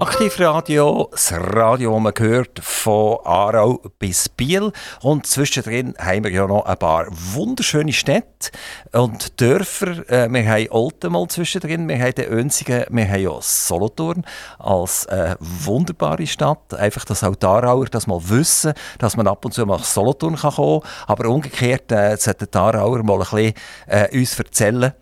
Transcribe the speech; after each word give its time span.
Aktivradio, 0.00 1.08
das 1.12 1.32
Radio, 1.32 1.92
das 1.92 2.02
man 2.02 2.12
hört, 2.18 2.58
von 2.58 3.18
Aarau 3.24 3.80
bis 4.00 4.28
Biel. 4.28 4.72
Und 5.02 5.24
zwischendrin 5.26 5.94
haben 5.98 6.24
wir 6.24 6.32
ja 6.32 6.48
noch 6.48 6.66
ein 6.66 6.76
paar 6.76 7.06
wunderschöne 7.10 7.92
Städte 7.92 8.50
und 8.92 9.40
Dörfer. 9.40 10.08
Äh, 10.10 10.28
wir 10.30 10.48
haben 10.48 10.66
Olten 10.70 11.12
mal 11.12 11.28
zwischendrin, 11.28 11.88
wir 11.88 12.00
haben 12.00 12.24
Önsigen, 12.28 12.84
wir 12.90 13.08
haben 13.08 13.22
ja 13.22 13.38
Solothurn 13.40 14.24
als 14.58 15.06
äh, 15.06 15.36
wunderbare 15.38 16.26
Stadt. 16.26 16.74
Einfach, 16.74 17.04
dass 17.04 17.22
auch 17.22 17.36
die 17.36 17.46
Aarauer 17.46 17.86
das 17.86 18.08
mal 18.08 18.20
wissen, 18.28 18.74
dass 18.98 19.16
man 19.16 19.28
ab 19.28 19.44
und 19.44 19.54
zu 19.54 19.64
mal 19.64 19.76
nach 19.76 19.84
Solothurn 19.84 20.34
kommen 20.34 20.80
kann. 20.80 20.90
Aber 21.06 21.28
umgekehrt 21.28 21.92
äh, 21.92 22.16
sollten 22.16 22.48
die 22.52 22.58
Aarauer 22.58 23.04
mal 23.04 23.14
ein 23.14 23.18
bisschen 23.20 23.54
äh, 23.86 24.18
uns 24.18 24.36
erzählen, 24.36 24.92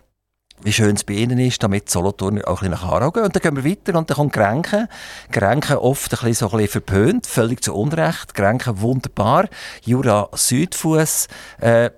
wie 0.63 0.73
schön 0.73 0.95
es 0.95 1.03
bei 1.03 1.13
ihnen 1.13 1.39
ist, 1.39 1.61
damit 1.61 1.89
Solothurn 1.89 2.41
auch 2.41 2.61
ein 2.61 2.69
bisschen 2.69 2.71
nach 2.71 2.83
Aarau 2.83 3.11
gehen. 3.11 3.23
Und 3.23 3.35
dann 3.35 3.41
gehen 3.41 3.55
wir 3.55 3.69
weiter 3.69 3.97
und 3.97 4.09
dann 4.09 4.15
kommt 4.15 4.33
Grenken. 4.33 4.87
Grenken 5.31 5.77
oft 5.77 6.05
ein 6.05 6.09
bisschen 6.09 6.33
so 6.33 6.45
ein 6.47 6.57
bisschen 6.57 6.83
verpönt, 6.83 7.27
völlig 7.27 7.63
zu 7.63 7.73
Unrecht. 7.73 8.33
Grenken 8.33 8.81
wunderbar. 8.81 9.47
Jura 9.83 10.29
Südfuss. 10.33 11.27
Äh, 11.59 11.91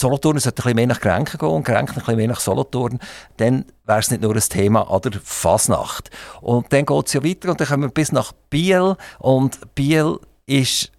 Solothurn 0.00 0.38
sollte 0.38 0.62
ein 0.62 0.64
bisschen 0.64 0.76
mehr 0.76 0.86
nach 0.86 1.00
Grenken 1.00 1.38
gehen 1.38 1.48
und 1.48 1.64
Grenken 1.64 1.92
ein 1.92 1.98
bisschen 1.98 2.16
mehr 2.16 2.28
nach 2.28 2.40
Solothurn. 2.40 3.00
Dann 3.38 3.64
wäre 3.84 3.98
es 3.98 4.10
nicht 4.10 4.22
nur 4.22 4.34
ein 4.34 4.40
Thema 4.40 4.88
an 4.90 5.00
der 5.02 5.20
Fasnacht. 5.24 6.10
Und 6.40 6.72
dann 6.72 6.86
geht 6.86 7.06
es 7.06 7.12
ja 7.14 7.24
weiter 7.24 7.50
und 7.50 7.60
dann 7.60 7.66
kommen 7.66 7.82
wir 7.84 7.88
bis 7.88 8.12
nach 8.12 8.32
Biel. 8.50 8.96
Und 9.18 9.74
Biel 9.74 10.18
ist 10.46 10.92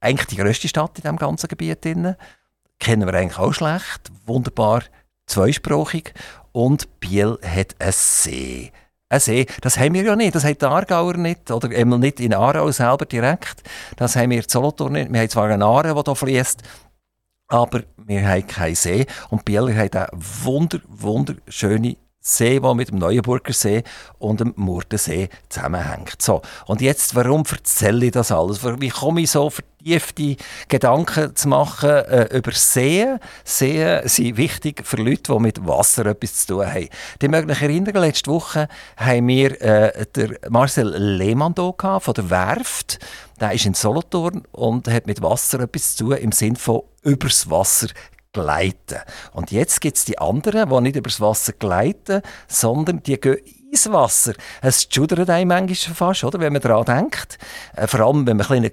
eigentlich 0.00 0.28
die 0.28 0.36
grösste 0.36 0.68
Stadt 0.68 0.92
in 0.96 1.02
diesem 1.02 1.16
ganzen 1.16 1.48
Gebiet. 1.48 1.82
Kennen 1.82 3.06
wir 3.06 3.14
eigentlich 3.14 3.38
auch 3.38 3.52
schlecht. 3.52 4.12
Wunderbar 4.26 4.82
zweisprachig 5.26 6.14
und 6.52 7.00
Biel 7.00 7.38
hat 7.42 7.76
einen 7.78 7.92
See. 7.92 8.72
Ein 9.08 9.20
See, 9.20 9.46
das 9.60 9.78
haben 9.78 9.94
wir 9.94 10.02
ja 10.02 10.16
nicht, 10.16 10.34
das 10.34 10.44
hat 10.44 10.60
die 10.60 10.66
Aargauer 10.66 11.14
nicht, 11.14 11.50
oder 11.50 11.68
einmal 11.68 11.98
nicht 11.98 12.18
in 12.18 12.34
Aarau 12.34 12.70
selber 12.72 13.04
direkt, 13.04 13.62
das 13.96 14.16
haben 14.16 14.30
wir 14.30 14.38
in 14.38 14.48
Solothurn 14.48 14.94
nicht. 14.94 15.12
Wir 15.12 15.20
haben 15.20 15.28
zwar 15.28 15.44
einen 15.44 15.62
Aare, 15.62 15.94
der 15.94 16.02
hier 16.02 16.16
fließt, 16.16 16.62
aber 17.48 17.82
wir 17.96 18.28
haben 18.28 18.46
keinen 18.46 18.74
See. 18.74 19.06
Und 19.30 19.44
Biel 19.44 19.74
hat 19.76 19.94
einen 19.94 20.08
wunder, 20.42 20.80
wunderschönen 20.88 21.96
See, 22.20 22.58
der 22.58 22.74
mit 22.74 22.88
dem 22.88 22.98
Neuenburger 22.98 23.52
See 23.52 23.84
und 24.18 24.40
dem 24.40 24.52
Murdensee 24.56 25.28
zusammenhängt. 25.48 26.20
So, 26.20 26.42
und 26.66 26.80
jetzt, 26.80 27.14
warum 27.14 27.44
erzähle 27.48 28.06
ich 28.06 28.12
das 28.12 28.32
alles? 28.32 28.64
Wie 28.64 28.88
komme 28.88 29.20
ich 29.20 29.30
so 29.30 29.52
vertiefte 29.86 30.36
Gedanken 30.68 31.36
zu 31.36 31.48
machen 31.48 31.90
äh, 31.90 32.36
über 32.36 32.52
Seen? 32.52 33.18
Seen 33.44 34.06
sind 34.08 34.36
wichtig 34.36 34.84
für 34.84 34.96
Leute, 34.96 35.32
die 35.32 35.38
mit 35.38 35.66
Wasser 35.66 36.06
etwas 36.06 36.46
zu 36.46 36.54
tun 36.54 36.66
haben. 36.66 36.88
Die 37.22 37.28
mögen 37.28 37.46
mich 37.46 37.62
erinnern, 37.62 37.94
letzte 37.94 38.30
Woche 38.30 38.68
haben 38.96 39.28
wir 39.28 39.60
äh, 39.62 40.06
der 40.14 40.38
Marcel 40.48 40.96
Lehmann 40.96 41.54
hier 41.56 42.00
von 42.00 42.14
der 42.14 42.30
Werft. 42.30 42.98
Der 43.40 43.52
ist 43.52 43.66
in 43.66 43.74
Solothurn 43.74 44.42
und 44.52 44.88
hat 44.88 45.06
mit 45.06 45.22
Wasser 45.22 45.60
etwas 45.60 45.96
zu 45.96 46.04
tun, 46.04 46.16
im 46.16 46.32
Sinne 46.32 46.56
von 46.56 46.82
übers 47.02 47.48
Wasser 47.50 47.88
gleiten. 48.32 48.98
Und 49.32 49.50
jetzt 49.50 49.80
gibt 49.80 49.96
es 49.96 50.04
die 50.04 50.18
anderen, 50.18 50.68
die 50.68 50.80
nicht 50.80 50.96
übers 50.96 51.20
Wasser 51.20 51.52
gleiten, 51.52 52.22
sondern 52.48 53.02
die 53.02 53.18
gehen 53.18 53.38
ins 53.70 53.90
Wasser. 53.92 54.34
Es 54.62 54.88
schudert 54.90 55.30
einem 55.30 55.48
manchmal 55.48 55.94
fast, 55.94 56.24
oder, 56.24 56.40
wenn 56.40 56.52
man 56.52 56.62
daran 56.62 56.84
denkt. 56.84 57.38
Äh, 57.74 57.86
vor 57.86 58.00
allem, 58.00 58.26
wenn 58.26 58.36
man 58.36 58.46
ein 58.46 58.46
kleiner 58.46 58.70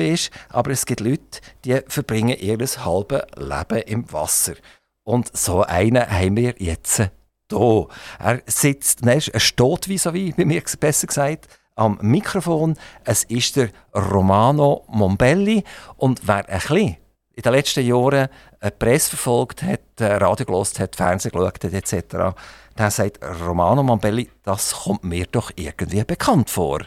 ist. 0.00 0.30
Aber 0.48 0.70
es 0.70 0.86
gibt 0.86 1.00
Leute, 1.00 1.40
die 1.64 1.80
verbringen 1.88 2.38
ihr 2.38 2.58
halbes 2.58 2.78
Leben 3.36 3.82
im 3.86 4.12
Wasser. 4.12 4.54
Und 5.04 5.36
so 5.36 5.62
einen 5.62 6.08
haben 6.08 6.36
wir 6.36 6.54
jetzt 6.58 7.02
hier. 7.50 7.88
Er 8.18 8.42
sitzt, 8.46 9.04
nein, 9.04 9.22
er 9.32 9.40
steht 9.40 9.88
wie, 9.88 10.32
bei 10.32 10.44
mir 10.44 10.62
besser 10.80 11.06
gesagt, 11.06 11.48
am 11.76 11.98
Mikrofon. 12.00 12.76
Es 13.04 13.24
ist 13.24 13.56
der 13.56 13.70
Romano 13.94 14.84
Mombelli. 14.88 15.64
Und 15.96 16.26
wer 16.26 16.48
ein 16.48 16.60
bisschen 16.60 16.96
in 17.36 17.42
den 17.42 17.52
letzten 17.52 17.84
Jahren 17.84 18.28
die 18.62 18.70
Presse 18.70 19.10
verfolgt 19.10 19.62
hat, 19.62 19.80
Radio 19.98 20.46
gelost 20.46 20.78
hat, 20.78 20.96
Fernsehen 20.96 21.32
geschaut 21.32 21.64
hat, 21.64 21.72
etc., 21.72 22.36
der 22.76 22.90
sagt, 22.90 23.20
Romano 23.46 23.82
Mombelli, 23.82 24.30
das 24.42 24.72
kommt 24.72 25.04
mir 25.04 25.26
doch 25.26 25.50
irgendwie 25.54 26.02
bekannt 26.04 26.50
vor. 26.50 26.80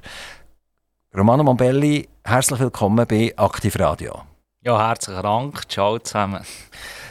Romano 1.15 1.43
Mombelli, 1.43 2.07
herzlich 2.23 2.59
willkommen 2.59 3.05
bei 3.07 3.33
Aktiv 3.37 3.79
Radio. 3.79 4.21
Ja, 4.61 4.87
herzlichen 4.87 5.23
Dank. 5.23 5.69
Ciao 5.69 5.97
zusammen. 5.99 6.43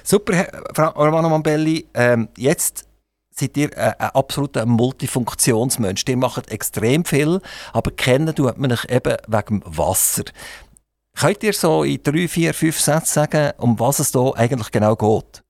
Super, 0.02 0.46
Romano 0.94 1.30
Mombelli. 1.30 1.86
Ähm, 1.94 2.28
jetzt 2.36 2.86
seid 3.30 3.56
ihr 3.56 3.76
ein, 3.76 3.94
ein 3.98 4.10
absoluter 4.10 4.66
Multifunktionsmensch. 4.66 6.04
Ihr 6.08 6.16
macht 6.16 6.50
extrem 6.50 7.04
viel, 7.04 7.40
aber 7.72 7.90
kennen 7.90 8.34
tut 8.34 8.58
man 8.58 8.72
euch 8.72 8.84
eben 8.90 9.16
wegen 9.26 9.62
Wasser. 9.64 10.24
Könnt 11.18 11.42
ihr 11.42 11.54
so 11.54 11.82
in 11.82 12.02
drei, 12.02 12.28
vier, 12.28 12.52
fünf 12.52 12.78
Sätzen 12.78 13.06
sagen, 13.06 13.52
um 13.56 13.80
was 13.80 14.00
es 14.00 14.12
hier 14.12 14.32
eigentlich 14.36 14.70
genau 14.70 14.94
geht? 14.94 15.42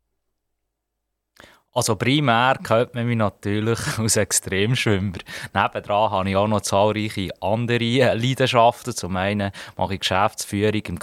Also 1.73 1.97
primär 1.97 2.57
kennt 2.63 2.95
man 2.95 3.07
mich 3.07 3.19
natürlich 3.19 3.79
als 3.99 4.17
Extremschwimmer. 4.17 5.19
Nebendran 5.53 6.11
habe 6.11 6.31
ich 6.31 6.37
auch 6.37 6.47
noch 6.47 6.61
zahlreiche 6.61 7.31
andere 7.43 8.15
Leidenschaften. 8.15 8.95
Zum 8.95 9.17
einen 9.17 9.51
mache 9.77 9.95
ich 9.95 10.01
Geschäftsführung 10.01 10.83
im 10.87 11.01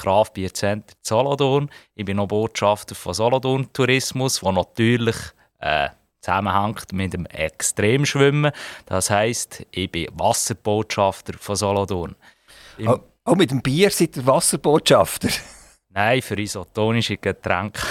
Center 0.53 0.95
Solothurn. 1.01 1.69
Ich 1.93 2.05
bin 2.05 2.17
noch 2.17 2.27
Botschafter 2.27 2.95
von 2.95 3.13
Solothurn 3.13 3.71
Tourismus, 3.73 4.39
der 4.39 4.51
natürlich 4.53 5.17
äh, 5.59 5.89
zusammenhängt 6.21 6.93
mit 6.93 7.13
dem 7.13 7.25
Extremschwimmen. 7.25 8.51
Das 8.85 9.09
heisst, 9.09 9.65
ich 9.71 9.91
bin 9.91 10.07
Wasserbotschafter 10.13 11.33
von 11.37 11.55
Solothurn. 11.57 12.15
oh. 12.87 13.12
Auch 13.25 13.35
mit 13.35 13.51
dem 13.51 13.61
Bier 13.61 13.89
seid 13.89 14.17
ihr 14.17 14.25
Wasserbotschafter? 14.25 15.29
Nein, 15.89 16.21
für 16.21 16.37
isotonische 16.37 17.17
Getränke. 17.17 17.81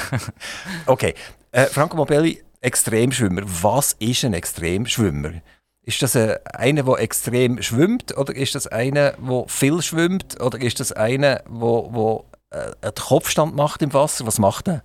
okay. 0.87 1.15
Äh, 1.51 1.67
Franco 1.67 1.97
Mobelli, 1.97 2.43
Extremschwimmer. 2.61 3.43
Was 3.45 3.95
ist 3.95 4.25
ein 4.25 4.35
Extremschwimmer? 4.35 5.41
Ist 5.85 6.03
das 6.03 6.17
äh, 6.17 6.39
einer, 6.53 6.83
der 6.83 6.99
extrem 6.99 7.63
schwimmt? 7.63 8.17
Oder 8.17 8.37
ist 8.37 8.55
das 8.55 8.67
einer, 8.67 9.13
der 9.13 9.45
viel 9.47 9.81
schwimmt? 9.81 10.39
Oder 10.41 10.61
ist 10.61 10.81
das 10.81 10.93
einer, 10.93 11.43
der, 11.49 11.91
der 11.91 12.25
äh, 12.51 12.73
einen 12.83 12.95
Kopfstand 12.95 13.57
macht 13.57 13.81
im 13.81 13.95
Wasser? 13.95 14.27
Was 14.27 14.39
macht 14.39 14.69
er? 14.69 14.85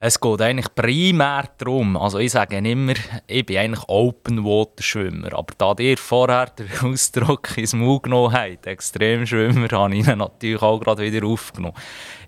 Es 0.00 0.20
geht 0.20 0.40
eigentlich 0.40 0.72
primär 0.76 1.50
darum, 1.58 1.96
also 1.96 2.20
ich 2.20 2.30
sage 2.30 2.58
immer, 2.58 2.94
ich 3.26 3.44
bin 3.44 3.58
eigentlich 3.58 3.88
Open 3.88 4.44
Water 4.44 4.80
Schwimmer, 4.80 5.32
aber 5.32 5.52
da 5.58 5.74
ihr 5.82 5.98
vorher 5.98 6.46
den 6.58 6.68
Ausdruck 6.84 7.58
ins 7.58 7.72
Mund 7.72 8.04
genommen 8.04 8.32
habt, 8.32 8.68
Extremschwimmer, 8.68 9.68
habe 9.72 9.96
ich 9.96 10.06
ihn 10.06 10.18
natürlich 10.18 10.62
auch 10.62 10.78
gerade 10.78 11.02
wieder 11.02 11.26
aufgenommen. 11.26 11.74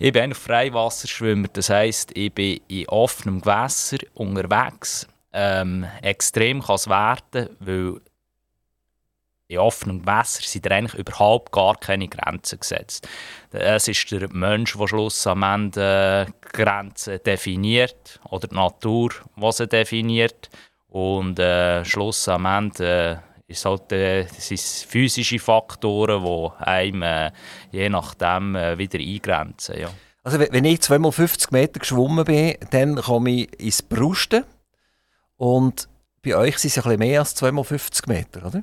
Ich 0.00 0.12
bin 0.12 0.25
eigentlich 0.25 0.38
Freiwasserschwimmer, 0.38 1.47
das 1.53 1.70
heisst, 1.70 2.10
ich 2.16 2.34
bin 2.34 2.59
in 2.66 2.88
offenem 2.88 3.41
Gewässer 3.41 3.98
unterwegs. 4.14 5.06
Ähm, 5.32 5.86
extrem 6.03 6.62
kann 6.62 6.75
es 6.75 6.88
werden, 6.88 7.50
weil 7.60 8.00
in 9.50 9.58
offenem 9.58 10.02
Gewässer 10.02 10.42
sind 10.44 10.70
eigentlich 10.70 10.94
überhaupt 10.94 11.50
gar 11.50 11.76
keine 11.76 12.06
Grenzen 12.06 12.60
gesetzt. 12.60 13.08
Es 13.50 13.88
ist 13.88 14.10
der 14.12 14.32
Mensch, 14.32 14.76
der 14.78 14.86
schluss 14.86 15.26
am 15.26 15.42
Ende 15.42 16.28
Grenzen 16.52 17.18
definiert 17.26 18.20
oder 18.30 18.46
die 18.46 18.54
Natur, 18.54 19.10
die 19.36 19.52
sie 19.52 19.66
definiert. 19.66 20.50
Und 20.88 21.40
äh, 21.40 21.84
Schluss 21.84 22.28
am 22.28 22.46
Ende 22.46 23.22
äh, 23.48 23.50
ist 23.50 23.64
halt, 23.64 23.90
äh, 23.90 24.26
sind 24.38 24.60
physische 24.60 25.40
Faktoren, 25.40 26.24
die 26.24 26.64
einem 26.64 27.02
äh, 27.02 27.32
je 27.72 27.88
nachdem 27.88 28.54
äh, 28.54 28.78
wieder 28.78 29.00
eingrenzen. 29.00 29.80
Ja. 29.80 29.90
Also 30.22 30.38
wenn 30.38 30.64
ich 30.64 30.80
zweimal 30.82 31.10
50 31.10 31.50
Meter 31.50 31.80
geschwommen 31.80 32.24
bin, 32.24 32.54
dann 32.70 32.96
komme 32.96 33.30
ich 33.30 33.60
ins 33.60 33.82
Brusten. 33.82 34.44
Und 35.36 35.88
bei 36.22 36.36
euch 36.36 36.58
sind 36.58 36.70
es 36.70 36.78
ein 36.78 36.84
bisschen 36.84 36.98
mehr 37.00 37.20
als 37.20 37.34
zweimal 37.34 37.64
50 37.64 38.06
Meter, 38.06 38.46
oder? 38.46 38.62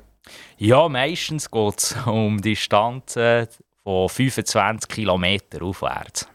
Ja, 0.56 0.88
meistens 0.88 1.50
geht 1.50 1.78
es 1.78 1.96
um 2.06 2.40
Distanzen 2.40 3.48
von 3.82 4.08
25 4.08 4.88
km 4.88 5.38
aufwärts. 5.60 6.28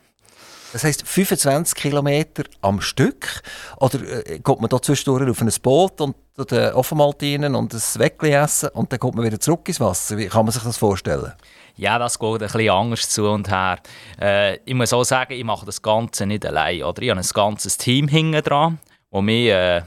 Das 0.73 0.83
heisst 0.83 1.07
25 1.07 1.75
km 1.75 2.23
am 2.62 2.81
Stück? 2.81 3.44
Oder 3.77 4.27
äh, 4.27 4.39
geht 4.39 4.59
man 4.59 4.69
da 4.69 4.81
zwischendurch 4.81 5.29
auf 5.29 5.39
ein 5.39 5.51
Boot 5.62 6.01
und 6.01 6.15
den 6.50 6.73
Offenmaltinen 6.73 7.53
und 7.53 7.73
ein 7.75 7.81
Weckli 7.97 8.31
essen 8.31 8.69
und 8.69 8.91
dann 8.91 9.00
kommt 9.00 9.13
man 9.13 9.23
wieder 9.23 9.39
zurück 9.39 9.68
ins 9.68 9.79
Wasser? 9.79 10.18
Wie 10.18 10.25
kann 10.25 10.45
man 10.45 10.51
sich 10.51 10.63
das 10.63 10.77
vorstellen? 10.77 11.31
Ja, 11.75 12.00
das 12.00 12.18
geht 12.18 12.33
ein 12.33 12.39
bisschen 12.39 12.69
anders 12.71 13.07
zu 13.07 13.27
und 13.29 13.51
her. 13.51 13.77
Äh, 14.19 14.57
ich 14.65 14.73
muss 14.73 14.94
auch 14.94 15.03
sagen, 15.03 15.33
ich 15.33 15.44
mache 15.44 15.65
das 15.65 15.79
Ganze 15.79 16.25
nicht 16.25 16.44
allein. 16.44 16.81
Oder? 16.81 17.03
Ich 17.03 17.09
habe 17.12 17.19
ein 17.19 17.27
ganzes 17.33 17.77
Team 17.77 18.07
hinten 18.07 18.41
dran, 18.41 18.79
das 19.12 19.21
mich 19.21 19.50
äh, 19.50 19.83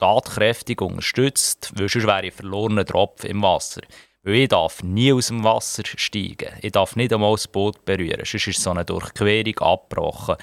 tatkräftig 0.00 0.80
unterstützt, 0.80 1.72
weil 1.76 1.88
sonst 1.88 2.06
wäre 2.06 2.26
ich 2.26 2.34
verlorener 2.34 2.84
Tropf 2.84 3.24
im 3.24 3.42
Wasser. 3.42 3.82
Weil 4.22 4.34
ich 4.34 4.48
darf 4.48 4.82
nie 4.82 5.12
aus 5.12 5.28
dem 5.28 5.44
Wasser 5.44 5.82
steigen. 5.84 6.52
Ich 6.60 6.72
darf 6.72 6.94
nicht 6.94 7.12
einmal 7.12 7.32
das 7.32 7.48
Boot 7.48 7.84
berühren. 7.84 8.20
Sonst 8.24 8.48
ist 8.48 8.62
so 8.62 8.70
eine 8.70 8.84
Durchquerung 8.84 9.58
abgebrochen. 9.58 10.36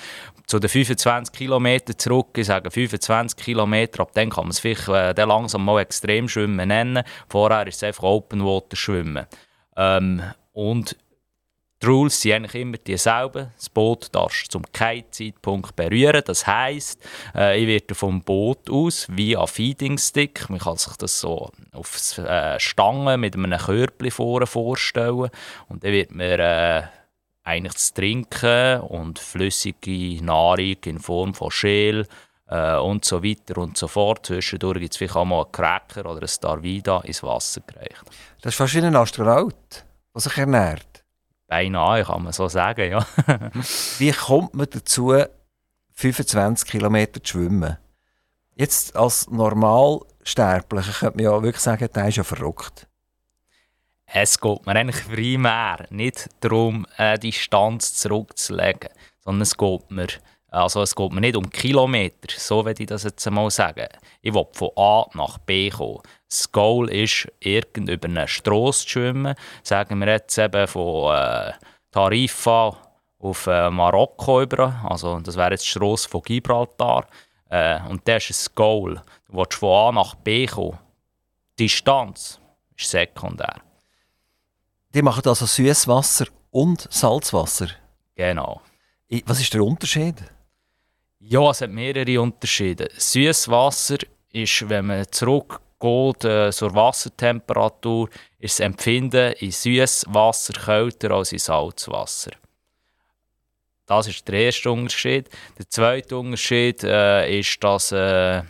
Zu 0.48 0.60
den 0.60 0.70
25 0.70 1.34
Kilometern 1.36 1.98
zurück, 1.98 2.30
ich 2.38 2.48
sage 2.48 2.72
25 2.72 3.38
Kilometer, 3.38 4.02
ab 4.02 4.12
dann 4.14 4.30
kann 4.30 4.46
man 4.46 4.52
es 4.52 4.60
vielleicht 4.60 4.88
äh, 4.88 5.26
langsam 5.26 5.66
mal 5.66 5.82
extrem 5.82 6.28
schwimmen 6.28 6.68
nennen. 6.70 7.04
Vorher 7.30 7.68
ist 7.68 7.76
es 7.76 7.84
einfach 7.84 8.04
Open 8.04 8.44
Water 8.44 8.76
schwimmen. 8.76 9.28
Ähm, 9.76 10.24
und 10.54 10.96
die 11.82 11.86
Rules 11.86 12.20
sind 12.20 12.34
eigentlich 12.34 12.56
immer 12.56 12.78
dieselben. 12.78 13.52
Das 13.56 13.70
Boot 13.70 14.14
darfst 14.14 14.46
du 14.46 14.50
zum 14.50 14.72
keinen 14.72 15.12
Zeitpunkt 15.12 15.76
berühren. 15.76 16.24
Das 16.26 16.48
heisst, 16.48 17.00
äh, 17.36 17.60
ich 17.60 17.68
werde 17.68 17.94
vom 17.94 18.22
Boot 18.22 18.70
aus 18.70 19.08
via 19.10 19.46
Feeding 19.46 19.98
Stick, 19.98 20.50
man 20.50 20.60
kann 20.60 20.78
sich 20.78 20.96
das 20.98 21.20
so 21.20 21.52
auf 21.74 22.18
äh, 22.18 22.60
Stangen 22.60 23.20
mit 23.20 23.36
einem 23.36 23.58
Körbchen 23.58 24.12
vorne 24.12 24.48
vorstellen 24.48 25.30
und 25.70 25.84
dann 25.84 25.92
wird 25.92 26.12
man 26.12 26.40
äh, 26.40 26.84
eigentlich 27.44 27.74
das 27.74 27.94
Trinken 27.94 28.82
und 28.82 29.20
flüssige 29.20 30.24
Nahrung 30.24 30.78
in 30.84 31.00
Form 31.00 31.34
von 31.34 31.52
Schäl 31.52 32.08
äh, 32.50 32.76
und 32.76 33.06
so 33.06 33.24
weiter 33.24 33.60
und 33.60 33.78
so 33.78 33.88
fort. 33.88 34.26
Zwischendurch 34.26 34.80
gibt 34.80 34.94
es 34.94 34.98
vielleicht 34.98 35.16
auch 35.16 35.26
mal 35.26 35.44
einen 35.44 35.52
Cracker 35.52 36.10
oder 36.10 36.22
ein 36.22 36.28
Starvida 36.28 37.02
ins 37.02 37.24
Wasser 37.24 37.62
gereicht. 37.62 38.04
Das 38.42 38.54
ist 38.54 38.58
fast 38.58 38.76
wie 38.76 38.82
ein 38.82 38.96
Astronaut, 38.96 39.86
der 40.14 40.22
sich 40.22 40.38
ernährt. 40.38 40.87
Beinahe, 41.48 42.04
kann 42.04 42.24
man 42.24 42.34
so 42.34 42.48
sagen, 42.48 42.92
ja. 42.92 43.06
Wie 43.98 44.12
kommt 44.12 44.54
man 44.54 44.68
dazu, 44.70 45.14
25 45.94 46.70
Kilometer 46.70 47.24
zu 47.24 47.34
schwimmen? 47.34 47.78
Jetzt 48.56 48.96
als 48.96 49.30
Normalsterblicher 49.30 50.92
könnte 50.92 51.18
man 51.18 51.26
ja 51.26 51.44
wirklich 51.44 51.62
sagen, 51.62 51.88
der 51.94 52.08
ist 52.08 52.18
ja 52.18 52.24
verrückt. 52.24 52.88
Es 54.06 54.40
geht 54.40 54.66
mir 54.66 54.76
eigentlich 54.76 55.06
primär 55.08 55.86
nicht 55.90 56.30
darum, 56.40 56.86
eine 56.96 57.20
Distanz 57.20 57.94
zurückzulegen, 57.96 58.90
sondern 59.20 59.42
es 59.42 59.58
geht 59.58 59.92
mir, 59.92 60.08
also 60.50 60.82
es 60.82 60.96
geht 60.96 61.12
mir 61.12 61.22
nicht 61.22 61.36
um 61.36 61.50
Kilometer, 61.50 62.30
so 62.38 62.66
würde 62.66 62.84
ich 62.84 62.88
das 62.88 63.04
jetzt 63.04 63.28
einmal 63.28 63.52
sagen. 63.52 63.88
Ich 64.22 64.34
will 64.34 64.48
von 64.54 64.72
A 64.78 65.06
nach 65.14 65.38
B 65.40 65.70
kommen. 65.70 66.00
Das 66.30 66.52
Goal 66.52 66.90
ist, 66.90 67.28
irgend 67.40 67.90
über 67.90 68.08
eine 68.08 68.28
Strasse 68.28 68.84
zu 68.84 68.90
schwimmen. 68.90 69.36
Sagen 69.64 70.00
wir 70.00 70.08
jetzt 70.08 70.38
eben 70.38 70.68
von 70.68 71.16
äh, 71.16 71.54
Tarifa 71.92 72.76
auf 73.20 73.48
äh, 73.48 73.70
Marokko 73.70 74.42
über. 74.42 74.82
Also 74.84 75.20
das 75.20 75.38
wäre 75.38 75.52
jetzt 75.52 75.64
die 75.64 75.70
Strasse 75.70 76.10
von 76.10 76.22
Gibraltar. 76.22 77.08
Äh, 77.50 77.80
und 77.90 78.08
das 78.08 78.30
ist 78.30 78.48
das 78.48 78.56
Goal. 78.56 79.02
Du 79.28 79.38
willst 79.38 79.56
von 79.56 79.70
A 79.70 79.92
nach 79.92 80.16
B 80.16 80.46
kommen. 80.46 80.78
Die 81.58 81.64
Distanz 81.64 82.40
ist 82.76 82.90
sekundär. 82.90 83.62
Die 84.94 85.02
machen 85.02 85.24
also 85.26 85.46
Süßwasser 85.46 86.28
und 86.52 86.88
Salzwasser? 86.92 87.70
Genau. 88.16 88.62
Was 89.26 89.40
ist 89.40 89.54
der 89.54 89.64
Unterschied? 89.64 90.16
Ja, 91.20 91.50
es 91.50 91.62
hat 91.62 91.72
mehrere 91.72 92.22
Unterschiede. 92.22 92.90
Süßwasser 92.96 93.98
ist, 94.32 94.70
wenn 94.70 94.88
man 94.88 95.12
zurück 95.12 95.62
geht 95.80 96.26
äh, 96.26 96.52
zur 96.52 96.74
Wassertemperatur, 96.74 98.10
ist 98.40 98.60
das 98.60 98.66
Empfinden 98.66 99.34
in 99.34 99.52
Süßwasser 99.52 100.54
kälter 100.54 101.12
als 101.12 101.32
in 101.32 101.40
Salzwasser. 101.40 102.32
Das 103.86 104.08
ist 104.08 104.28
der 104.28 104.36
erste 104.36 104.70
Unterschied. 104.70 105.30
Der 105.58 105.70
zweite 105.70 106.18
Unterschied 106.18 106.84
äh, 106.84 107.40
ist, 107.40 107.64
dass 107.64 107.92
äh, 107.94 108.42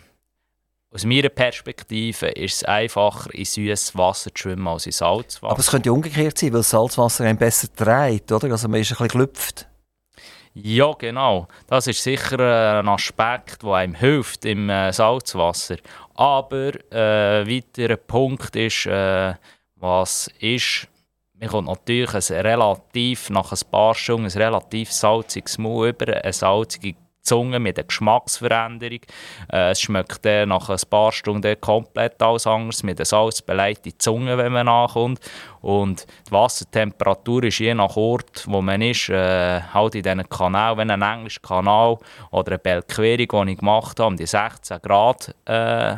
aus 0.90 1.04
meiner 1.04 1.28
Perspektive 1.28 2.28
ist 2.28 2.56
es 2.56 2.64
einfacher, 2.64 3.32
in 3.34 3.44
süßes 3.44 3.96
Wasser 3.96 4.34
zu 4.34 4.42
schwimmen 4.42 4.66
als 4.66 4.86
in 4.86 4.92
Salzwasser. 4.92 5.52
Aber 5.52 5.60
es 5.60 5.70
könnte 5.70 5.92
umgekehrt 5.92 6.38
sein, 6.38 6.52
weil 6.52 6.62
Salzwasser 6.62 7.24
einen 7.24 7.38
besser 7.38 7.68
dreht, 7.76 8.32
oder? 8.32 8.50
Also 8.50 8.68
man 8.68 8.80
ist 8.80 8.90
ein 8.90 8.96
bisschen 8.96 9.08
gelüpft. 9.08 9.68
Ja, 10.54 10.92
genau. 10.98 11.46
Das 11.68 11.86
ist 11.86 12.02
sicher 12.02 12.40
äh, 12.40 12.80
ein 12.80 12.88
Aspekt, 12.88 13.62
der 13.62 13.74
einem 13.74 13.94
hilft 13.94 14.44
im 14.44 14.68
äh, 14.68 14.92
Salzwasser. 14.92 15.76
Aber 16.18 16.72
äh, 16.90 17.46
weiterer 17.46 17.96
Punkt 17.96 18.56
ist, 18.56 18.86
äh, 18.86 19.34
was 19.76 20.28
ist, 20.40 20.88
man 21.34 21.48
kommt 21.48 21.68
natürlich 21.68 22.12
ein 22.12 22.40
relativ, 22.44 23.30
nach 23.30 23.52
ein 23.52 23.70
paar 23.70 23.94
Stunden 23.94 24.26
ein 24.26 24.32
relativ 24.32 24.90
salziges 24.90 25.58
Maul 25.58 25.90
über, 25.90 26.12
eine 26.12 26.32
salzige 26.32 26.96
Zunge 27.28 27.58
mit 27.58 27.78
einer 27.78 27.86
Geschmacksveränderung. 27.86 29.00
Äh, 29.52 29.70
es 29.70 29.80
schmeckt 29.82 30.24
dann 30.24 30.48
nach 30.48 30.70
ein 30.70 30.78
paar 30.88 31.12
Stunden 31.12 31.60
komplett 31.60 32.22
alles 32.22 32.46
anders, 32.46 32.82
mit 32.82 32.98
einer 32.98 33.04
salzbeleidigten 33.04 33.98
Zunge, 33.98 34.38
wenn 34.38 34.52
man 34.52 34.66
nachkommt. 34.66 35.20
Und 35.60 36.06
die 36.26 36.32
Wassertemperatur 36.32 37.44
ist 37.44 37.58
je 37.58 37.74
nach 37.74 37.96
Ort, 37.96 38.44
wo 38.46 38.62
man 38.62 38.80
ist, 38.80 39.10
äh, 39.10 39.60
halt 39.60 39.94
in 39.94 40.02
diesen 40.02 40.28
Kanal, 40.28 40.76
wenn 40.78 40.90
ein 40.90 41.02
englischer 41.02 41.40
Kanal 41.40 41.98
oder 42.30 42.52
eine 42.52 42.58
Belquerung, 42.58 43.46
die 43.46 43.52
ich 43.52 43.58
gemacht 43.58 44.00
habe, 44.00 44.08
um 44.08 44.16
die 44.16 44.26
16 44.26 44.80
Grad 44.80 45.34
äh, 45.44 45.96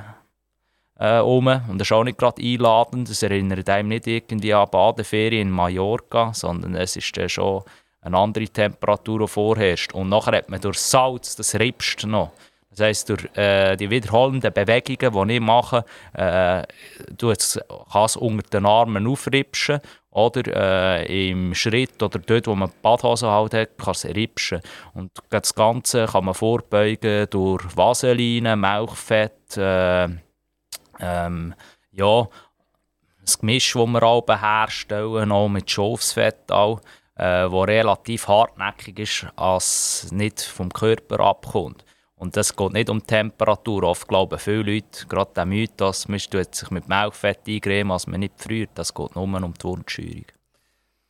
äh, 1.00 1.20
um. 1.20 1.46
Und 1.46 1.78
das 1.78 1.88
ist 1.88 1.92
auch 1.92 2.04
nicht 2.04 2.18
gerade 2.18 2.42
einladend. 2.42 3.08
Das 3.08 3.22
erinnert 3.22 3.68
einem 3.68 3.88
nicht 3.88 4.06
irgendwie 4.06 4.54
an 4.54 4.68
Badeferien 4.70 5.48
in 5.48 5.50
Mallorca, 5.50 6.32
sondern 6.34 6.74
es 6.74 6.96
ist 6.96 7.16
dann 7.16 7.28
schon 7.28 7.62
eine 8.02 8.16
andere 8.16 8.48
Temperatur 8.48 9.28
vorherrscht. 9.28 9.92
Und 9.92 10.08
nachher 10.08 10.36
hat 10.36 10.48
man 10.48 10.60
durch 10.60 10.78
Salz, 10.78 11.36
das 11.36 11.54
ripst 11.54 12.06
noch. 12.06 12.32
Das 12.70 12.80
heisst, 12.80 13.08
durch 13.08 13.24
äh, 13.36 13.76
die 13.76 13.90
wiederholenden 13.90 14.52
Bewegungen, 14.52 15.28
die 15.28 15.34
ich 15.34 15.40
mache, 15.40 15.84
äh, 16.12 16.62
kann 17.18 18.04
es 18.04 18.16
unter 18.16 18.48
den 18.48 18.64
Armen 18.64 19.08
aufripschen 19.08 19.80
oder 20.10 20.42
äh, 20.46 21.30
im 21.30 21.54
Schritt 21.54 22.00
oder 22.00 22.20
dort, 22.20 22.46
wo 22.46 22.54
man 22.54 22.68
die 22.68 22.76
Badhose 22.80 23.28
halt 23.28 23.54
hat, 23.54 23.76
kann 23.76 23.92
es 23.92 24.04
ripschen. 24.04 24.60
Und 24.94 25.10
das 25.30 25.54
Ganze 25.54 26.06
kann 26.06 26.24
man 26.24 26.34
vorbeugen 26.34 27.26
durch 27.30 27.76
Vaseline, 27.76 28.56
Milchfett, 28.56 29.56
äh, 29.56 30.08
ähm, 31.00 31.54
ja, 31.90 32.28
das 33.22 33.38
Gemisch, 33.38 33.72
das 33.72 33.86
wir 33.86 34.02
auch 34.02 34.26
herstellen, 34.28 35.32
auch 35.32 35.48
mit 35.48 35.70
Schafsfett 35.70 36.50
auch 36.50 36.80
äh, 37.20 37.50
wo 37.50 37.64
relativ 37.64 38.28
hartnäckig 38.28 38.98
ist, 38.98 39.26
als 39.36 40.10
nicht 40.10 40.40
vom 40.40 40.72
Körper 40.72 41.20
abkommt. 41.20 41.84
Und 42.14 42.34
das 42.36 42.56
geht 42.56 42.72
nicht 42.72 42.88
um 42.88 43.06
Temperatur. 43.06 43.82
Oft 43.82 44.08
glauben 44.08 44.38
viele 44.38 44.74
Leute, 44.74 45.06
gerade 45.06 45.30
der 45.34 45.44
Mythos, 45.44 46.08
man 46.08 46.18
tut 46.18 46.54
sich 46.54 46.70
mit 46.70 46.88
Milchfett 46.88 47.40
eingremen, 47.46 47.92
als 47.92 48.06
man 48.06 48.20
nicht 48.20 48.40
friert. 48.40 48.70
Das 48.74 48.94
geht 48.94 49.14
nur 49.14 49.24
um 49.24 49.54
die 49.54 49.64
Wundscheuerung. 49.64 50.24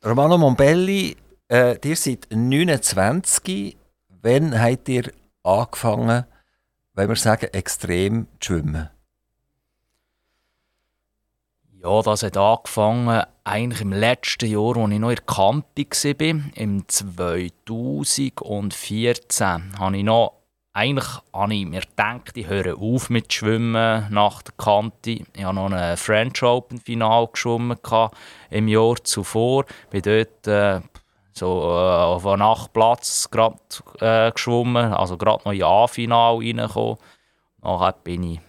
Romano 0.03 0.37
Mombelli, 0.37 1.15
äh, 1.49 1.77
ihr 1.81 1.95
seid 1.95 2.27
29. 2.29 3.77
Wann 4.21 4.61
habt 4.61 4.89
ihr 4.89 5.11
angefangen, 5.43 6.25
wenn 6.93 7.09
wir 7.09 7.15
sagen, 7.15 7.47
extrem 7.53 8.27
zu 8.39 8.53
schwimmen? 8.53 8.89
Ja, 11.83 12.01
das 12.03 12.21
hat 12.21 12.37
angefangen 12.37 13.23
eigentlich 13.43 13.81
im 13.81 13.91
letzten 13.91 14.51
Jahr, 14.51 14.77
als 14.77 14.91
ich 14.91 14.99
noch 14.99 15.09
in 15.09 15.15
der 15.15 15.25
Kante 15.25 15.83
war. 15.83 16.41
Im 16.53 16.87
2014 16.87 19.79
habe 19.79 19.97
ich 19.97 20.03
noch 20.03 20.33
eigentlich 20.73 21.07
habe 21.33 21.55
ich 21.55 21.65
mir 21.65 21.81
gedacht, 21.81 22.37
ich 22.37 22.47
höre 22.47 22.77
auf 22.77 23.09
mit 23.09 23.33
Schwimmen 23.33 24.05
nach 24.11 24.43
der 24.43 24.53
Kante. 24.57 25.25
Ich 25.35 25.43
habe 25.43 25.55
noch 25.55 25.71
ein 25.71 25.97
French 25.97 26.43
Open 26.43 26.79
Final 26.79 27.27
geschwommen 27.27 27.79
im 28.51 28.67
Jahr 28.67 28.95
zuvor. 29.03 29.65
Ich 29.91 29.99
bin 30.01 30.03
dort 30.03 30.45
äh, 30.47 30.81
so 31.33 31.63
äh, 31.63 32.03
auf 32.03 32.27
einem 32.27 32.39
Nachtplatz 32.39 33.29
grad, 33.31 33.83
äh, 33.99 34.31
geschwommen, 34.31 34.93
also 34.93 35.17
gerade 35.17 35.43
noch 35.45 35.51
in 35.51 35.63
A-Final 35.63 36.37
reingekommen. 36.37 36.97
Nachher 37.63 37.93
bin 38.03 38.23
ich 38.23 38.39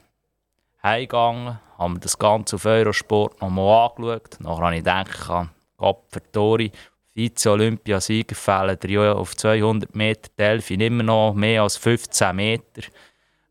heimgegangen, 0.82 1.58
habe 1.82 1.94
mir 1.94 2.00
das 2.00 2.18
Ganze 2.18 2.56
auf 2.56 2.64
Eurosport 2.64 3.40
nochmal 3.40 3.90
angeschaut. 3.90 4.40
Nachher 4.40 4.64
habe 4.64 4.74
ich 4.74 4.84
gedacht, 4.84 5.48
Gott 5.76 6.32
Tori, 6.32 6.72
Vize-Olympiasieger 7.14 8.34
fehlen 8.34 8.78
dir 8.80 9.16
auf 9.16 9.36
200 9.36 9.94
Meter 9.94 10.30
Delfin 10.38 10.80
immer 10.80 11.02
noch 11.02 11.34
mehr 11.34 11.62
als 11.62 11.76
15 11.76 12.34
Meter. 12.34 12.82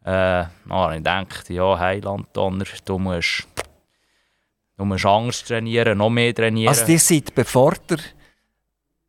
Äh, 0.04 0.46
habe 0.70 0.94
ich 0.94 0.98
gedacht, 0.98 1.50
ja, 1.50 1.78
Heiland-Donner, 1.78 2.66
du 2.86 2.98
musst, 2.98 3.48
du 4.78 4.86
musst 4.86 5.06
anders 5.06 5.44
trainieren, 5.44 5.98
noch 5.98 6.10
mehr 6.10 6.34
trainieren. 6.34 6.70
Also 6.70 6.92
ihr 6.92 7.00
seid, 7.00 7.36
bevor 7.36 7.74
ihr 7.90 8.00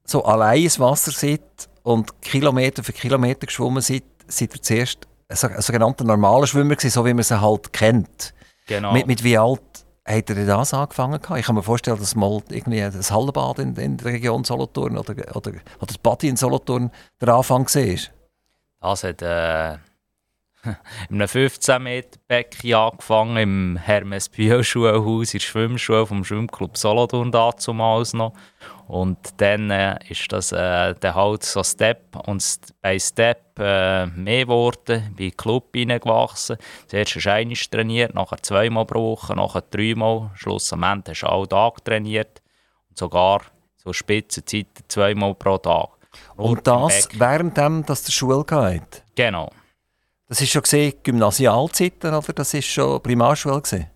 so 0.04 0.22
allein 0.24 0.64
ins 0.64 0.78
Wasser 0.78 1.12
seid 1.12 1.40
und 1.82 2.20
Kilometer 2.20 2.84
für 2.84 2.92
Kilometer 2.92 3.46
geschwommen 3.46 3.80
seid, 3.80 4.04
seid 4.26 4.54
ihr 4.54 4.62
zuerst 4.62 5.08
ein 5.28 5.62
sogenannter 5.62 6.04
normaler 6.04 6.46
Schwimmer 6.46 6.76
gewesen, 6.76 6.90
so 6.90 7.06
wie 7.06 7.14
man 7.14 7.22
sie 7.22 7.40
halt 7.40 7.72
kennt. 7.72 8.34
Genau. 8.66 8.92
Mit, 8.92 9.06
mit 9.06 9.24
wie 9.24 9.38
alt 9.38 9.60
hat 10.04 10.30
er 10.30 10.46
das 10.46 10.74
angefangen? 10.74 11.20
Ich 11.36 11.46
kann 11.46 11.54
mir 11.54 11.62
vorstellen, 11.62 11.98
dass 11.98 12.14
mal 12.14 12.42
irgendwie 12.50 12.80
das 12.80 13.10
Hallenbad 13.10 13.58
in, 13.58 13.76
in 13.76 13.96
der 13.96 14.06
Region 14.06 14.44
Solothurn 14.44 14.98
oder, 14.98 15.14
oder, 15.34 15.52
oder 15.52 15.86
das 15.86 15.98
Badi 15.98 16.28
in 16.28 16.36
Solothurn 16.36 16.90
der 17.20 17.28
Anfang 17.28 17.66
war. 17.66 17.98
Das 18.80 19.04
hat, 19.04 19.22
äh, 19.22 19.78
in 21.10 21.16
einem 21.16 21.28
15 21.28 21.82
Meter 21.82 22.18
Becken 22.28 22.74
angefangen, 22.74 23.36
im 23.36 23.76
Hermes 23.76 24.28
Bio 24.28 24.62
Schulhaus, 24.62 25.34
in 25.34 25.38
der 25.38 25.44
Schwimmschule 25.44 26.06
vom 26.06 26.24
Schwimmclub 26.24 26.76
Solothurn 26.76 27.32
damals 27.32 28.14
noch. 28.14 28.32
Und 28.86 29.18
dann 29.38 29.70
äh, 29.70 29.98
ist 30.08 30.30
das 30.30 30.52
äh, 30.52 30.94
der 30.94 31.14
halt 31.14 31.42
so 31.42 31.64
Step 31.64 32.16
und 32.26 32.44
bei 32.80 32.98
Step 32.98 33.58
äh, 33.58 34.06
mehr 34.06 34.44
geworden, 34.44 35.14
bin 35.16 35.26
in 35.26 35.30
den 35.30 35.36
Club 35.36 35.70
hineingewachsen. 35.74 36.58
Zuerst 36.86 37.16
hast 37.16 37.24
du 37.24 37.30
einmal 37.32 37.56
trainiert, 37.56 38.14
nachher 38.14 38.42
zweimal 38.42 38.84
pro 38.84 39.12
Woche, 39.12 39.34
nachher 39.34 39.62
dreimal. 39.62 40.30
Schlussendlich 40.34 41.22
hast 41.22 41.28
du 41.28 41.32
alle 41.32 41.48
Tag 41.48 41.84
trainiert 41.84 42.42
und 42.88 42.98
sogar 42.98 43.42
so 43.76 43.92
Spitzenzeiten 43.92 44.84
zweimal 44.88 45.34
pro 45.34 45.58
Tag. 45.58 45.88
Und 46.36 46.66
das 46.66 47.08
während 47.14 47.56
dem, 47.56 47.84
dass 47.86 48.04
der 48.04 48.12
Schule 48.12 48.44
geht? 48.44 49.02
Genau. 49.14 49.50
Das 50.32 50.40
ist 50.40 50.48
schon 50.48 50.62
gesehen 50.62 50.94
Gymnasialzeiten 51.02 52.14
oder 52.14 52.32
das 52.32 52.54
ist 52.54 52.64
schon 52.64 53.02
Primarschule 53.02 53.60
gesehen? 53.60 53.90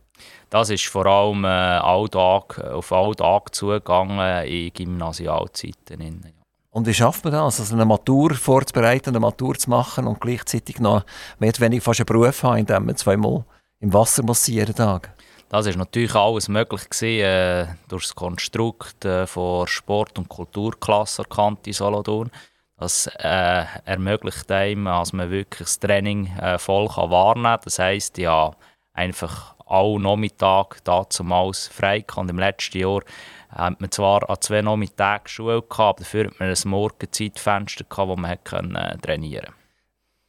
Das 0.50 0.68
ist 0.68 0.84
vor 0.84 1.06
allem 1.06 1.46
äh, 1.46 1.48
Alltag, 1.48 2.58
auf 2.58 2.92
Alltag 2.92 3.54
zugegangen 3.54 4.44
in 4.44 4.70
Gymnasialzeiten. 4.70 6.34
Und 6.72 6.86
wie 6.86 6.92
schafft 6.92 7.24
man 7.24 7.32
das? 7.32 7.58
Also 7.58 7.74
eine 7.74 7.86
Matur 7.86 8.34
vorzubereiten, 8.34 9.08
eine 9.08 9.20
Matur 9.20 9.54
zu 9.54 9.70
machen 9.70 10.06
und 10.06 10.20
gleichzeitig 10.20 10.78
noch 10.78 11.06
mehr 11.38 11.48
oder 11.48 11.60
weniger 11.60 11.82
fast 11.82 12.00
einen 12.00 12.04
Beruf 12.06 12.42
haben, 12.42 12.58
indem 12.58 12.84
man 12.84 12.96
zweimal 12.96 13.46
im 13.80 13.94
Wasser 13.94 14.22
muss 14.22 14.46
jeden 14.46 14.74
Tag? 14.74 15.14
Das 15.48 15.64
ist 15.64 15.78
natürlich 15.78 16.14
alles 16.14 16.50
möglich 16.50 16.90
gewesen, 16.90 17.24
äh, 17.24 17.66
durch 17.88 18.02
das 18.02 18.14
Konstrukt 18.14 19.06
äh, 19.06 19.26
von 19.26 19.66
Sport- 19.66 20.18
und 20.18 20.28
Kulturklasse 20.28 21.22
erkannt 21.22 21.66
in 21.66 21.72
Solothurn. 21.72 22.30
Das 22.78 23.06
äh, 23.18 23.64
ermöglicht 23.84 24.50
einem, 24.50 24.84
dass 24.84 25.12
man 25.12 25.30
wirklich 25.30 25.66
das 25.66 25.80
Training 25.80 26.26
äh, 26.36 26.58
voll 26.58 26.88
kann 26.88 27.10
wahrnehmen 27.10 27.44
kann. 27.44 27.60
Das 27.64 27.78
heisst, 27.78 28.18
ja, 28.18 28.54
einfach 28.92 29.54
alle 29.64 29.98
Nachmittag 29.98 30.84
dazumals 30.84 31.68
frei 31.68 32.04
Und 32.16 32.30
im 32.30 32.38
letzten 32.38 32.78
Jahr 32.78 33.02
hat 33.48 33.80
man 33.80 33.90
zwar 33.90 34.28
an 34.28 34.36
zwei 34.40 34.62
Nachmittagen 34.62 35.28
Schule 35.28 35.62
gehabt, 35.62 35.80
aber 35.80 35.98
dafür 36.00 36.26
hat 36.26 36.40
man 36.40 36.48
ein 36.50 36.70
Morgenzeitfenster 36.70 37.84
gehabt, 37.84 38.08
wo 38.08 38.16
man 38.16 38.44
können, 38.44 38.76
äh, 38.76 38.98
trainieren 38.98 39.46
konnte. 39.46 39.56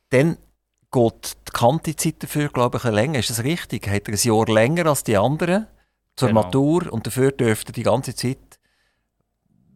Dann 0.09 0.37
geht 0.91 1.37
die 1.47 1.51
Kantizeit 1.51 2.23
dafür, 2.23 2.47
glaube 2.49 2.77
ich, 2.77 2.83
länger. 2.85 3.19
Ist 3.19 3.29
das 3.29 3.43
richtig? 3.43 3.87
Hat 3.87 4.07
er 4.07 4.13
ein 4.13 4.19
Jahr 4.21 4.47
länger 4.47 4.85
als 4.87 5.03
die 5.03 5.17
anderen 5.17 5.67
zur 6.15 6.29
genau. 6.29 6.43
Matur 6.43 6.91
und 6.91 7.05
dafür 7.05 7.31
dürfte 7.31 7.73
die 7.73 7.83
ganze 7.83 8.15
Zeit 8.15 8.37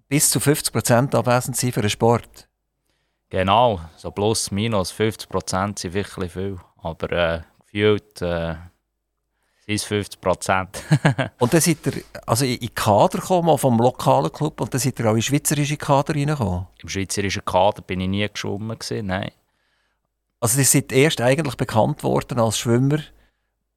bis 0.07 0.29
zu 0.29 0.39
50 0.39 0.73
Prozent 0.73 1.15
abwesend 1.15 1.57
sein 1.57 1.71
für 1.71 1.81
den 1.81 1.89
Sport? 1.89 2.47
Genau, 3.31 3.79
so 3.95 4.11
plus 4.11 4.51
minus 4.51 4.91
50 4.91 5.29
Prozent 5.29 5.79
sind 5.79 5.93
wirklich 5.93 6.33
viel. 6.33 6.57
Aber 6.83 7.11
äh, 7.13 7.41
gefühlt 7.61 8.21
äh, 8.21 8.55
sind 9.65 9.75
es 9.75 9.85
50 9.85 10.19
Prozent. 10.19 10.83
und 11.39 11.53
dann 11.53 11.61
seid 11.61 11.77
ihr 11.87 12.03
also 12.25 12.43
in 12.43 12.59
den 12.59 12.75
Kader 12.75 13.19
gekommen, 13.19 13.57
vom 13.57 13.79
lokalen 13.79 14.33
Club, 14.33 14.59
und 14.59 14.73
dann 14.73 14.81
seid 14.81 14.99
ihr 14.99 15.09
auch 15.09 15.15
in 15.15 15.21
schweizerische 15.21 15.77
Kader 15.77 16.13
reingekommen? 16.13 16.67
Im 16.83 16.89
schweizerischen 16.89 17.45
Kader 17.45 17.81
bin 17.81 18.01
ich 18.01 18.09
nie 18.09 18.27
geschwommen, 18.27 18.77
gewesen, 18.77 19.07
nein. 19.07 19.31
Also 20.41 20.59
ihr 20.59 20.65
seid 20.65 20.91
erst 20.91 21.21
eigentlich 21.21 21.55
bekannt 21.55 22.03
worden 22.03 22.37
als 22.37 22.59
Schwimmer, 22.59 22.99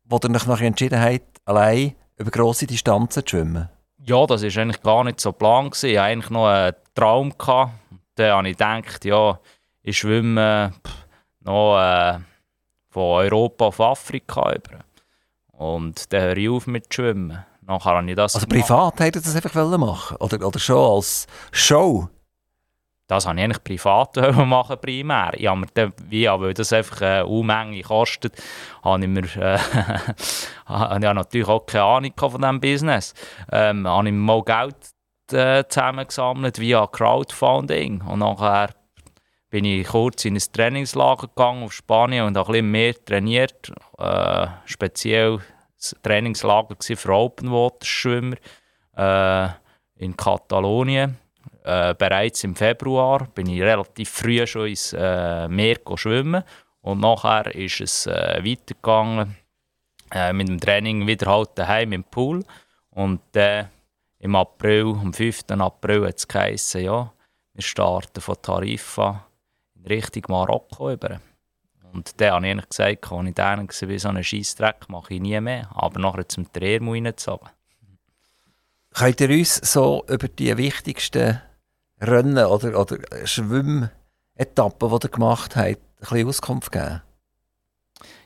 wo 0.04 0.18
ihr 0.20 0.30
euch 0.34 0.46
nachher 0.46 0.66
entschieden 0.66 1.00
habt, 1.00 1.40
allein 1.44 1.94
über 2.16 2.32
grosse 2.32 2.66
Distanzen 2.66 3.24
zu 3.24 3.30
schwimmen? 3.30 3.68
Ja, 4.04 4.26
das 4.26 4.42
war 4.42 4.62
eigentlich 4.62 4.82
gar 4.82 5.04
nicht 5.04 5.20
so 5.20 5.30
geplant. 5.30 5.80
Ich 5.84 5.96
hatte 5.96 6.02
eigentlich 6.02 6.30
noch 6.30 6.48
einen 6.48 6.74
Traum. 6.94 7.32
Gehabt. 7.38 7.72
Habe 8.18 8.48
ich 8.48 8.56
gedacht, 8.56 9.04
ja, 9.04 9.38
ich 9.82 9.98
schwimme 9.98 10.72
noch 11.40 11.78
äh, 11.78 12.18
von 12.90 13.02
Europa 13.02 13.66
auf 13.66 13.80
Afrika 13.80 14.52
über. 14.52 14.84
Und 15.52 16.12
dann 16.12 16.22
höre 16.22 16.36
ich 16.36 16.48
auf 16.48 16.66
mit 16.66 16.92
Schwimmen. 16.92 17.44
Nachher 17.62 17.96
habe 17.96 18.08
ich 18.10 18.16
das 18.16 18.34
also 18.34 18.46
gemacht. 18.46 18.66
privat 18.66 19.00
hätte 19.00 19.20
das 19.20 19.34
einfach 19.34 19.78
machen 19.78 20.16
oder, 20.18 20.46
oder 20.46 20.58
schon 20.58 20.96
als 20.96 21.26
Show? 21.50 22.08
Das 23.06 23.26
wollte 23.26 23.38
ich 23.38 23.44
eigentlich 23.44 23.64
privat 23.64 24.16
machen, 24.46 24.78
primär. 24.80 25.32
Ich 25.34 25.46
habe 25.46 25.60
mir 25.60 25.66
dann, 25.74 25.92
wie, 26.08 26.26
weil 26.26 26.54
das 26.54 26.72
einfach 26.72 27.02
eine 27.02 27.26
Unmenge 27.26 27.82
kostet, 27.82 28.42
habe 28.82 29.02
ich 29.02 29.08
mir 29.08 29.24
äh, 29.36 29.58
habe 30.66 31.06
ich 31.06 31.12
natürlich 31.12 31.48
auch 31.48 31.66
keine 31.66 31.84
Ahnung 31.84 32.12
von 32.16 32.40
diesem 32.40 32.60
Business. 32.60 33.14
Ähm, 33.52 33.86
habe 33.86 34.08
ich 34.08 34.14
mal 34.14 34.42
Geld 34.42 34.76
äh, 35.32 35.64
zusammengesammelt 35.68 36.58
via 36.58 36.86
Crowdfunding 36.86 38.02
und 38.02 38.18
nachher 38.20 38.70
bin 39.50 39.64
ich 39.64 39.86
kurz 39.86 40.24
in 40.24 40.34
ein 40.34 40.42
Trainingslager 40.52 41.28
gegangen 41.28 41.62
auf 41.62 41.72
Spanien 41.72 42.26
und 42.26 42.36
ein 42.36 42.44
bisschen 42.44 42.70
mehr 42.70 42.94
trainiert. 43.04 43.72
Äh, 43.98 44.48
speziell 44.64 45.38
das 45.76 45.94
Trainingslager 46.02 46.74
für 46.80 47.12
Open 47.12 47.52
Water 47.52 47.86
Schwimmer 47.86 48.36
äh, 48.96 49.48
in 49.96 50.16
Katalonien. 50.16 51.18
Äh, 51.62 51.94
bereits 51.94 52.42
im 52.44 52.56
Februar 52.56 53.28
bin 53.34 53.48
ich 53.48 53.62
relativ 53.62 54.10
früh 54.10 54.44
schon 54.46 54.66
ins 54.66 54.92
äh, 54.92 55.46
Meer 55.48 55.78
schwimmen 55.94 56.42
und 56.80 57.00
nachher 57.00 57.54
ist 57.54 57.80
es 57.80 58.06
äh, 58.06 58.40
weitergegangen 58.44 59.36
äh, 60.12 60.32
mit 60.32 60.48
dem 60.48 60.60
Training 60.60 61.06
wieder 61.06 61.30
halt 61.30 61.50
daheim 61.54 61.92
im 61.92 62.04
Pool 62.04 62.44
und 62.90 63.20
im 64.24 64.36
April, 64.36 64.86
am 64.86 65.12
5. 65.12 65.42
April 65.50 66.06
hat 66.06 66.16
es 66.16 66.26
geheißen, 66.26 66.80
ja, 66.80 67.12
wir 67.52 67.62
starten 67.62 68.22
von 68.22 68.36
Tarifa 68.40 69.26
Richtung 69.86 70.22
Marokko 70.28 70.92
über. 70.92 71.20
Und 71.92 72.18
dann 72.18 72.32
habe 72.32 72.48
ich 72.48 72.68
gesagt, 72.70 73.12
als 73.12 73.28
ich 73.28 73.34
dann 73.34 73.68
war, 73.68 73.98
so 73.98 74.08
einen 74.08 74.24
Scheissdreck 74.24 74.88
mache 74.88 75.14
ich 75.14 75.20
nie 75.20 75.38
mehr. 75.40 75.68
Aber 75.74 76.00
nachher 76.00 76.26
zum 76.26 76.50
Training 76.50 76.88
reingezogen. 76.88 77.50
Könnt 78.94 79.20
ihr 79.20 79.28
uns 79.28 79.56
so 79.56 80.04
über 80.08 80.26
die 80.26 80.56
wichtigsten 80.56 81.42
Rennen 82.00 82.46
oder, 82.46 82.80
oder 82.80 82.96
Schwimmetappen, 83.26 84.88
die 84.88 85.06
ihr 85.06 85.10
gemacht 85.10 85.54
habt, 85.54 85.68
ein 85.68 85.76
bisschen 86.00 86.28
Auskunft 86.28 86.72
geben? 86.72 87.02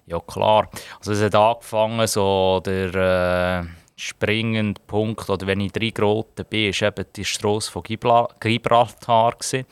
Ja, 0.06 0.20
klar. 0.20 0.70
Also 1.00 1.12
es 1.12 1.20
hat 1.20 1.34
angefangen, 1.34 2.06
so 2.06 2.62
der 2.64 2.94
äh, 2.94 3.77
springende 3.98 4.80
Punkt, 4.86 5.28
oder 5.28 5.46
wenn 5.46 5.60
ich 5.60 5.72
drei 5.72 5.90
Groten 5.90 6.44
bin, 6.48 6.72
war 6.72 6.88
eben 6.88 7.06
die 7.16 7.24
Strasse 7.24 7.70
von 7.70 7.82
Gibraltar. 7.82 9.32
Gewesen. 9.32 9.66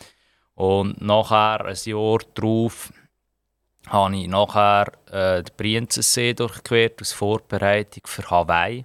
Und 0.54 1.00
nachher, 1.00 1.64
ein 1.64 1.76
Jahr 1.84 2.18
darauf, 2.34 2.92
habe 3.86 4.16
ich 4.16 4.26
nachher 4.26 4.86
äh, 5.12 5.42
den 5.42 5.54
Brienzensee 5.56 6.34
durchquert 6.34 6.98
als 6.98 7.12
Vorbereitung 7.12 8.02
für 8.06 8.28
Hawaii. 8.28 8.84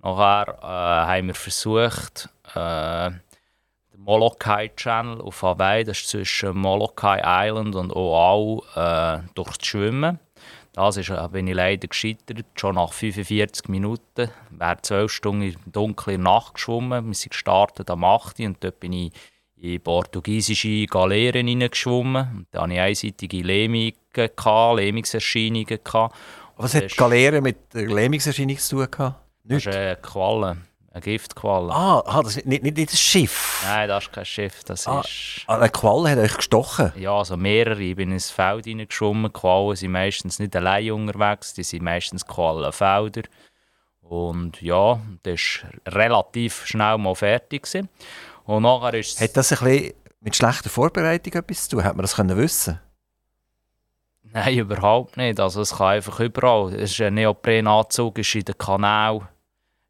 Nachher 0.00 0.58
äh, 0.62 0.66
haben 0.66 1.26
wir 1.26 1.34
versucht, 1.34 2.28
äh, 2.54 3.10
den 3.10 4.00
Molokai 4.00 4.68
Channel 4.76 5.20
auf 5.22 5.42
Hawaii, 5.42 5.82
das 5.82 5.98
ist 5.98 6.10
zwischen 6.10 6.56
Molokai 6.56 7.20
Island 7.24 7.74
und 7.74 7.90
Oahu, 7.92 8.62
äh, 8.76 9.18
durchzuschwimmen. 9.34 10.20
Das 10.78 10.96
ist, 10.96 11.10
äh, 11.10 11.28
bin 11.32 11.48
ich 11.48 11.56
leider 11.56 11.88
gescheitert, 11.88 12.44
schon 12.54 12.76
nach 12.76 12.92
45 12.92 13.68
Minuten. 13.68 14.30
Wäre 14.50 14.78
12 14.80 15.10
Stunden 15.10 15.42
in 15.42 15.56
dunkler 15.66 16.18
Nacht 16.18 16.54
geschwommen. 16.54 17.04
Wir 17.04 17.14
sind 17.14 17.30
gestartet 17.30 17.90
am 17.90 18.04
8. 18.04 18.38
und 18.46 18.62
dort 18.62 18.78
bin 18.78 18.92
ich 18.92 19.12
in 19.56 19.80
portugiesische 19.80 20.86
Galeeren 20.86 21.48
hineingeschwommen. 21.48 22.46
Da 22.52 22.62
hatte 22.62 22.74
ich 22.74 22.78
einseitige 22.78 23.42
Lähmungen, 23.42 23.92
Lähmungserscheinungen. 24.14 25.80
Was 26.56 26.74
hat 26.74 26.96
Galeeren 26.96 27.42
mit 27.42 27.74
Lähmungserscheinungen 27.74 28.58
zu 28.58 28.76
tun? 28.76 28.88
Gehabt? 28.88 29.20
Das 29.42 29.66
ist 29.66 29.74
eine 29.74 29.96
Qualle, 29.96 30.58
eine 30.98 31.04
Giftqualle. 31.04 31.72
Ah, 31.72 32.02
ah 32.04 32.22
das 32.22 32.36
ist 32.36 32.46
nicht, 32.46 32.62
nicht, 32.62 32.76
nicht 32.76 32.92
ein 32.92 32.96
Schiff? 32.96 33.62
Nein, 33.64 33.88
das 33.88 34.04
ist 34.04 34.12
kein 34.12 34.24
Schiff. 34.24 34.64
Das 34.64 34.86
ah, 34.86 35.00
ist... 35.00 35.44
Ah, 35.46 35.56
eine 35.56 35.70
Qualle 35.70 36.10
hat 36.10 36.18
euch 36.18 36.36
gestochen? 36.36 36.92
Ja, 36.96 37.16
also 37.16 37.36
mehrere. 37.36 37.80
Ich 37.80 37.96
bin 37.96 38.12
ins 38.12 38.30
Feld 38.30 38.66
hineingeschwommen. 38.66 39.32
Quallen 39.32 39.76
sind 39.76 39.92
meistens 39.92 40.38
nicht 40.38 40.54
allein 40.54 40.90
unterwegs, 40.92 41.54
die 41.54 41.62
sind 41.62 41.82
meistens 41.82 42.26
Quallenfelder. 42.26 43.22
Und 44.02 44.60
ja, 44.62 45.00
das 45.22 45.60
war 45.84 45.94
relativ 45.94 46.66
schnell 46.66 46.98
mal 46.98 47.14
fertig. 47.14 47.62
Gewesen. 47.62 47.88
Und 48.44 48.62
nachher 48.62 48.94
ist 48.94 49.20
Hat 49.20 49.36
das 49.36 49.52
ein 49.52 49.68
bisschen 49.68 49.94
mit 50.20 50.36
schlechter 50.36 50.70
Vorbereitung 50.70 51.34
etwas 51.34 51.68
zu 51.68 51.76
tun? 51.76 51.84
Hat 51.84 51.94
man 51.94 52.02
das 52.02 52.16
können 52.16 52.36
wissen 52.36 52.80
Nein, 54.32 54.58
überhaupt 54.58 55.16
nicht. 55.16 55.40
Also 55.40 55.62
es 55.62 55.76
kann 55.76 55.88
einfach 55.88 56.20
überall. 56.20 56.74
Es 56.74 56.92
ist 56.92 57.00
ein 57.00 57.14
Neoprenanzug 57.14 58.18
ist 58.18 58.34
in 58.34 58.44
den 58.44 58.58
Kanälen, 58.58 59.26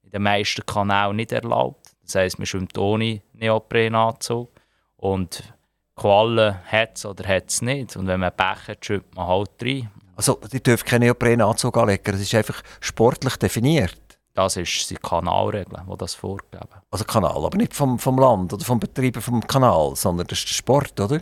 in 0.09 0.12
den 0.12 0.23
meisten 0.23 0.65
Kanälen 0.65 1.17
nicht 1.17 1.33
erlaubt. 1.33 1.93
Das 2.03 2.15
heisst, 2.15 2.38
man 2.38 2.47
schwimmt 2.47 2.77
ohne 2.79 3.21
Neoprenanzug. 3.35 4.50
Und 4.97 5.55
Quallen 5.95 6.57
hat 6.65 6.97
es 6.97 7.05
oder 7.05 7.29
hat 7.29 7.50
es 7.50 7.61
nicht. 7.61 7.97
Und 7.97 8.07
wenn 8.07 8.21
man 8.21 8.33
Pech 8.35 8.69
hat, 8.69 8.85
schwimmt 8.85 9.15
man 9.15 9.27
halt 9.27 9.50
rein. 9.62 9.91
Also, 10.17 10.41
die 10.50 10.62
dürfen 10.62 10.87
keinen 10.87 11.03
Neoprenanzug 11.03 11.77
anlegen. 11.77 12.12
Das 12.12 12.21
ist 12.21 12.35
einfach 12.35 12.62
sportlich 12.81 13.37
definiert. 13.37 14.00
Das 14.33 14.57
ist 14.57 14.88
die 14.88 14.95
Kanalregeln, 14.95 15.83
die 15.91 15.97
das 15.99 16.15
vorgeben. 16.15 16.69
Also 16.91 17.05
Kanal, 17.05 17.45
aber 17.45 17.57
nicht 17.57 17.75
vom, 17.75 17.99
vom 17.99 18.19
Land 18.19 18.53
oder 18.53 18.65
vom 18.65 18.79
Betreiber 18.79 19.21
vom 19.21 19.45
Kanal, 19.47 19.97
sondern 19.97 20.29
das 20.29 20.38
ist 20.38 20.49
der 20.49 20.55
Sport, 20.55 21.00
oder? 21.00 21.21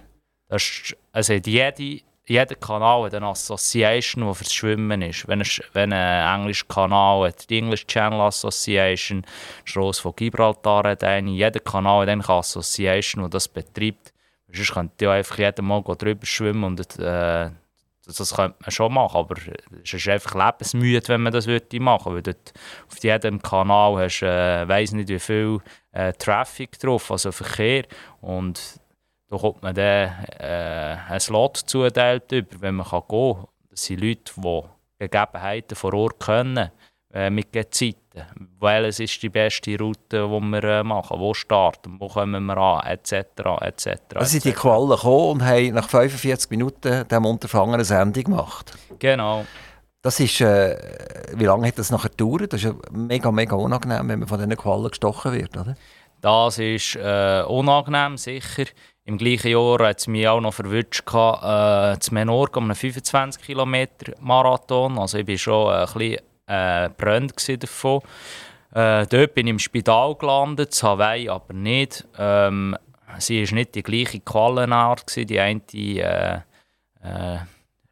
Das 0.48 0.62
ist, 0.62 0.96
also 1.12 1.32
jede, 1.32 2.02
jeder 2.26 2.56
Kanal 2.56 3.04
hat 3.04 3.14
eine 3.14 3.28
Association, 3.28 4.26
die 4.26 4.34
fürs 4.34 4.52
Schwimmen 4.52 5.00
ist. 5.02 5.28
Wenn, 5.28 5.40
es, 5.40 5.62
wenn 5.72 5.92
ein 5.92 6.40
englischer 6.40 6.66
Kanal 6.66 7.28
hat, 7.28 7.48
die 7.48 7.58
English 7.58 7.86
Channel 7.86 8.20
Association, 8.20 9.24
Strasse 9.64 10.02
von 10.02 10.14
Gibraltar 10.16 10.88
hat 10.90 11.04
eine, 11.04 11.30
jeder 11.30 11.60
Kanal 11.60 12.02
hat 12.02 12.08
eine 12.08 12.28
Association, 12.28 13.24
die 13.24 13.30
das 13.30 13.46
betreibt. 13.46 14.12
Sonst 14.52 14.74
könnte 14.74 15.04
ja 15.04 15.12
einfach 15.12 15.38
jeder 15.38 15.62
mal 15.62 15.82
drüber 15.82 16.26
schwimmen 16.26 16.64
und 16.64 16.98
äh, 16.98 17.50
das 18.06 18.34
könnte 18.34 18.56
man 18.60 18.70
schon 18.70 18.94
machen, 18.94 19.16
aber 19.16 19.34
es 19.82 19.92
ist 19.92 20.08
einfach 20.08 20.34
lebensmüde, 20.34 21.08
wenn 21.08 21.22
man 21.22 21.32
das 21.32 21.46
machen 21.46 22.12
würde. 22.12 22.32
Weil 22.32 22.52
auf 22.90 23.02
jedem 23.02 23.42
Kanal 23.42 23.96
hast 23.98 24.20
du, 24.20 24.26
äh, 24.26 24.68
weiss 24.68 24.92
nicht 24.92 25.08
wie 25.08 25.18
viel 25.18 25.58
äh, 25.92 26.12
Traffic 26.12 26.78
drauf, 26.78 27.10
also 27.10 27.32
Verkehr. 27.32 27.84
Und 28.20 28.80
da 29.28 29.36
kommt 29.36 29.62
man 29.62 29.74
dann 29.74 30.24
äh, 30.38 30.96
einen 31.08 31.20
Slot 31.20 31.56
zuteilt 31.56 32.30
über, 32.32 32.60
wenn 32.60 32.76
man 32.76 32.86
kann 32.86 33.02
gehen 33.08 33.34
kann. 33.34 33.46
Das 33.70 33.84
sind 33.84 34.00
Leute, 34.00 34.32
die 34.36 34.62
Gegebenheiten 34.98 35.76
vor 35.76 35.94
Ort 35.94 36.20
können, 36.20 36.70
äh, 37.12 37.30
mit 37.30 37.52
Gezeiten. 37.52 38.24
Welches 38.60 39.00
ist 39.00 39.22
die 39.22 39.28
beste 39.28 39.78
Route, 39.78 39.98
die 40.10 40.18
wir 40.18 40.64
äh, 40.64 40.82
machen? 40.82 41.18
Wo 41.18 41.34
starten? 41.34 41.96
Wo 41.98 42.08
kommen 42.08 42.44
wir 42.44 42.56
an? 42.56 42.86
Etc. 42.86 43.12
etc. 43.60 43.88
Also 44.14 44.30
sind 44.30 44.44
die 44.44 44.52
Qualen 44.52 44.90
gekommen 44.90 45.30
und 45.32 45.44
haben 45.44 45.74
nach 45.74 45.88
45 45.88 46.50
Minuten 46.50 47.06
dem 47.08 47.24
Unterfangen 47.24 47.74
eine 47.74 47.84
Sendung 47.84 48.24
gemacht? 48.24 48.76
Genau. 48.98 49.44
Das 50.02 50.20
ist, 50.20 50.40
äh, 50.40 50.76
wie 51.34 51.46
lange 51.46 51.66
hat 51.66 51.78
das 51.78 51.90
nachher 51.90 52.10
gedauert? 52.10 52.52
Das 52.52 52.62
ist 52.62 52.66
ja 52.66 52.74
mega, 52.92 53.32
mega 53.32 53.56
unangenehm, 53.56 54.08
wenn 54.08 54.20
man 54.20 54.28
von 54.28 54.38
diesen 54.38 54.56
Qualen 54.56 54.88
gestochen 54.88 55.32
wird, 55.32 55.56
oder? 55.56 55.74
Das 56.20 56.58
ist 56.58 56.96
äh, 56.96 57.42
unangenehm, 57.46 58.16
sicher. 58.16 58.66
Im 59.06 59.18
gleichen 59.18 59.52
Jahr 59.52 59.78
hat 59.86 60.00
es 60.00 60.08
mich 60.08 60.26
auch 60.26 60.40
noch 60.40 60.52
verwünscht, 60.52 61.04
äh, 61.06 61.98
zu 62.00 62.12
Menorca, 62.12 62.58
einem 62.58 62.74
25 62.74 63.40
km 63.40 63.86
Marathon. 64.18 64.98
Also 64.98 65.18
ich 65.18 65.28
war 65.28 65.38
schon 65.38 65.72
ein 65.72 65.86
bisschen 65.86 66.18
äh, 66.48 66.88
brennt 66.88 67.62
davon. 67.62 68.00
Äh, 68.74 69.06
dort 69.06 69.34
bin 69.34 69.46
ich 69.46 69.50
im 69.52 69.58
Spital 69.60 70.16
gelandet, 70.16 70.76
in 70.82 70.88
Hawaii 70.88 71.28
aber 71.28 71.54
nicht. 71.54 72.04
Ähm, 72.18 72.76
sie 73.18 73.46
war 73.46 73.54
nicht 73.54 73.76
die 73.76 73.84
gleiche 73.84 74.18
Quallenart. 74.18 75.14
Die 75.14 75.38
eine 75.38 75.62
äh, 75.72 76.40
äh, 77.04 77.38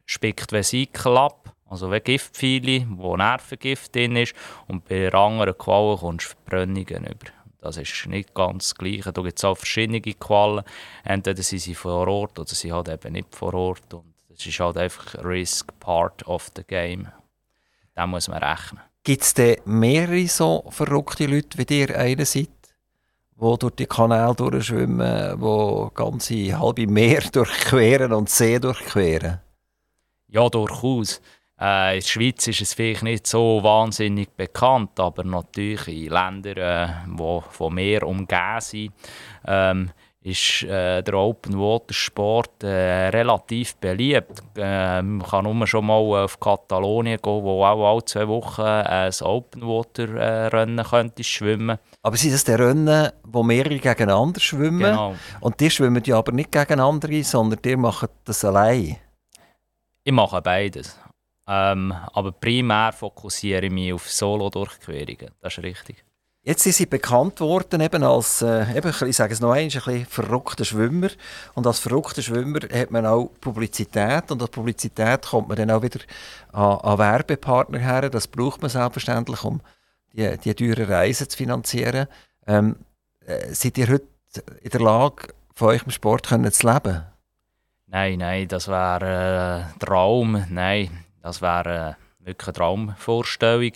spickt 0.05 0.51
Vesikel 0.51 1.17
ab, 1.17 1.55
also 1.69 1.93
wie 1.93 2.01
Giftpfeile, 2.01 2.85
wo 2.89 3.15
Nervengift 3.15 3.95
drin 3.95 4.17
ist. 4.17 4.35
Und 4.67 4.83
bei 4.83 5.09
der 5.09 5.13
anderen 5.13 5.57
Qualle 5.57 5.95
kommst 5.95 6.25
du 6.25 6.29
Verbrennungen 6.31 7.05
über. 7.05 7.34
Das 7.65 7.77
ist 7.77 8.05
nicht 8.07 8.33
ganz 8.33 8.69
das 8.69 8.75
Gleiche. 8.75 9.11
Da 9.11 9.21
gibt 9.21 9.39
es 9.39 9.43
auch 9.43 9.55
verschiedene 9.55 9.99
Quallen. 10.01 10.63
Entweder 11.03 11.41
sind 11.41 11.59
sie 11.59 11.73
vor 11.73 12.07
Ort 12.07 12.37
oder 12.37 12.53
sie 12.53 12.71
halt 12.71 12.89
eben 12.89 13.13
nicht 13.13 13.33
vor 13.35 13.53
Ort. 13.53 13.93
Und 13.93 14.13
das 14.29 14.45
ist 14.45 14.59
halt 14.59 14.77
einfach 14.77 15.15
Risk 15.23 15.71
part 15.79 16.25
of 16.27 16.51
the 16.55 16.63
game. 16.63 17.07
Da 17.95 18.05
muss 18.05 18.27
man 18.27 18.43
rechnen. 18.43 18.81
Gibt 19.03 19.23
es 19.23 19.33
denn 19.33 19.57
mehrere 19.65 20.27
so 20.27 20.65
verrückte 20.69 21.25
Leute 21.25 21.57
wie 21.57 21.65
dir 21.65 21.97
einer 21.97 22.25
seid, 22.25 22.49
die 23.35 23.57
durch 23.59 23.75
die 23.75 23.85
Kanäle 23.85 24.35
durchschwimmen, 24.35 25.39
die 25.39 25.87
ganze 25.93 26.59
halbe 26.59 26.87
Meer 26.87 27.21
durchqueren 27.31 28.13
und 28.13 28.29
See 28.29 28.59
durchqueren? 28.59 29.39
Ja, 30.27 30.49
durchaus. 30.49 31.21
Äh, 31.59 31.95
in 31.95 32.01
der 32.01 32.07
Schweiz 32.07 32.47
ist 32.47 32.61
es 32.61 32.73
vielleicht 32.73 33.03
nicht 33.03 33.27
so 33.27 33.63
wahnsinnig 33.63 34.29
bekannt, 34.35 34.99
aber 34.99 35.23
natürlich 35.23 35.87
in 35.87 36.11
Ländern, 36.11 36.57
äh, 36.57 36.87
die 37.07 37.39
von 37.49 37.73
Meer 37.73 38.03
umgeben 38.03 38.59
sind, 38.59 38.93
ähm, 39.47 39.91
ist 40.25 40.63
äh, 40.63 41.03
der 41.03 41.13
Open 41.13 41.57
Water 41.57 41.93
Sport 41.93 42.63
äh, 42.63 43.09
relativ 43.09 43.75
beliebt. 43.75 44.41
Äh, 44.57 45.03
man 45.03 45.21
kann 45.21 45.43
nur 45.43 45.67
schon 45.67 45.85
mal 45.85 46.23
auf 46.23 46.39
Katalonien 46.39 47.19
gehen, 47.21 47.43
wo 47.43 47.63
auch 47.63 47.91
alle 47.91 48.05
zwei 48.05 48.27
Wochen 48.27 48.61
ein 48.61 49.13
Open 49.21 49.61
Water 49.61 50.09
äh, 50.15 50.47
Rennen 50.47 50.83
könnte 50.83 51.23
schwimmen. 51.23 51.77
Aber 52.01 52.17
sind 52.17 52.33
das 52.33 52.43
die 52.43 52.53
Rennen, 52.53 53.11
wo 53.23 53.43
mehrere 53.43 53.77
gegeneinander 53.77 54.39
schwimmen? 54.39 54.79
Genau. 54.79 55.15
Und 55.41 55.59
die 55.59 55.69
schwimmen 55.69 56.03
ja 56.03 56.17
aber 56.17 56.31
nicht 56.31 56.51
gegeneinander, 56.51 57.07
sondern 57.23 57.61
die 57.61 57.75
machen 57.75 58.09
das 58.23 58.43
allein? 58.43 58.97
Ich 60.03 60.11
mache 60.11 60.41
beides. 60.41 60.99
Ähm, 61.47 61.93
aber 62.13 62.31
primär 62.31 62.91
fokussiere 62.91 63.65
ich 63.65 63.71
mich 63.71 63.93
auf 63.93 64.09
Solo-Durchquerungen. 64.09 65.31
Das 65.41 65.57
ist 65.57 65.63
richtig. 65.63 66.03
Jetzt 66.41 66.61
sind 66.61 66.75
sie 66.75 66.85
bekannt 66.85 67.39
worden 67.39 67.81
eben 67.81 68.03
als, 68.03 68.43
äh, 68.43 68.77
eben, 68.77 68.93
ich 69.07 69.15
sage 69.15 69.33
es 69.33 69.39
noch 69.39 69.51
einmal, 69.51 69.63
ein 69.63 69.69
bisschen 69.69 70.05
verrückter 70.05 70.63
Schwimmer. 70.63 71.09
Und 71.55 71.65
als 71.65 71.79
verrückter 71.79 72.21
Schwimmer 72.21 72.59
hat 72.71 72.91
man 72.91 73.05
auch 73.07 73.31
Publizität. 73.41 74.29
Und 74.29 74.41
als 74.43 74.51
Publizität 74.51 75.25
kommt 75.25 75.47
man 75.47 75.57
dann 75.57 75.71
auch 75.71 75.81
wieder 75.81 75.99
an, 76.51 76.77
an 76.81 76.97
Werbepartner 76.99 77.79
her. 77.79 78.09
Das 78.11 78.27
braucht 78.27 78.61
man 78.61 78.69
selbstverständlich, 78.69 79.43
um 79.43 79.59
die, 80.13 80.37
die 80.37 80.53
teuren 80.53 80.85
Reisen 80.85 81.27
zu 81.27 81.35
finanzieren. 81.35 82.07
Ähm, 82.45 82.75
äh, 83.25 83.51
seid 83.53 83.79
ihr 83.79 83.87
heute 83.87 84.07
in 84.61 84.69
der 84.69 84.81
Lage, 84.81 85.33
von 85.55 85.69
eurem 85.69 85.89
Sport 85.89 86.27
können 86.27 86.51
zu 86.51 86.71
leben? 86.71 87.05
Nein, 87.87 88.19
nein, 88.19 88.47
das 88.47 88.67
wäre 88.67 89.71
äh, 89.73 89.79
Traum. 89.79 90.45
Nein, 90.49 91.04
das 91.25 91.41
wäre 91.41 91.97
äh, 92.21 92.25
wirklich 92.25 92.47
eine 92.49 92.53
Traumvorstellung. 92.53 93.71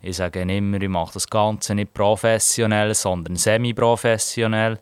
Ich 0.00 0.16
sage 0.16 0.40
immer, 0.40 0.80
ich 0.80 0.88
mache 0.88 1.14
das 1.14 1.28
Ganze 1.28 1.74
nicht 1.74 1.92
professionell, 1.92 2.94
sondern 2.94 3.36
semi-professionell. 3.36 4.78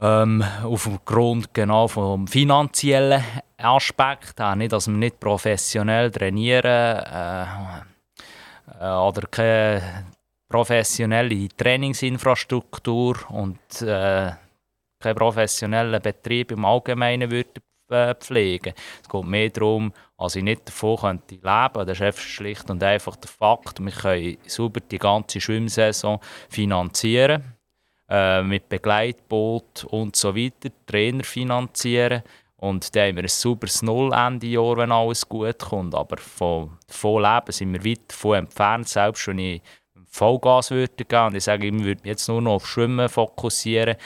Ähm, 0.00 0.44
auf 0.62 0.84
dem 0.84 0.98
Grund 1.04 1.52
genau 1.52 1.88
vom 1.88 2.28
finanziellen 2.28 3.24
Aspekt, 3.56 4.40
auch 4.40 4.54
nicht, 4.54 4.72
dass 4.72 4.86
wir 4.86 4.94
nicht 4.94 5.18
professionell 5.18 6.10
trainieren 6.10 6.64
äh, 6.64 7.42
äh, 8.78 8.90
oder 8.92 9.22
keine 9.28 10.04
professionelle 10.48 11.48
Trainingsinfrastruktur 11.48 13.16
und 13.30 13.82
äh, 13.82 14.30
keinen 15.00 15.16
professionellen 15.16 16.00
Betrieb 16.02 16.52
im 16.52 16.64
Allgemeinen 16.64 17.30
würde 17.30 17.60
pflegen. 17.88 18.74
Es 19.02 19.08
geht 19.08 19.24
mehr 19.24 19.50
darum, 19.50 19.92
als 20.16 20.36
ich 20.36 20.42
nicht 20.42 20.68
davon 20.68 20.96
könnte 20.98 21.34
leben. 21.34 21.86
Das 21.86 22.00
ist 22.00 22.20
schlicht 22.20 22.70
und 22.70 22.82
einfach 22.82 23.16
der 23.16 23.30
Fakt. 23.30 23.80
Wir 23.80 23.92
können 23.92 24.38
sauber 24.46 24.80
die 24.80 24.98
ganze 24.98 25.40
Schwimmsaison 25.40 26.20
finanzieren. 26.48 27.56
Äh, 28.08 28.42
mit 28.42 28.68
Begleitboot 28.68 29.84
und 29.90 30.14
so 30.14 30.36
weiter, 30.36 30.70
Trainer 30.86 31.24
finanzieren. 31.24 32.22
Und 32.56 32.94
dann 32.94 33.08
haben 33.08 33.16
wir 33.16 33.24
ein 33.24 33.28
sauberes 33.28 33.82
Null-Ende-Jahr, 33.82 34.76
wenn 34.76 34.92
alles 34.92 35.28
gut 35.28 35.58
kommt. 35.58 35.94
Aber 35.94 36.16
von, 36.16 36.78
von 36.88 37.22
Leben 37.22 37.52
sind 37.52 37.72
wir 37.72 37.84
weit 37.84 38.00
davon 38.08 38.36
entfernt. 38.36 38.88
Selbst 38.88 39.26
wenn 39.26 39.38
ich 39.40 39.62
Vollgas 40.08 40.70
würde 40.70 41.04
gehen 41.04 41.26
und 41.26 41.34
ich 41.34 41.44
sage, 41.44 41.66
ich 41.66 41.74
würde 41.74 42.08
jetzt 42.08 42.28
nur 42.28 42.40
noch 42.40 42.54
auf 42.54 42.66
Schwimmen 42.66 43.08
fokussieren, 43.08 43.96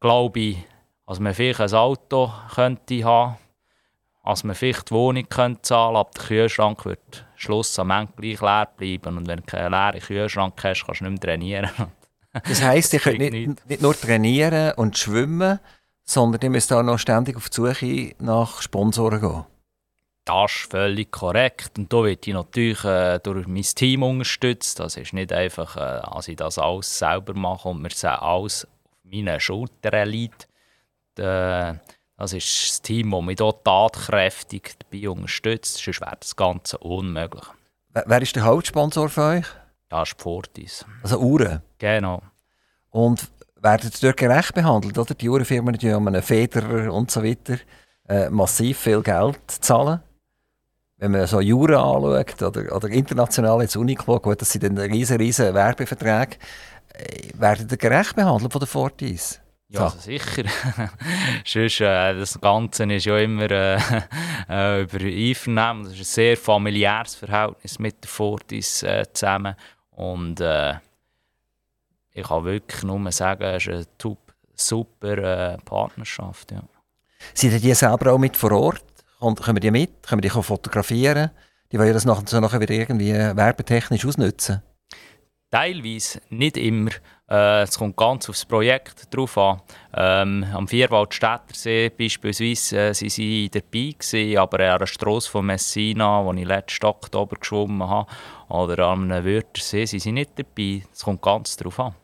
glaube 0.00 0.40
ich, 0.40 0.58
als 1.06 1.20
man 1.20 1.34
vielleicht 1.34 1.60
ein 1.60 1.72
Auto 1.72 2.32
könnte 2.54 3.04
haben 3.04 3.36
als 4.26 4.42
man 4.42 4.56
vielleicht 4.56 4.90
die 4.90 4.94
Wohnung 4.94 5.28
könnte 5.28 5.62
zahlen 5.62 5.96
aber 5.96 6.10
der 6.16 6.24
Kühlschrank 6.24 6.84
wird 6.84 7.24
Schluss 7.36 7.78
am 7.78 7.90
Ende 7.90 8.12
gleich 8.16 8.40
leer 8.40 8.68
bleiben. 8.76 9.18
Und 9.18 9.28
wenn 9.28 9.38
du 9.38 9.44
keinen 9.44 9.70
leeren 9.70 10.00
Kühlschrank 10.00 10.54
hast, 10.64 10.84
kannst 10.84 11.00
du 11.00 11.04
nicht 11.04 11.12
mehr 11.12 11.20
trainieren. 11.20 11.70
das 12.32 12.62
heisst, 12.62 12.92
ihr 12.92 13.00
könnt 13.00 13.18
nicht, 13.20 13.68
nicht, 13.68 13.82
nur 13.82 13.94
trainieren 13.94 14.72
und 14.74 14.98
schwimmen, 14.98 15.60
sondern 16.02 16.42
ihr 16.42 16.50
müsst 16.50 16.72
auch 16.72 16.82
noch 16.82 16.98
ständig 16.98 17.36
auf 17.36 17.48
die 17.48 17.54
Suche 17.54 18.14
nach 18.18 18.60
Sponsoren 18.60 19.20
gehen. 19.20 19.44
Das 20.24 20.50
ist 20.50 20.70
völlig 20.72 21.12
korrekt. 21.12 21.78
Und 21.78 21.92
da 21.92 22.02
wird 22.02 22.26
ich 22.26 22.34
natürlich 22.34 22.84
äh, 22.84 23.20
durch 23.20 23.46
mein 23.46 23.62
Team 23.62 24.02
unterstützt. 24.02 24.80
Das 24.80 24.96
ist 24.96 25.12
nicht 25.12 25.32
einfach, 25.32 25.76
äh, 25.76 26.02
dass 26.02 26.26
ich 26.26 26.34
das 26.34 26.58
alles 26.58 26.98
selber 26.98 27.32
mache 27.34 27.68
und 27.68 27.80
mir 27.80 27.90
alles 28.20 28.64
auf 28.64 28.70
meine 29.04 29.38
Schultern 29.38 30.08
liegt. 30.08 30.45
Äh, 31.18 31.74
das 32.18 32.32
ist 32.32 32.70
das 32.70 32.82
Team, 32.82 33.10
das 33.10 33.22
mich 33.22 33.36
hier 33.38 33.54
tatkräftig 33.62 34.74
dabei 34.78 35.10
unterstützt. 35.10 35.78
Sonst 35.82 36.00
wäre 36.00 36.16
das 36.18 36.34
Ganze 36.34 36.78
unmöglich. 36.78 37.44
Wer 37.92 38.22
ist 38.22 38.36
der 38.36 38.44
Hauptsponsor 38.44 39.08
für 39.08 39.22
euch? 39.22 39.46
Das 39.88 40.10
ist 40.10 40.20
Fortis. 40.20 40.84
Also 41.02 41.18
Uhren? 41.18 41.62
Genau. 41.78 42.22
Und 42.90 43.28
werden 43.60 43.90
Sie 43.90 44.00
dort 44.00 44.16
gerecht 44.16 44.54
behandelt? 44.54 44.98
Oder? 44.98 45.14
Die 45.14 45.28
Uhrenfirmen 45.28 45.76
die 45.76 45.92
um 45.92 46.08
einen 46.08 46.22
Federer 46.22 46.92
und 46.92 47.10
so 47.10 47.22
weiter 47.22 47.58
äh, 48.08 48.30
massiv 48.30 48.78
viel 48.78 49.02
Geld 49.02 49.38
zahlen. 49.48 50.00
Wenn 50.98 51.10
man 51.10 51.26
so 51.26 51.40
Jura 51.40 51.82
anschaut 51.82 52.42
oder, 52.42 52.74
oder 52.74 52.88
international 52.88 53.60
jetzt 53.60 53.76
Uniqlo, 53.76 54.18
gut, 54.18 54.40
das 54.40 54.50
sind 54.50 54.64
dann 54.64 54.78
riesen, 54.78 55.18
riesen 55.18 55.52
Werbeverträge, 55.52 56.36
äh, 56.94 57.28
werden 57.34 57.68
Sie 57.68 57.76
gerecht 57.76 58.16
behandelt 58.16 58.50
von 58.50 58.60
der 58.60 58.68
Fortis? 58.68 59.40
Ja, 59.68 59.84
also 59.84 59.98
sicher. 59.98 60.44
Sonst, 61.44 61.80
äh, 61.80 62.14
das 62.14 62.40
Ganze 62.40 62.84
ist 62.84 63.04
ja 63.04 63.18
immer 63.18 63.50
äh, 63.50 63.76
äh, 64.48 64.82
über 64.82 65.00
Einvernehmen. 65.00 65.84
Das 65.84 65.94
ist 65.94 66.00
ein 66.00 66.04
sehr 66.04 66.36
familiäres 66.36 67.16
Verhältnis 67.16 67.78
mit 67.78 68.02
der 68.02 68.08
Fortis 68.08 68.82
äh, 68.82 69.04
zusammen. 69.12 69.56
Und 69.90 70.40
äh, 70.40 70.74
ich 72.12 72.26
kann 72.26 72.44
wirklich 72.44 72.82
nur 72.84 73.10
sagen, 73.10 73.42
es 73.42 73.66
ist 73.66 73.72
eine 73.72 73.98
top, 73.98 74.32
super 74.54 75.54
äh, 75.54 75.58
Partnerschaft. 75.64 76.52
Ja. 76.52 76.62
Seid 77.34 77.62
ihr 77.62 77.74
selber 77.74 78.12
auch 78.12 78.18
mit 78.18 78.36
vor 78.36 78.52
Ort? 78.52 78.84
und 79.18 79.40
kommen 79.40 79.60
die 79.60 79.70
mit, 79.70 80.02
können 80.06 80.22
die 80.22 80.30
fotografieren. 80.30 81.30
Die 81.72 81.78
wollen 81.78 81.92
das 81.92 82.04
nachher, 82.04 82.26
so 82.26 82.40
nachher 82.40 82.60
wieder 82.60 82.74
irgendwie 82.74 83.12
werbetechnisch 83.12 84.04
ausnutzen. 84.04 84.62
Teilweise, 85.50 86.20
nicht 86.28 86.56
immer. 86.56 86.90
Äh, 87.28 87.62
es 87.62 87.76
kommt 87.76 87.96
ganz 87.96 88.28
aufs 88.28 88.44
Projekt 88.44 89.12
drauf 89.12 89.36
an. 89.36 89.60
Ähm, 89.94 90.46
am 90.52 90.68
Vierwaldstättersee 90.68 91.90
beispielsweise 91.90 92.78
äh, 92.78 92.94
sie 92.94 93.08
sie 93.08 93.50
dabei 93.50 93.94
gewesen, 93.98 94.38
aber 94.38 94.72
an 94.72 94.78
der 94.78 94.86
Strasse 94.86 95.30
von 95.30 95.46
Messina, 95.46 96.24
wo 96.24 96.32
ich 96.32 96.44
letzten 96.44 96.86
Oktober 96.86 97.36
geschwommen 97.36 97.88
habe, 97.88 98.08
oder 98.48 98.86
an 98.86 99.10
einem 99.10 99.24
Wörthersee, 99.24 99.86
sind 99.86 100.00
sie 100.00 100.12
nicht 100.12 100.38
dabei. 100.38 100.84
Es 100.92 101.02
kommt 101.02 101.22
ganz 101.22 101.56
drauf 101.56 101.80
an. 101.80 101.94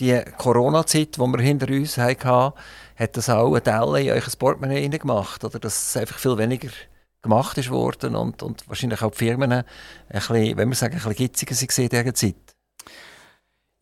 Die 0.00 0.20
Corona-Zeit, 0.36 1.16
die 1.16 1.20
wir 1.20 1.40
hinter 1.40 1.68
uns 1.68 1.96
hatten, 1.96 2.52
hat 2.96 3.16
das 3.16 3.30
auch 3.30 3.52
eine 3.52 3.62
Teil 3.62 3.96
in 3.96 4.12
euch 4.12 4.38
Portemonnaie 4.38 4.88
gemacht? 4.88 5.44
Oder 5.44 5.60
dass 5.60 5.90
es 5.90 5.96
einfach 5.96 6.18
viel 6.18 6.36
weniger 6.38 6.70
gemacht 7.22 7.56
ist 7.56 7.70
worden 7.70 8.16
und, 8.16 8.42
und 8.42 8.68
wahrscheinlich 8.68 9.00
auch 9.00 9.12
die 9.12 9.18
Firmen 9.18 9.52
ein 9.52 9.64
bisschen, 10.10 10.56
wenn 10.56 10.68
wir 10.68 10.74
sagen, 10.74 10.94
ein 10.94 10.98
bisschen 10.98 11.14
gitziger 11.14 11.54
waren 11.54 11.84
in 11.84 11.88
dieser 11.88 12.14
Zeit? 12.14 12.51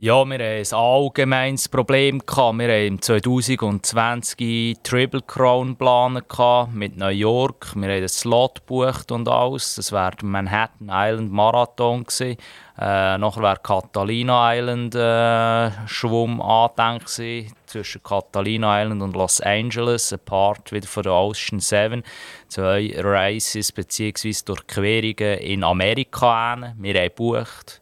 Ja, 0.02 0.24
wir 0.24 0.38
hatten 0.38 0.42
ein 0.42 0.72
allgemeines 0.72 1.68
Problem. 1.68 2.22
Wir 2.26 2.86
haben 2.86 3.02
2020 3.02 4.78
Triple 4.82 5.20
Crown 5.20 5.76
planen 5.76 6.22
mit 6.72 6.96
New 6.96 7.08
York. 7.08 7.74
Wir 7.74 7.82
haben 7.82 7.96
einen 7.98 8.08
Slot 8.08 8.60
gebucht 8.66 9.12
und 9.12 9.28
alles. 9.28 9.74
Das 9.74 9.92
wäre 9.92 10.12
der 10.12 10.26
Manhattan 10.26 10.88
Island 10.90 11.30
Marathon 11.30 12.04
gewesen. 12.04 12.38
Äh, 12.78 13.18
nachher 13.18 13.42
wäre 13.42 13.60
Catalina 13.62 14.56
Island 14.56 14.94
äh, 14.94 15.86
Schwumm 15.86 16.40
angedenkt 16.40 17.10
zwischen 17.66 18.02
Catalina 18.02 18.82
Island 18.82 19.02
und 19.02 19.14
Los 19.14 19.42
Angeles, 19.42 20.14
ein 20.14 20.20
Part 20.24 20.72
wieder 20.72 20.88
von 20.88 21.02
der 21.02 21.12
Ocean 21.12 21.60
Seven. 21.60 22.02
Zwei 22.48 22.94
Races 22.96 23.70
bzw. 23.70 24.32
Durchquerungen 24.46 25.40
in 25.40 25.62
Amerika. 25.62 26.56
Wir 26.78 26.94
haben 26.94 27.04
gebucht. 27.04 27.79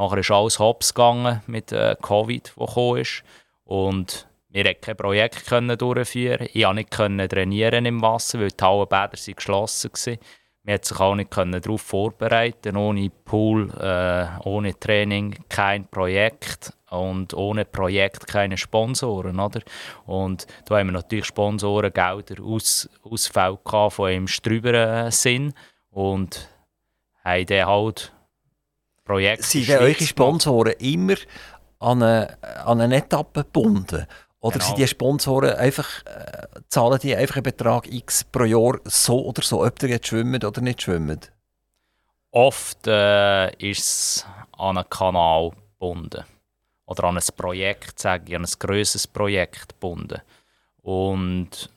Nachher 0.00 0.16
ist 0.16 0.30
alles 0.30 0.58
hops 0.58 0.94
gegangen 0.94 1.42
mit 1.46 1.72
äh, 1.72 1.94
Covid, 2.00 2.54
das 2.56 2.68
gekommen 2.68 3.00
ist. 3.02 3.22
Und 3.64 4.26
wir 4.48 4.64
konnten 4.64 4.80
kein 4.80 4.96
Projekt 4.96 5.46
können 5.46 5.76
durchführen. 5.76 6.48
Ich 6.54 6.62
konnte 6.64 7.10
nicht 7.10 7.32
trainieren 7.32 7.84
im 7.84 8.00
Wasser, 8.00 8.40
weil 8.40 8.48
die 8.48 8.64
Hallenbäder 8.64 9.34
geschlossen 9.34 9.90
waren. 9.92 10.18
Wir 10.62 10.72
konnten 10.72 10.84
sich 10.86 11.00
auch 11.00 11.14
nicht 11.14 11.36
darauf 11.36 11.82
vorbereiten. 11.82 12.78
Ohne 12.78 13.10
Pool, 13.10 13.70
äh, 13.78 14.26
ohne 14.48 14.72
Training 14.80 15.36
kein 15.50 15.86
Projekt 15.86 16.72
und 16.88 17.34
ohne 17.34 17.66
Projekt 17.66 18.26
keine 18.26 18.56
Sponsoren. 18.56 19.38
Oder? 19.38 19.60
Und 20.06 20.46
da 20.64 20.78
haben 20.78 20.88
wir 20.88 20.92
natürlich 20.92 21.26
Sponsoren, 21.26 21.92
Gelder, 21.92 22.42
Aus, 22.42 22.88
Ausfälle 23.02 23.58
von 23.90 24.10
im 24.10 24.26
strüberen 24.26 25.10
Sinn 25.10 25.52
und 25.90 26.48
haben 27.22 27.44
dann 27.44 27.66
halt 27.66 28.12
Projekt. 29.10 29.42
Sind 29.42 29.70
eure 29.70 29.94
Sponsoren 29.94 30.74
immer 30.78 31.16
an 31.80 32.02
eine, 32.02 32.38
an 32.64 32.80
eine 32.80 32.96
Etappe 32.96 33.42
gebunden? 33.42 34.06
Oder 34.38 34.58
genau. 34.58 34.64
sind 34.64 34.78
die 34.78 34.86
Sponsoren 34.86 35.54
einfach, 35.54 36.04
äh, 36.06 36.46
zahlen 36.68 36.98
die 37.02 37.16
einfach 37.16 37.36
einen 37.36 37.42
Betrag 37.42 37.92
X 37.92 38.22
pro 38.24 38.44
Jahr 38.44 38.78
so 38.84 39.26
oder 39.26 39.42
so, 39.42 39.64
ob 39.64 39.82
ihr 39.82 39.90
jetzt 39.90 40.06
schwimmt 40.06 40.44
oder 40.44 40.60
nicht 40.60 40.82
schwimmt? 40.82 41.32
Oft 42.30 42.86
äh, 42.86 43.50
ist 43.56 43.80
es 43.80 44.26
an 44.56 44.78
einen 44.78 44.88
Kanal 44.88 45.50
gebunden. 45.72 46.24
Oder 46.86 47.04
an 47.04 47.18
ein 47.18 47.24
Projekt, 47.36 47.98
sage 47.98 48.24
ich, 48.28 48.36
an 48.36 48.44
ein 48.44 48.52
grösseres 48.58 49.08
Projekt 49.08 49.70
gebunden. 49.70 50.20
Und 50.82 51.68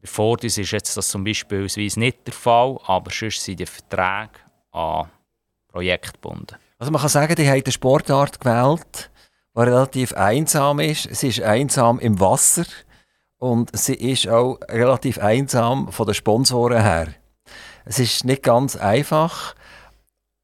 bevor 0.00 0.36
das 0.36 0.58
ist 0.58 0.72
jetzt 0.72 0.96
das 0.96 1.08
zum 1.08 1.22
Beispiel 1.22 1.68
nicht 1.76 2.26
der 2.26 2.34
Fall, 2.34 2.78
aber 2.84 3.10
sonst 3.12 3.44
sind 3.44 3.60
die 3.60 3.66
Verträge 3.66 4.40
an 4.72 5.08
Projekte 5.68 6.12
gebunden. 6.12 6.56
Also 6.80 6.92
man 6.92 7.02
kann 7.02 7.10
sagen, 7.10 7.34
die 7.34 7.46
haben 7.46 7.62
eine 7.62 7.72
Sportart 7.72 8.40
gewählt, 8.40 9.10
die 9.54 9.60
relativ 9.60 10.14
einsam 10.14 10.80
ist. 10.80 11.14
Sie 11.14 11.28
ist 11.28 11.42
einsam 11.42 11.98
im 11.98 12.18
Wasser 12.20 12.64
und 13.36 13.70
sie 13.76 13.94
ist 13.94 14.26
auch 14.26 14.58
relativ 14.66 15.18
einsam 15.18 15.92
von 15.92 16.06
den 16.06 16.14
Sponsoren 16.14 16.80
her. 16.80 17.08
Es 17.84 17.98
ist 17.98 18.24
nicht 18.24 18.42
ganz 18.42 18.76
einfach, 18.76 19.54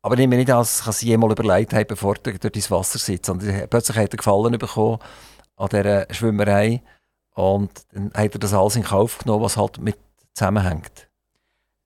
aber 0.03 0.17
ich 0.17 0.21
nehme 0.21 0.37
nicht 0.37 0.51
an, 0.51 0.59
dass 0.59 0.99
sie 0.99 1.07
jemals 1.07 1.33
überlegt 1.33 1.73
haben, 1.73 1.87
bevor 1.87 2.17
er 2.17 2.35
durch 2.35 2.53
das 2.53 2.71
Wasser 2.71 2.99
sitzt. 2.99 3.31
Und 3.31 3.71
plötzlich 3.71 3.97
hat 3.97 4.13
er 4.13 4.19
Gefallen 4.19 4.59
bekommen 4.59 4.99
an 5.57 5.69
dieser 5.71 6.07
Schwimmerei 6.13 6.83
und 7.35 7.71
dann 7.93 8.13
hat 8.13 8.35
er 8.35 8.41
das 8.41 8.53
alles 8.53 8.77
in 8.77 8.83
Kauf 8.83 9.17
genommen, 9.19 9.43
was 9.43 9.57
halt 9.57 9.79
mit 9.79 9.97
zusammenhängt. 10.35 11.09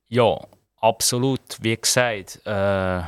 Ja, 0.09 0.41
absolut. 0.81 1.41
Wie 1.61 1.77
gesagt, 1.77 2.41
äh 2.45 3.03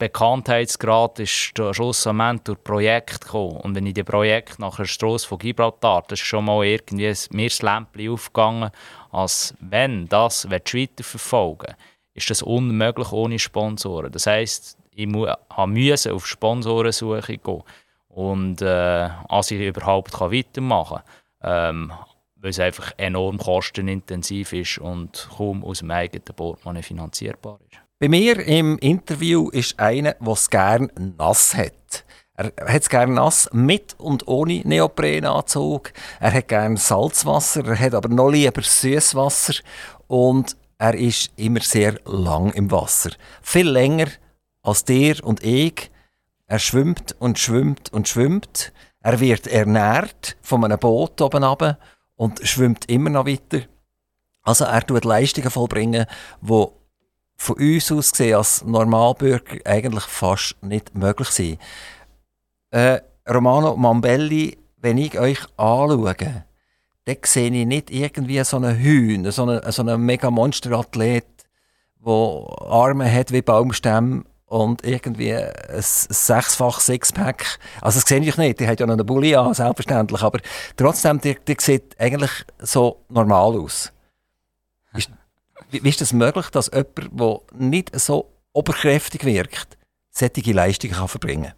Bekanntheitsgrad 0.00 1.20
ist 1.20 1.52
schlussendlich 1.54 2.42
durch 2.42 2.64
Projekt 2.64 3.20
gekommen. 3.20 3.58
Und 3.58 3.76
wenn 3.76 3.86
ich 3.86 3.94
die 3.94 4.02
Projekt 4.02 4.58
nach 4.58 4.76
der 4.76 4.86
Strasse 4.86 5.28
von 5.28 5.38
Gibraltar, 5.38 6.02
das 6.08 6.20
ist 6.20 6.26
schon 6.26 6.46
mal 6.46 6.64
irgendwie 6.64 7.14
mir 7.30 7.48
das 7.48 7.62
Lämpchen 7.62 8.10
aufgegangen, 8.10 8.70
als 9.12 9.54
wenn 9.60 10.08
das 10.08 10.50
weiterverfolgen 10.50 11.76
ist 12.14 12.30
das 12.30 12.42
unmöglich 12.42 13.12
ohne 13.12 13.38
Sponsoren. 13.38 14.12
Das 14.12 14.26
heisst, 14.26 14.76
ich 14.92 15.06
musste 15.06 16.12
auf 16.12 16.26
Sponsorensuche 16.26 17.38
gehen. 17.38 17.62
Und 18.08 18.60
äh, 18.60 19.08
als 19.28 19.50
ich 19.50 19.60
überhaupt 19.60 20.12
kann 20.12 20.32
weitermachen 20.32 21.00
kann, 21.40 21.76
ähm, 21.76 21.92
weil 22.36 22.50
es 22.50 22.58
einfach 22.58 22.92
enorm 22.96 23.38
kostenintensiv 23.38 24.52
ist 24.52 24.78
und 24.78 25.28
kaum 25.36 25.64
aus 25.64 25.78
dem 25.78 25.90
eigenen 25.90 26.24
Portemonnaie 26.24 26.82
finanzierbar 26.82 27.60
ist. 27.70 27.89
Bei 28.02 28.08
mir 28.08 28.38
im 28.46 28.78
Interview 28.78 29.50
ist 29.50 29.78
einer, 29.78 30.14
der 30.14 30.32
es 30.32 30.48
gerne 30.48 30.88
nass 31.18 31.54
hat. 31.54 32.06
Er 32.32 32.46
hat 32.72 32.80
es 32.80 32.88
gerne 32.88 33.12
nass, 33.12 33.50
mit 33.52 33.94
und 33.98 34.26
ohne 34.26 34.62
Neoprenanzug. 34.64 35.92
Er 36.18 36.32
hat 36.32 36.48
gerne 36.48 36.78
Salzwasser, 36.78 37.66
er 37.66 37.78
hat 37.78 37.92
aber 37.92 38.08
noch 38.08 38.30
lieber 38.30 38.62
Süßwasser. 38.62 39.52
Und 40.06 40.56
er 40.78 40.94
ist 40.94 41.30
immer 41.36 41.60
sehr 41.60 42.00
lang 42.06 42.54
im 42.54 42.70
Wasser. 42.70 43.10
Viel 43.42 43.68
länger 43.68 44.08
als 44.62 44.86
der 44.86 45.22
und 45.22 45.44
ich. 45.44 45.90
Er 46.46 46.58
schwimmt 46.58 47.14
und 47.18 47.38
schwimmt 47.38 47.92
und 47.92 48.08
schwimmt. 48.08 48.72
Er 49.00 49.20
wird 49.20 49.46
ernährt 49.46 50.38
von 50.40 50.64
einem 50.64 50.78
Boot 50.78 51.20
oben 51.20 51.76
und 52.16 52.48
schwimmt 52.48 52.88
immer 52.88 53.10
noch 53.10 53.26
weiter. 53.26 53.66
Also 54.40 54.64
er 54.64 54.86
tut 54.86 55.04
Leistungen 55.04 55.50
vollbringen, 55.50 56.06
die 56.40 56.66
von 57.40 57.56
uns 57.56 57.90
aus 57.90 58.10
gesehen 58.10 58.36
als 58.36 58.62
Normalbürger 58.66 59.56
eigentlich 59.64 60.04
fast 60.04 60.62
nicht 60.62 60.94
möglich 60.94 61.30
sind. 61.30 61.58
Äh, 62.70 63.00
Romano 63.26 63.76
Mambelli, 63.76 64.58
wenn 64.76 64.98
ich 64.98 65.18
euch 65.18 65.40
anschaue, 65.56 66.14
dann 67.06 67.16
sehe 67.24 67.50
ich 67.50 67.66
nicht 67.66 67.90
irgendwie 67.90 68.44
so 68.44 68.58
einen 68.58 68.76
Hühn, 68.76 69.30
so 69.30 69.44
einen, 69.44 69.72
so 69.72 69.80
einen 69.80 70.02
mega 70.02 70.30
Monsterathlet, 70.30 71.24
der 72.04 72.46
Arme 72.68 73.10
hat 73.10 73.32
wie 73.32 73.40
Baumstämme 73.40 74.24
und 74.44 74.84
irgendwie 74.84 75.32
ein 75.34 75.50
sechsfach 75.80 76.80
Sixpack. 76.80 77.58
Also 77.80 78.00
das 78.00 78.08
sehe 78.08 78.20
ich 78.20 78.36
nicht, 78.36 78.60
die 78.60 78.68
hat 78.68 78.80
ja 78.80 78.86
noch 78.86 78.94
einen 78.94 79.06
Bulli 79.06 79.34
an, 79.34 79.54
selbstverständlich, 79.54 80.22
aber 80.22 80.40
trotzdem, 80.76 81.18
die, 81.22 81.38
die 81.48 81.56
sieht 81.58 81.98
eigentlich 81.98 82.44
so 82.58 83.00
normal 83.08 83.58
aus. 83.58 83.92
Wie, 85.70 85.82
wie 85.84 85.88
ist 85.88 86.00
es 86.00 86.10
das 86.10 86.12
möglich, 86.12 86.48
dass 86.50 86.70
jemand, 86.72 87.20
der 87.20 87.40
nicht 87.54 87.98
so 87.98 88.30
oberkräftig 88.52 89.24
wirkt, 89.24 89.78
solche 90.10 90.52
Leistungen 90.52 90.94
kann 90.94 91.08
verbringen? 91.08 91.52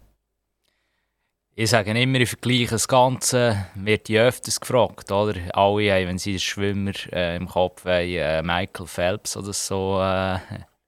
Ich 1.55 1.69
sage 1.69 1.91
immer, 1.91 2.19
ich 2.19 2.29
vergleiche 2.29 2.71
das 2.71 2.87
Ganze, 2.87 3.67
wird 3.75 4.09
ich 4.09 4.17
öfters 4.17 4.59
gefragt, 4.59 5.11
oder? 5.11 5.35
Alle 5.55 5.93
haben, 5.93 6.07
wenn 6.07 6.17
sie 6.17 6.31
einen 6.31 6.39
Schwimmer 6.39 6.93
äh, 7.11 7.35
im 7.35 7.47
Kopf 7.47 7.85
haben, 7.85 8.09
äh, 8.09 8.41
Michael 8.41 8.87
Phelps 8.87 9.37
oder 9.37 9.53
so 9.53 10.01
äh, 10.01 10.39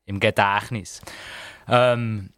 im 0.06 0.20
Gedächtnis. 0.20 1.02
Ähm, 1.68 2.32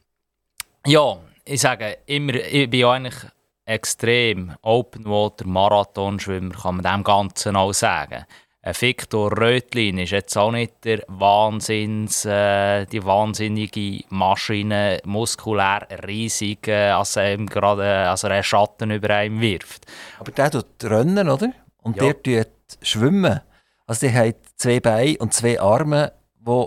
ja, 0.85 1.17
ich 1.45 1.61
sage 1.61 1.99
immer, 2.05 2.33
ich 2.33 2.69
bin 2.69 2.83
eigentlich 2.83 3.15
extrem 3.63 4.55
Open 4.61 5.05
Water 5.05 5.45
Marathonschwimmer, 5.47 6.53
kann 6.53 6.77
man 6.77 6.95
dem 6.95 7.03
Ganzen 7.05 7.55
auch 7.55 7.73
sagen. 7.73 8.25
Victor 8.73 9.37
Rötlin 9.37 9.99
ist 9.99 10.11
jetzt 10.11 10.37
auch 10.37 10.51
nicht 10.51 10.83
der 10.83 11.03
Wahnsinns, 11.07 12.25
äh, 12.25 12.85
die 12.85 13.03
wahnsinnige 13.03 14.03
Maschine, 14.09 14.99
muskulär 15.05 15.87
riesig, 16.07 16.67
äh, 16.67 16.89
als 16.89 17.15
er 17.15 17.33
ihm 17.33 17.47
gerade 17.47 18.09
als 18.09 18.23
er 18.23 18.31
einen 18.31 18.43
Schatten 18.43 18.91
über 18.91 19.09
einem 19.11 19.39
wirft. 19.41 19.85
Aber 20.19 20.31
der 20.31 20.51
tut 20.51 20.65
rennen, 20.83 21.29
oder? 21.29 21.51
Und 21.83 21.97
ja. 21.97 22.11
der 22.11 22.23
tut 22.23 22.53
schwimmen. 22.81 23.41
Also 23.85 24.07
der 24.07 24.13
hat 24.13 24.37
zwei 24.55 24.79
Beine 24.79 25.17
und 25.19 25.33
zwei 25.33 25.59
Arme, 25.59 26.13
die 26.39 26.65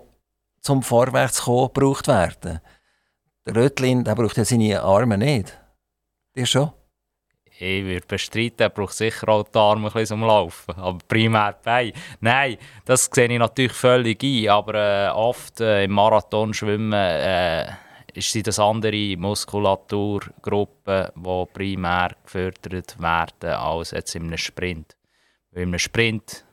zum 0.60 0.82
Vorwärtskommen 0.82 1.70
gebraucht 1.72 2.08
werden. 2.08 2.60
Der 3.46 3.56
Rötlin 3.56 4.04
der 4.04 4.14
braucht 4.14 4.36
ja 4.36 4.44
seine 4.44 4.82
Arme 4.82 5.18
nicht. 5.18 5.58
Der 6.36 6.46
schon? 6.46 6.70
Ich 7.60 7.84
würde 7.84 8.06
bestreiten, 8.06 8.60
er 8.60 8.70
braucht 8.70 8.94
sicher 8.94 9.28
auch 9.28 9.44
die 9.44 9.58
Arme 9.58 9.88
ein 9.88 9.92
bisschen 9.92 10.06
zum 10.06 10.22
Laufen, 10.22 10.74
aber 10.76 10.98
primär 11.06 11.52
die 11.52 11.64
Beine. 11.64 11.92
Nein, 12.20 12.56
das 12.84 13.10
sehe 13.12 13.30
ich 13.30 13.38
natürlich 13.38 13.72
völlig 13.72 14.22
ein, 14.22 14.48
aber 14.48 14.74
äh, 14.74 15.10
oft 15.10 15.60
äh, 15.60 15.84
im 15.84 15.92
Marathon 15.92 16.54
schwimmen 16.54 16.92
äh, 16.92 17.70
sind 18.16 18.46
das 18.46 18.58
andere 18.58 19.16
Muskulaturgruppen, 19.16 21.08
die 21.14 21.44
primär 21.52 22.16
gefördert 22.24 23.00
werden 23.00 23.52
als 23.52 23.90
jetzt 23.90 24.14
in 24.14 24.24
einem 24.24 24.38
Sprint. 24.38 24.96
Weil 25.50 25.64
in 25.64 25.68
einem 25.68 25.78
Sprint 25.78 26.44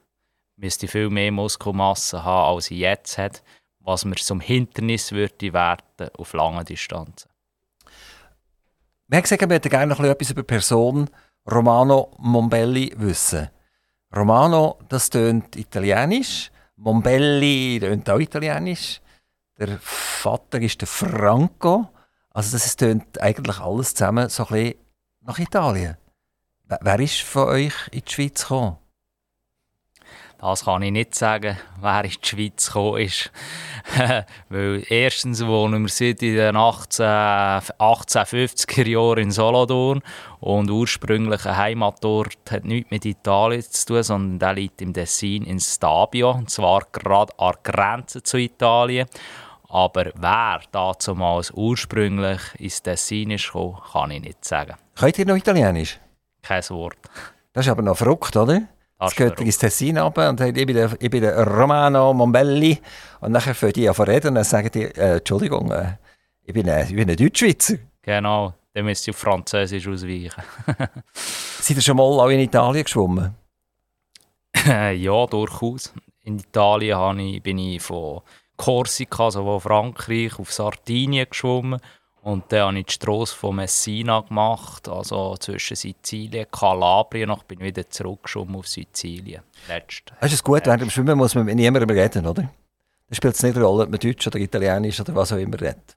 müsste 0.57 0.85
ich 0.85 0.91
viel 0.91 1.09
mehr 1.09 1.31
Muskelmasse 1.31 2.23
haben, 2.23 2.55
als 2.55 2.69
ich 2.69 2.79
jetzt 2.79 3.17
habe, 3.17 3.39
was 3.79 4.03
mir 4.03 4.15
zum 4.15 4.41
Hindernis 4.41 5.11
würde 5.11 5.53
werden 5.53 6.09
auf 6.17 6.33
langen 6.33 6.65
Distanzen. 6.65 7.29
Wir 9.09 9.17
haben 9.17 9.23
gesagt, 9.23 9.41
wir 9.41 9.47
möchten 9.47 9.69
gerne 9.69 9.87
noch 9.87 9.99
etwas 10.01 10.31
über 10.31 10.41
die 10.41 10.47
Person 10.47 11.09
Romano 11.49 12.11
Mombelli 12.17 12.93
wissen. 12.97 13.49
Romano, 14.13 14.79
das 14.89 15.09
tönt 15.09 15.55
italienisch. 15.55 16.51
Mombelli 16.75 17.79
tönt 17.79 18.09
auch 18.09 18.19
italienisch. 18.19 18.99
Der 19.57 19.77
Vater 19.79 20.61
ist 20.61 20.81
der 20.81 20.89
Franco. 20.89 21.87
Also 22.31 22.57
das 22.57 22.75
tönt 22.75 23.21
eigentlich 23.21 23.59
alles 23.59 23.93
zusammen 23.93 24.27
so 24.27 24.43
ein 24.47 24.53
bisschen 24.53 24.75
nach 25.21 25.39
Italien. 25.39 25.95
Wer 26.65 26.99
ist 26.99 27.21
von 27.21 27.47
euch 27.47 27.87
in 27.91 28.03
die 28.05 28.11
Schweiz 28.11 28.41
gekommen? 28.41 28.75
Das 30.39 30.65
kann 30.65 30.83
ich 30.83 30.91
nicht 30.91 31.15
sagen, 31.15 31.57
wer 31.81 32.03
in 32.03 32.11
die 32.11 32.27
Schweiz 32.27 32.67
gekommen 32.67 33.01
ist. 33.01 33.31
Weil 34.49 34.83
erstens 34.87 35.43
wohnen 35.43 35.83
wir 35.83 35.89
seit 35.89 36.21
den 36.21 36.55
18, 36.55 37.05
1850er 37.05 38.87
Jahren 38.87 39.17
in 39.17 39.31
Solothurn 39.31 40.03
und 40.39 40.69
ursprünglich 40.69 41.43
ein 41.45 41.57
Heimatort 41.57 42.37
hat 42.51 42.65
nichts 42.65 42.91
mit 42.91 43.05
Italien 43.05 43.63
zu 43.63 43.85
tun, 43.87 44.03
sondern 44.03 44.39
der 44.39 44.53
liegt 44.53 44.81
im 44.83 44.93
Tessin 44.93 45.43
in 45.43 45.59
Stabio, 45.59 46.31
und 46.31 46.51
zwar 46.51 46.83
gerade 46.91 47.33
an 47.39 47.53
der 47.53 47.73
Grenze 47.73 48.21
zu 48.21 48.37
Italien. 48.37 49.07
Aber 49.69 50.11
wer 50.15 50.61
damals 50.71 51.51
ursprünglich 51.51 52.41
ins 52.59 52.83
Tessin 52.83 53.31
ist 53.31 53.51
kann 53.51 54.11
ich 54.11 54.21
nicht 54.21 54.45
sagen. 54.45 54.75
Könnt 54.95 55.17
ihr 55.17 55.25
noch 55.25 55.35
Italienisch? 55.35 55.99
Kein 56.43 56.63
Wort. 56.69 56.97
Das 57.53 57.65
ist 57.65 57.71
aber 57.71 57.81
noch 57.81 57.97
verrückt, 57.97 58.35
oder? 58.37 58.61
Das 58.99 59.15
geht 59.15 59.39
ins 59.41 59.57
Tessin 59.57 59.97
runter 59.97 60.29
und 60.29 60.39
sagt, 60.39 60.57
ich 60.57 60.65
bin, 60.65 60.75
der, 60.75 60.91
ich 60.99 61.09
bin 61.09 61.21
der 61.21 61.45
Romano 61.45 62.13
Mombelli. 62.13 62.79
Und 63.19 63.33
dann 63.33 63.41
fangen 63.41 63.73
die 63.73 63.87
an 63.87 63.95
zu 63.95 64.03
reden 64.03 64.29
und 64.29 64.35
dann 64.35 64.43
sagen 64.43 64.69
die, 64.73 64.83
äh, 64.83 65.17
Entschuldigung, 65.17 65.71
äh, 65.71 65.97
ich, 66.43 66.53
bin 66.53 66.67
ein, 66.69 66.87
ich 66.87 66.95
bin 66.95 67.09
ein 67.09 67.15
Deutschschweizer. 67.15 67.75
Genau, 68.01 68.53
dann 68.73 68.85
müsst 68.85 69.07
ihr 69.07 69.13
auf 69.13 69.19
Französisch 69.19 69.87
ausweichen. 69.87 70.41
Seid 71.13 71.77
ihr 71.77 71.83
schon 71.83 71.97
mal 71.97 72.03
auch 72.03 72.29
in 72.29 72.39
Italien 72.39 72.83
geschwommen? 72.83 73.35
ja, 74.65 75.25
durchaus. 75.27 75.93
In 76.23 76.39
Italien 76.39 77.19
ich, 77.19 77.43
bin 77.43 77.59
ich 77.59 77.81
von 77.81 78.21
Korsika, 78.55 79.25
also 79.25 79.43
von 79.43 79.61
Frankreich, 79.61 80.39
auf 80.39 80.51
Sardinien 80.51 81.27
geschwommen 81.29 81.79
und 82.21 82.43
dann 82.49 82.67
habe 82.67 82.79
ich 82.79 82.85
die 82.87 82.93
Strasse 82.93 83.35
von 83.35 83.55
Messina 83.55 84.19
gemacht, 84.21 84.89
also 84.89 85.37
zwischen 85.37 85.75
Sizilien 85.75 86.45
und 86.45 86.51
Kalabrien. 86.51 87.29
Und 87.29 87.47
bin 87.47 87.59
wieder 87.59 87.89
zurückgeschwommen 87.89 88.55
auf 88.55 88.67
Sizilien. 88.67 89.43
Letzt. 89.67 90.11
Das 90.19 90.33
ist 90.33 90.43
gut, 90.43 90.65
während 90.65 90.81
dem 90.81 90.89
Schwimmen 90.89 91.17
muss 91.17 91.35
man 91.35 91.45
mit 91.45 91.55
niemandem 91.55 91.89
reden, 91.89 92.25
oder? 92.25 92.49
Da 93.09 93.15
spielt 93.15 93.35
es 93.35 93.43
nicht 93.43 93.55
eine 93.55 93.63
Rolle, 93.63 93.83
ob 93.83 93.89
man 93.89 93.99
Deutsch 93.99 94.27
oder 94.27 94.39
Italienisch 94.39 94.99
oder 94.99 95.15
was 95.15 95.31
auch 95.31 95.37
immer 95.37 95.59
redet. 95.59 95.95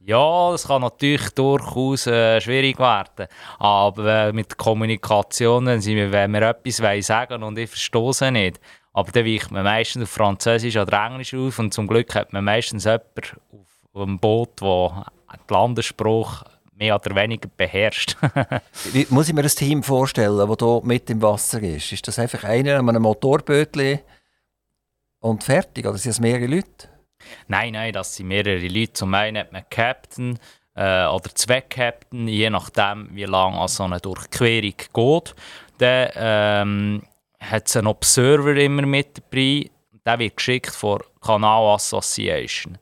Ja, 0.00 0.52
das 0.52 0.68
kann 0.68 0.82
natürlich 0.82 1.30
durchaus 1.30 2.06
äh, 2.06 2.40
schwierig 2.40 2.78
werden. 2.78 3.26
Aber 3.58 4.28
äh, 4.28 4.32
mit 4.32 4.56
Kommunikation, 4.56 5.66
wenn, 5.66 6.32
wir 6.32 6.42
etwas 6.42 7.06
sagen 7.06 7.42
und 7.42 7.58
ich 7.58 7.70
verstehe 7.70 8.10
es 8.10 8.20
nicht, 8.20 8.60
aber 8.92 9.10
dann 9.10 9.26
weicht 9.26 9.50
man 9.50 9.64
meistens 9.64 10.04
auf 10.04 10.10
Französisch 10.10 10.76
oder 10.76 11.06
Englisch 11.06 11.34
auf 11.34 11.58
und 11.58 11.74
zum 11.74 11.86
Glück 11.86 12.14
hat 12.14 12.32
man 12.32 12.44
meistens 12.44 12.84
jemanden 12.84 13.40
auf 13.52 14.02
einem 14.02 14.18
Boot, 14.18 14.60
der 14.60 15.06
den 15.32 15.54
Landesspruch 15.54 16.44
mehr 16.74 16.94
oder 16.94 17.14
weniger 17.14 17.48
beherrscht. 17.56 18.16
Wie 18.92 19.06
muss 19.10 19.28
ich 19.28 19.34
mir 19.34 19.42
das 19.42 19.54
Team 19.54 19.82
vorstellen, 19.82 20.36
das 20.36 20.56
hier 20.58 20.80
mit 20.84 21.10
im 21.10 21.22
Wasser 21.22 21.62
ist? 21.62 21.92
Ist 21.92 22.06
das 22.06 22.18
einfach 22.18 22.44
einer 22.44 22.78
an 22.78 22.88
einem 22.88 23.02
Motorbötchen 23.02 24.00
und 25.20 25.42
fertig? 25.42 25.86
Oder 25.86 25.98
sind 25.98 26.10
es 26.10 26.20
mehrere 26.20 26.46
Leute? 26.46 26.88
Nein, 27.48 27.72
nein, 27.72 27.92
das 27.92 28.14
sind 28.14 28.28
mehrere 28.28 28.68
Leute. 28.68 28.92
Zum 28.92 29.14
einen 29.14 29.38
hat 29.38 29.52
man 29.52 29.64
Captain 29.70 30.38
äh, 30.74 31.06
oder 31.06 31.34
zwei 31.34 31.62
Captain, 31.62 32.28
je 32.28 32.50
nachdem, 32.50 33.08
wie 33.12 33.24
lange 33.24 33.66
so 33.68 33.84
eine 33.84 33.98
Durchquerung 33.98 34.74
geht. 34.92 35.34
Dann 35.78 36.10
ähm, 36.14 37.02
hat 37.40 37.68
es 37.68 37.76
einen 37.76 37.86
Observer 37.86 38.56
immer 38.56 38.82
mit 38.82 39.18
dabei. 39.18 39.70
Der 40.04 40.18
wird 40.18 40.36
geschickt 40.36 40.74
von 40.74 41.00
Canal 41.20 41.74
Association. 41.74 42.78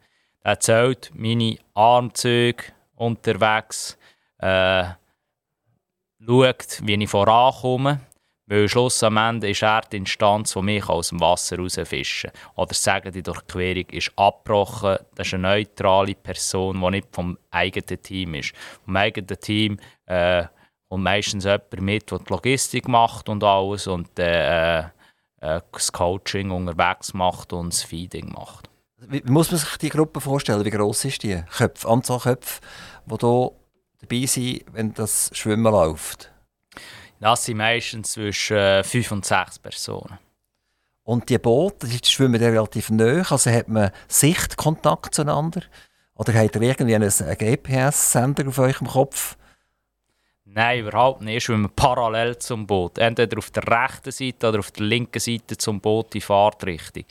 Er 0.46 0.60
zählt 0.60 1.10
meine 1.14 1.56
Armzüge 1.72 2.64
unterwegs, 2.96 3.96
äh, 4.38 4.84
schaut, 6.24 6.80
wie 6.82 7.02
ich 7.02 7.08
vorankomme. 7.10 8.00
Weil 8.46 8.68
Schluss 8.68 9.02
am 9.02 9.16
Ende 9.16 9.48
ist 9.48 9.62
er 9.62 9.80
die 9.90 9.96
Instanz, 9.96 10.52
die 10.52 10.60
mich 10.60 10.86
aus 10.86 11.08
dem 11.08 11.20
Wasser 11.20 11.56
rausfischen 11.56 12.30
Oder 12.56 12.74
sagen, 12.74 13.10
die 13.10 13.22
Durchquerung 13.22 13.86
ist 13.88 14.12
abgebrochen. 14.16 14.98
Das 15.14 15.28
ist 15.28 15.32
eine 15.32 15.48
neutrale 15.48 16.14
Person, 16.14 16.78
die 16.78 16.90
nicht 16.90 17.08
vom 17.10 17.38
eigenen 17.50 18.02
Team 18.02 18.34
ist. 18.34 18.52
Vom 18.84 18.96
eigenen 18.96 19.40
Team 19.40 19.78
äh, 20.04 20.44
kommt 20.90 21.04
meistens 21.04 21.44
jemand 21.44 21.80
mit, 21.80 22.10
der 22.10 22.18
die 22.18 22.30
Logistik 22.30 22.86
macht 22.86 23.30
und 23.30 23.42
alles 23.42 23.86
und 23.86 24.18
äh, 24.18 24.80
äh, 24.80 24.82
das 25.72 25.90
Coaching 25.90 26.50
unterwegs 26.50 27.14
macht 27.14 27.54
und 27.54 27.72
das 27.72 27.82
Feeding 27.82 28.30
macht. 28.30 28.68
Wie 29.08 29.22
muss 29.26 29.50
man 29.50 29.60
sich 29.60 29.76
die 29.78 29.88
Gruppe 29.88 30.20
vorstellen? 30.20 30.64
Wie 30.64 30.70
groß 30.70 31.06
ist 31.06 31.22
die 31.22 31.42
Köpfe, 31.56 31.88
Anzahl 31.88 32.20
Köpfe, 32.20 32.60
die 33.06 33.16
hier 33.18 33.50
dabei 34.00 34.26
sind, 34.26 34.64
wenn 34.72 34.94
das 34.94 35.30
Schwimmen 35.32 35.72
läuft? 35.72 36.30
Das 37.20 37.44
sind 37.44 37.56
meistens 37.56 38.12
zwischen 38.12 38.56
äh, 38.56 38.84
fünf 38.84 39.10
und 39.12 39.24
sechs 39.24 39.58
Personen. 39.58 40.18
Und 41.04 41.28
die 41.28 41.38
Boote, 41.38 41.86
die 41.86 41.98
schwimmen 42.02 42.42
relativ 42.42 42.90
nah, 42.90 43.22
also 43.30 43.50
hat 43.50 43.68
man 43.68 43.90
Sichtkontakt 44.08 45.14
zueinander? 45.14 45.62
Oder 46.14 46.34
habt 46.34 46.56
ihr 46.56 46.62
irgendwie 46.62 46.94
einen 46.94 47.10
GPS-Sender 47.10 48.48
auf 48.48 48.58
eurem 48.58 48.86
Kopf? 48.86 49.36
Nein, 50.44 50.80
überhaupt 50.80 51.22
nicht. 51.22 51.34
Wir 51.34 51.40
schwimmen 51.40 51.70
parallel 51.74 52.38
zum 52.38 52.66
Boot. 52.66 52.98
Entweder 52.98 53.38
auf 53.38 53.50
der 53.50 53.66
rechten 53.66 54.12
Seite 54.12 54.48
oder 54.48 54.60
auf 54.60 54.70
der 54.70 54.86
linken 54.86 55.18
Seite 55.18 55.56
zum 55.56 55.80
Boot 55.80 56.14
in 56.14 56.20
Fahrtrichtung. 56.20 57.04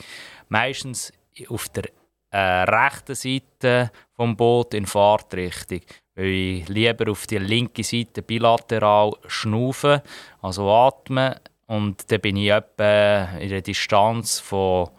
Meistens 0.47 1.11
auf 1.49 1.69
der 1.69 1.89
äh, 2.31 2.63
rechten 2.63 3.15
Seite 3.15 3.91
vom 4.15 4.35
Boot 4.35 4.73
in 4.73 4.85
Fahrtrichtung, 4.85 5.81
weil 6.15 6.25
ich 6.25 6.69
lieber 6.69 7.11
auf 7.11 7.27
die 7.27 7.37
linke 7.37 7.83
Seite 7.83 8.21
bilateral 8.21 9.13
schnaufen, 9.27 10.01
also 10.41 10.69
atmen 10.69 11.35
und 11.67 12.11
dann 12.11 12.21
bin 12.21 12.37
ich 12.37 12.49
etwa 12.49 13.37
in 13.37 13.49
der 13.49 13.61
Distanz 13.61 14.39
von 14.39 14.89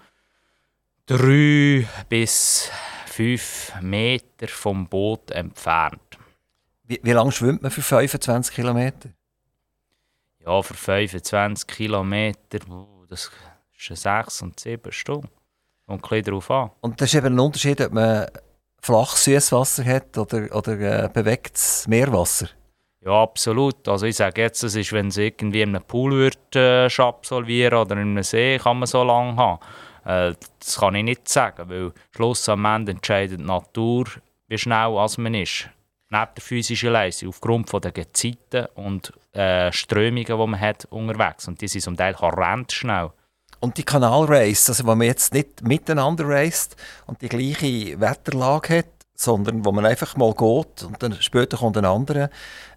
3 1.07 1.87
bis 2.09 2.71
5 3.07 3.75
Meter 3.83 4.49
vom 4.49 4.89
Boot 4.89 5.31
entfernt. 5.31 6.19
Wie, 6.85 7.01
wie 7.03 7.13
lange 7.13 7.33
schwimmt 7.33 7.63
man 7.63 7.71
für 7.71 7.83
25 7.83 8.55
Kilometer? 8.55 9.11
Ja, 10.45 10.63
für 10.63 10.75
25 10.75 11.67
Kilometer, 11.67 12.59
das 13.09 13.31
ist 13.77 14.03
6 14.03 14.43
und 14.43 14.61
7 14.61 14.93
Stunden. 14.93 15.29
Kommt 15.87 16.13
ein 16.13 16.23
darauf 16.23 16.51
an. 16.51 16.71
Und 16.81 17.01
das 17.01 17.09
ist 17.09 17.15
eben 17.15 17.35
ein 17.35 17.41
Unterschied, 17.41 17.81
ob 17.81 17.93
man 17.93 18.27
flach 18.81 19.17
Süßwasser 19.17 19.85
hat 19.85 20.17
oder, 20.17 20.55
oder 20.55 21.05
äh, 21.05 21.09
bewegtes 21.13 21.87
Meerwasser. 21.89 22.49
Ja, 23.05 23.23
absolut. 23.23 23.87
Also 23.87 24.07
ich 24.07 24.17
sage 24.17 24.41
jetzt, 24.41 24.63
es 24.63 24.75
ist, 24.77 24.93
wenn 24.93 25.09
es 25.09 25.19
irgendwie 25.19 25.61
in 25.61 25.71
einem 25.71 25.85
Pool 25.85 26.13
wird, 26.13 26.57
äh, 26.57 26.89
absolvieren 27.03 27.79
oder 27.79 27.97
in 27.97 28.17
einem 28.17 28.23
See, 28.23 28.59
kann 28.59 28.79
man 28.79 28.87
so 28.87 29.05
lange 29.05 29.37
haben. 29.37 29.61
Äh, 30.05 30.35
das 30.59 30.79
kann 30.79 30.95
ich 30.95 31.05
nicht 31.05 31.29
sagen, 31.29 31.69
weil 31.69 31.93
Schluss 32.13 32.49
am 32.49 32.65
Ende 32.65 32.93
entscheidet 32.93 33.41
die 33.41 33.45
Natur, 33.45 34.07
wie 34.49 34.59
schnell 34.59 34.97
als 34.97 35.19
man 35.19 35.35
ist. 35.35 35.69
Neben 36.09 36.35
der 36.37 36.43
physischen 36.43 36.93
Leistung, 36.93 37.29
aufgrund 37.31 37.69
von 37.69 37.83
der 37.83 37.93
Gezeiten 37.93 38.67
und 38.75 39.13
äh, 39.33 39.71
Strömungen, 39.73 40.25
die 40.25 40.33
man 40.33 40.61
hat 40.61 40.87
unterwegs. 40.87 41.47
Und 41.47 41.61
die 41.61 41.69
sind 41.69 41.83
zum 41.83 41.97
Teil 41.97 42.17
horrend 42.19 42.73
schnell. 42.73 43.11
Und 43.65 43.79
die 43.79 43.83
Kanalrace, 43.83 44.69
also 44.69 44.85
wo 44.85 44.95
man 44.95 45.07
jetzt 45.07 45.33
nicht 45.33 45.63
miteinander 45.63 46.29
raced 46.29 46.77
und 47.07 47.23
die 47.23 47.31
gleiche 47.31 47.99
Wetterlage 47.99 48.79
hat, 48.79 49.07
sondern 49.15 49.65
wo 49.65 49.73
man 49.73 49.87
einfach 49.87 50.17
mal 50.17 50.35
geht 50.35 50.83
und 50.83 51.03
dann 51.03 51.15
später 51.23 51.57
kommt 51.57 51.79
ein 51.79 51.87
anderer. 51.87 52.29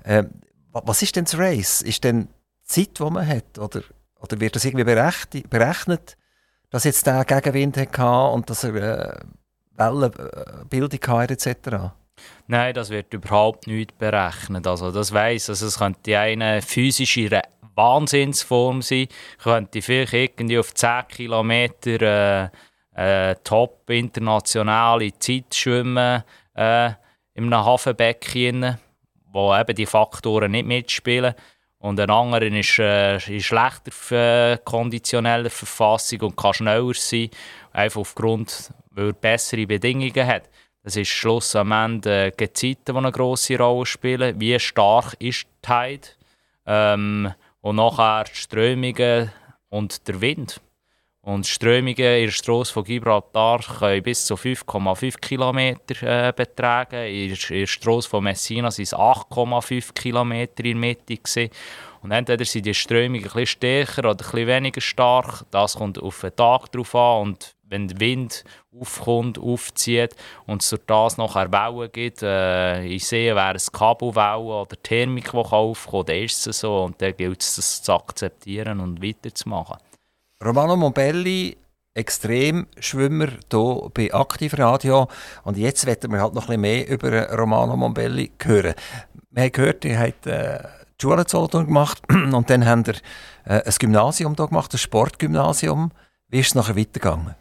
Äh, 0.03 0.23
was 0.71 1.01
ist 1.01 1.17
denn 1.17 1.25
das 1.25 1.37
Race? 1.37 1.81
Ist 1.81 2.05
denn 2.05 2.29
die 2.69 2.85
Zeit, 2.85 2.99
die 2.99 3.03
man 3.03 3.27
hat? 3.27 3.59
Oder, 3.59 3.81
oder 4.21 4.39
wird 4.39 4.55
das 4.55 4.63
irgendwie 4.63 4.85
berechnet, 4.85 6.15
dass 6.69 6.85
jetzt 6.85 7.05
der 7.05 7.25
Gegenwind 7.25 7.75
hatte 7.75 8.31
und 8.31 8.49
dass 8.49 8.63
er 8.63 8.75
äh, 8.75 9.19
Wellenbildung 9.75 10.99
hatte 11.05 11.33
etc.? 11.33 11.91
Nein, 12.47 12.73
das 12.73 12.89
wird 12.89 13.13
überhaupt 13.13 13.67
nicht 13.67 13.97
berechnet. 13.97 14.67
Also 14.67 14.91
das 14.91 15.13
weiss, 15.13 15.49
also 15.49 15.67
es 15.67 15.77
könnte 15.77 16.17
eine 16.17 16.61
physische 16.61 17.41
Wahnsinnsform 17.75 18.81
sein, 18.81 19.07
könnte 19.41 19.81
vielleicht 19.81 20.13
irgendwie 20.13 20.57
auf 20.57 20.73
10 20.73 21.07
Kilometer 21.09 22.49
äh, 22.95 23.29
äh, 23.31 23.35
top 23.43 23.89
internationale 23.89 25.17
Zeit 25.19 25.53
schwimmen 25.53 26.23
äh, 26.55 26.87
in 27.35 27.53
einem 27.53 27.65
Hafenbecken, 27.65 28.77
wo 29.31 29.55
eben 29.55 29.75
die 29.75 29.85
Faktoren 29.85 30.51
nicht 30.51 30.65
mitspielen. 30.65 31.35
Und 31.79 31.99
ein 31.99 32.09
anderer 32.09 32.41
ist 32.41 32.79
äh, 32.79 33.17
in 33.31 33.41
schlechter 33.41 34.53
äh, 34.53 34.57
konditioneller 34.63 35.51
Verfassung 35.51 36.21
und 36.21 36.35
kann 36.35 36.55
schneller 36.55 36.93
sein, 36.95 37.29
einfach 37.71 38.01
aufgrund, 38.01 38.73
weil 38.89 39.09
er 39.09 39.13
bessere 39.13 39.67
Bedingungen 39.67 40.25
hat. 40.25 40.49
Das 40.87 40.95
ist 40.95 41.09
Schluss 41.09 41.53
am 41.57 41.73
Ende 41.73 42.27
äh, 42.27 42.31
Gezeiten, 42.31 42.93
die 42.93 42.95
eine 42.95 43.11
grosse 43.11 43.57
Rolle 43.57 43.85
spielen. 43.85 44.39
Wie 44.39 44.57
stark 44.57 45.17
ist 45.19 45.43
die 45.43 45.67
Tide? 45.67 46.07
Ähm, 46.65 47.33
und 47.59 47.75
nachher 47.75 48.23
die 48.23 48.35
Strömungen 48.37 49.29
und 49.67 50.07
der 50.07 50.21
Wind. 50.21 50.61
Und 51.23 51.45
die 51.45 51.49
Strömungen 51.49 51.97
in 51.97 52.27
der 52.27 52.31
Strasse 52.31 52.71
von 52.71 52.85
Gibraltar 52.85 53.59
können 53.59 54.01
bis 54.01 54.25
zu 54.27 54.35
5,5 54.35 55.17
km 55.19 55.75
äh, 56.05 56.31
betragen. 56.31 57.05
In 57.05 57.35
der 57.35 57.67
Strasse 57.67 58.07
von 58.07 58.23
Messina 58.23 58.69
waren 58.69 58.81
es 58.81 58.93
8,5 58.93 59.93
km 59.93 60.31
in 60.31 60.47
der 60.55 60.75
Mitte. 60.75 61.17
Gewesen. 61.17 61.49
Und 62.01 62.11
entweder 62.11 62.45
sind 62.45 62.65
die 62.65 62.73
Strömungen 62.73 63.23
bisschen 63.23 63.45
stärker 63.45 64.05
oder 64.05 64.15
bisschen 64.15 64.47
weniger 64.47 64.79
stark. 64.79 65.43
Das 65.51 65.75
kommt 65.75 66.01
auf 66.01 66.21
den 66.21 66.33
Tag 66.33 66.71
drauf 66.71 66.95
an. 66.95 67.23
Und 67.23 67.56
wenn 67.69 67.87
der 67.87 67.99
Wind 67.99 68.43
aufkommt, 68.79 69.37
aufzieht 69.37 70.15
und 70.45 70.61
es 70.61 70.69
durch 70.69 70.81
das 70.85 71.17
nachher 71.17 71.51
Wellen 71.51 71.91
gibt, 71.91 72.21
äh, 72.21 72.83
ich 72.85 73.05
sehe, 73.07 73.35
wäre 73.35 73.55
es 73.55 73.71
Kabelwellen 73.71 74.47
oder 74.47 74.81
Thermik, 74.81 75.31
die 75.31 75.37
aufkommt, 75.37 76.09
dann 76.09 76.17
ist 76.17 76.45
es 76.47 76.59
so 76.59 76.83
und 76.83 77.01
dann 77.01 77.15
gilt 77.15 77.41
es, 77.41 77.55
das 77.55 77.81
zu 77.81 77.93
akzeptieren 77.93 78.79
und 78.79 79.01
weiterzumachen. 79.01 79.77
Romano 80.43 80.77
Mombelli, 80.77 81.57
Extremschwimmer 81.93 83.29
hier 83.51 83.89
bei 83.93 84.13
Aktivradio 84.13 85.07
und 85.43 85.57
jetzt 85.57 85.85
werden 85.85 86.11
wir 86.11 86.21
halt 86.21 86.35
noch 86.35 86.49
ein 86.49 86.61
mehr 86.61 86.87
über 86.87 87.29
Romano 87.31 87.75
Mombelli 87.75 88.31
hören. 88.43 88.75
Wir 89.31 89.43
haben 89.43 89.51
gehört, 89.51 89.83
er 89.85 89.99
hat 89.99 90.27
äh, 90.27 90.59
die 90.99 91.03
Schule 91.03 91.25
gemacht 91.65 92.01
und 92.09 92.49
dann 92.49 92.65
haben 92.65 92.85
wir 92.85 92.95
äh, 93.45 93.63
ein 93.63 93.73
Gymnasium 93.79 94.35
hier 94.35 94.47
gemacht, 94.47 94.73
ein 94.73 94.77
Sportgymnasium. 94.77 95.91
Wie 96.29 96.39
ist 96.39 96.47
es 96.47 96.55
nachher 96.55 96.75
weitergegangen? 96.75 97.35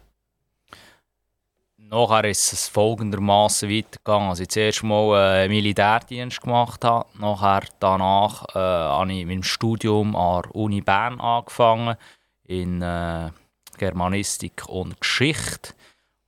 Nachher 1.89 2.25
ist 2.25 2.51
es 2.51 2.67
folgendermaßen 2.67 3.69
weitergegangen. 3.69 4.29
Also 4.29 4.43
ich 4.43 4.49
zuerst 4.49 4.83
mal 4.83 5.43
äh, 5.43 5.47
Militärdienst 5.47 6.41
gemacht 6.41 6.83
habe. 6.83 7.07
Nachher 7.17 7.63
danach 7.79 8.43
äh, 8.49 8.59
habe 8.59 9.13
ich 9.13 9.25
dem 9.25 9.43
Studium 9.43 10.15
an 10.15 10.41
der 10.43 10.55
Uni 10.55 10.81
Bern 10.81 11.21
angefangen 11.21 11.95
in 12.43 12.81
äh, 12.81 13.29
Germanistik 13.77 14.67
und 14.67 14.99
Geschichte. 14.99 15.73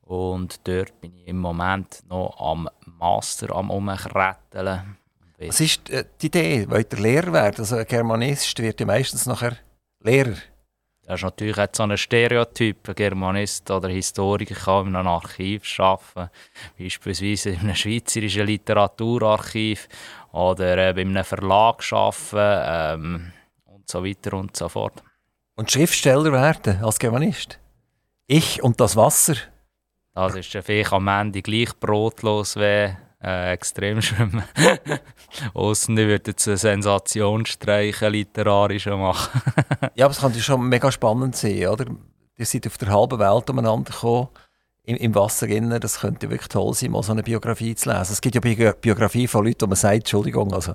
Und 0.01 0.65
dort 0.65 0.99
bin 1.01 1.13
ich 1.15 1.27
im 1.27 1.39
Moment 1.39 2.03
noch 2.07 2.39
am 2.39 2.69
Master 2.97 3.53
am 3.53 3.69
Umkretteln. 3.69 4.97
Was 5.39 5.59
ist 5.59 5.89
äh, 5.89 6.05
die 6.21 6.27
Idee? 6.27 6.69
Wollt 6.69 6.93
ihr 6.93 6.99
Lehrer 6.99 7.33
werden? 7.33 7.59
Also 7.59 7.75
ein 7.75 7.85
Germanist 7.85 8.57
wird 8.59 8.79
ja 8.79 8.85
meistens 8.85 9.25
nachher 9.25 9.57
Lehrer. 10.01 10.37
Das 11.09 11.21
ist 11.21 11.23
natürlich 11.23 11.57
jetzt 11.57 11.77
so 11.77 11.81
ein 11.81 11.97
Stereotyp. 11.97 12.87
Ein 12.87 12.93
Germanist 12.93 13.71
oder 13.71 13.89
Historiker 13.89 14.53
kann 14.53 14.89
in 14.89 14.95
einem 14.95 15.07
Archiv 15.07 15.63
arbeiten, 15.79 16.29
beispielsweise 16.77 17.49
in 17.49 17.61
einem 17.61 17.73
schweizerischen 17.73 18.45
Literaturarchiv 18.45 19.89
oder 20.33 20.89
äh, 20.89 20.93
bei 20.93 21.01
einem 21.01 21.23
Verlag 21.23 21.81
arbeiten 21.91 22.35
ähm, 22.35 23.33
und 23.65 23.89
so 23.89 24.05
weiter 24.05 24.33
und 24.37 24.55
so 24.55 24.69
fort. 24.69 25.01
Und 25.55 25.71
Schriftsteller 25.71 26.31
werden 26.31 26.83
als 26.83 26.99
Germanist? 26.99 27.59
Ich 28.27 28.61
und 28.61 28.79
das 28.79 28.95
Wasser? 28.95 29.33
Das 30.13 30.35
ist 30.35 30.51
vielleicht 30.51 30.93
am 30.93 31.07
Ende 31.07 31.41
gleich 31.41 31.75
brotlos 31.79 32.55
wie 32.55 32.95
äh, 33.23 33.51
extrem 33.51 34.01
schwimmen. 34.01 34.43
Aussen 35.53 35.97
würden 35.97 36.33
sie 36.37 36.51
eine 36.51 36.57
Sensationsstreiche 36.57 38.09
literarischer 38.09 38.97
machen. 38.97 39.41
ja, 39.95 40.05
aber 40.05 40.13
es 40.13 40.19
kann 40.19 40.33
schon 40.35 40.69
mega 40.69 40.91
spannend 40.91 41.35
sein, 41.35 41.67
oder? 41.67 41.85
Ihr 42.37 42.45
seid 42.45 42.67
auf 42.67 42.77
der 42.77 42.89
halben 42.89 43.19
Welt 43.19 43.49
umeinander 43.49 43.91
gekommen, 43.91 44.29
im, 44.83 44.95
im 44.95 45.15
Wasser 45.15 45.47
innen. 45.47 45.79
Das 45.79 45.99
könnte 45.99 46.29
wirklich 46.29 46.47
toll 46.47 46.73
sein, 46.73 46.91
mal 46.91 47.03
so 47.03 47.11
eine 47.11 47.23
Biografie 47.23 47.75
zu 47.75 47.89
lesen. 47.89 48.13
Es 48.13 48.21
gibt 48.21 48.35
ja 48.35 48.41
Bi 48.41 48.55
Biografien 48.79 49.27
von 49.27 49.45
Leuten, 49.45 49.61
wo 49.61 49.67
man 49.67 49.75
sagt, 49.75 49.95
Entschuldigung, 49.95 50.53
also, 50.53 50.73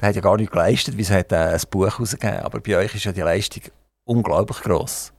der 0.00 0.08
hat 0.08 0.16
ja 0.16 0.20
gar 0.20 0.36
nichts 0.36 0.52
geleistet, 0.52 0.94
wieso 0.96 1.14
hat 1.14 1.30
er 1.30 1.50
ein 1.50 1.60
Buch 1.70 1.86
herausgegeben? 1.86 2.40
Aber 2.40 2.60
bei 2.60 2.76
euch 2.76 2.94
ist 2.94 3.04
ja 3.04 3.12
die 3.12 3.20
Leistung 3.20 3.62
unglaublich 4.04 4.60
gross. 4.60 5.12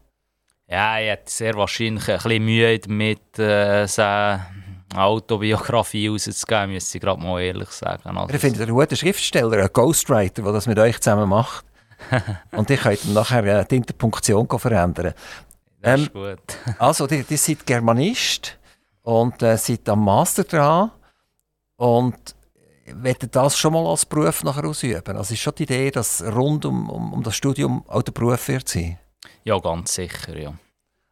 Ja, 0.70 1.00
ich 1.00 1.08
hätte 1.08 1.32
sehr 1.32 1.56
wahrscheinlich 1.56 2.10
ein 2.10 2.18
bisschen 2.18 2.44
Mühe 2.44 2.80
damit, 2.80 3.40
äh, 3.40 3.88
Autobiografie 4.96 6.08
rauszugeben, 6.08 6.72
müsste 6.72 6.98
ich 6.98 7.04
gerade 7.04 7.22
mal 7.22 7.42
ehrlich 7.42 7.70
sagen. 7.70 8.18
Also, 8.18 8.34
ich 8.34 8.40
finde, 8.40 8.64
einen 8.64 8.74
guten 8.74 8.96
Schriftsteller, 8.96 9.58
einen 9.58 9.74
Ghostwriter, 9.74 10.42
der 10.42 10.52
das 10.52 10.68
mit 10.68 10.80
euch 10.80 11.00
zusammen 11.00 11.30
macht. 11.30 11.66
und 12.52 12.70
ich 12.70 12.80
könnt 12.80 13.14
nachher 13.14 13.44
äh, 13.44 13.66
die 13.66 13.78
Interpunktion 13.78 14.48
verändern. 14.48 15.14
Das 15.82 16.02
ist 16.02 16.08
ähm, 16.08 16.14
gut. 16.14 16.58
also, 16.80 17.08
ihr, 17.08 17.26
ihr 17.28 17.38
seid 17.38 17.66
Germanist 17.66 18.58
und 19.02 19.42
äh, 19.42 19.58
seid 19.58 19.88
am 19.90 20.06
Master 20.06 20.44
dran 20.44 20.92
und 21.76 22.16
wollt 22.94 23.36
das 23.36 23.58
schon 23.58 23.74
mal 23.74 23.86
als 23.86 24.06
Beruf 24.06 24.44
nachher 24.44 24.66
ausüben? 24.66 25.18
Also 25.18 25.34
ist 25.34 25.42
schon 25.42 25.56
die 25.58 25.64
Idee, 25.64 25.92
dass 25.92 26.24
rund 26.24 26.66
um, 26.66 26.90
um, 26.90 27.14
um 27.14 27.24
das 27.24 27.36
Studium 27.36 27.84
auch 27.88 28.02
der 28.02 28.14
Beruf 28.14 28.48
wird 28.48 28.70
sein? 28.70 28.98
Ja, 29.44 29.60
ganz 29.60 29.96
sicher, 29.96 30.38
ja 30.38 30.54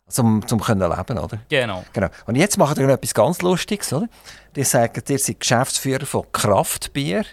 zum, 0.07 0.47
zum 0.47 0.61
können 0.61 0.89
leben, 0.89 1.17
oder? 1.17 1.39
Genau. 1.49 1.83
genau. 1.93 2.07
Und 2.27 2.35
jetzt 2.35 2.57
machen 2.57 2.77
wir 2.77 2.89
etwas 2.89 3.13
ganz 3.13 3.41
Lustiges, 3.41 3.91
oder? 3.91 4.07
Die 4.55 4.63
sagen, 4.63 5.01
ihr 5.07 5.19
seid 5.19 5.39
Geschäftsführer 5.39 6.05
von 6.05 6.31
Kraftbier. 6.31 7.25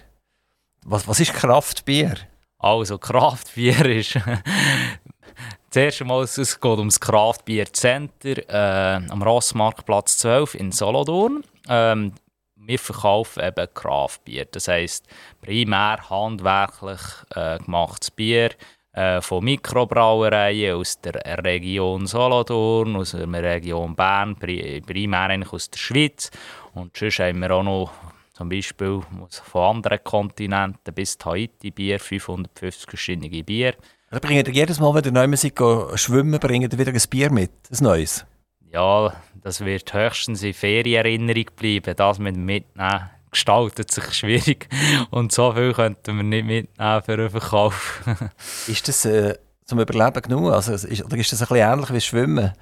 Was, 0.85 1.07
was 1.07 1.21
ist 1.21 1.35
Kraftbier? 1.35 2.17
Also, 2.59 2.99
Kraftbier 2.99 3.85
ist... 3.87 4.19
Zuerst 5.71 6.03
einmal, 6.03 6.23
es 6.25 6.61
geht 6.61 6.79
ums 6.79 7.01
Kraftbier 7.01 7.65
Center 7.73 8.37
äh, 8.49 9.01
am 9.09 9.23
Rossmarktplatz 9.23 10.19
12 10.19 10.55
in 10.55 10.73
Solothurn. 10.73 11.45
Ähm, 11.67 12.13
wir 12.57 12.79
verkaufen 12.79 13.43
eben 13.43 13.67
Kraftbier. 13.73 14.45
Das 14.45 14.69
heisst, 14.69 15.07
primär 15.41 16.11
handwerklich 16.11 17.01
äh, 17.35 17.59
gemachtes 17.59 18.11
Bier 18.11 18.51
äh, 18.93 19.21
von 19.21 19.45
Mikrobrauereien 19.45 20.77
aus 20.77 21.01
der 21.01 21.15
Region 21.45 22.07
Solothurn, 22.07 22.97
aus 22.97 23.13
der 23.13 23.27
Region 23.31 23.95
Bern, 23.95 24.37
primär 24.37 25.21
eigentlich 25.21 25.53
aus 25.53 25.71
der 25.71 25.79
Schweiz. 25.79 26.31
Und 26.75 26.97
sonst 26.97 27.19
haben 27.19 27.41
wir 27.41 27.51
auch 27.51 27.63
noch 27.63 27.93
zum 28.35 28.49
Beispiel 28.49 29.01
von 29.45 29.77
anderen 29.77 30.03
Kontinenten 30.03 30.95
bis 30.95 31.17
Haiti 31.25 31.71
Bier, 31.71 32.01
550 32.01 32.89
verschiedene 32.89 33.43
Bier. 33.43 33.75
Da 34.11 34.19
bringt 34.19 34.49
ihr 34.49 34.55
jedes 34.55 34.79
Mal, 34.79 34.95
wenn 34.95 35.05
ihr 35.05 35.13
neu 35.13 35.37
seid, 35.37 35.59
schwimmen, 35.99 36.39
bringt 36.39 36.73
ihr 36.73 36.79
wieder 36.79 36.93
ein 36.93 37.03
Bier 37.09 37.31
mit, 37.31 37.51
ein 37.71 37.85
neues? 37.85 38.27
Ja, 38.71 39.15
das 39.43 39.65
wird 39.65 39.93
höchstens 39.93 40.43
in 40.43 40.55
Ferienerinnerung 40.55 41.47
bleiben, 41.57 41.95
das 41.97 42.19
mit 42.19 42.37
mitnehmen 42.37 43.11
gestaltet 43.33 43.91
sich 43.91 44.13
schwierig 44.13 44.69
und 45.11 45.33
so 45.33 45.53
viel 45.53 45.73
könnten 45.73 46.17
wir 46.17 46.23
nicht 46.23 46.45
mitnehmen 46.45 47.03
für 47.03 47.13
einen 47.15 47.31
Verkauf. 47.31 48.03
ist 48.69 48.87
das 48.87 49.05
äh, 49.05 49.37
zum 49.65 49.81
Überleben 49.81 50.23
genug? 50.23 50.53
Also, 50.53 50.75
ist, 50.75 51.05
oder 51.05 51.17
ist 51.17 51.33
das 51.33 51.43
ein 51.43 51.49
bisschen 51.49 51.73
ähnlich 51.73 51.93
wie 51.93 52.01
Schwimmen? 52.01 52.53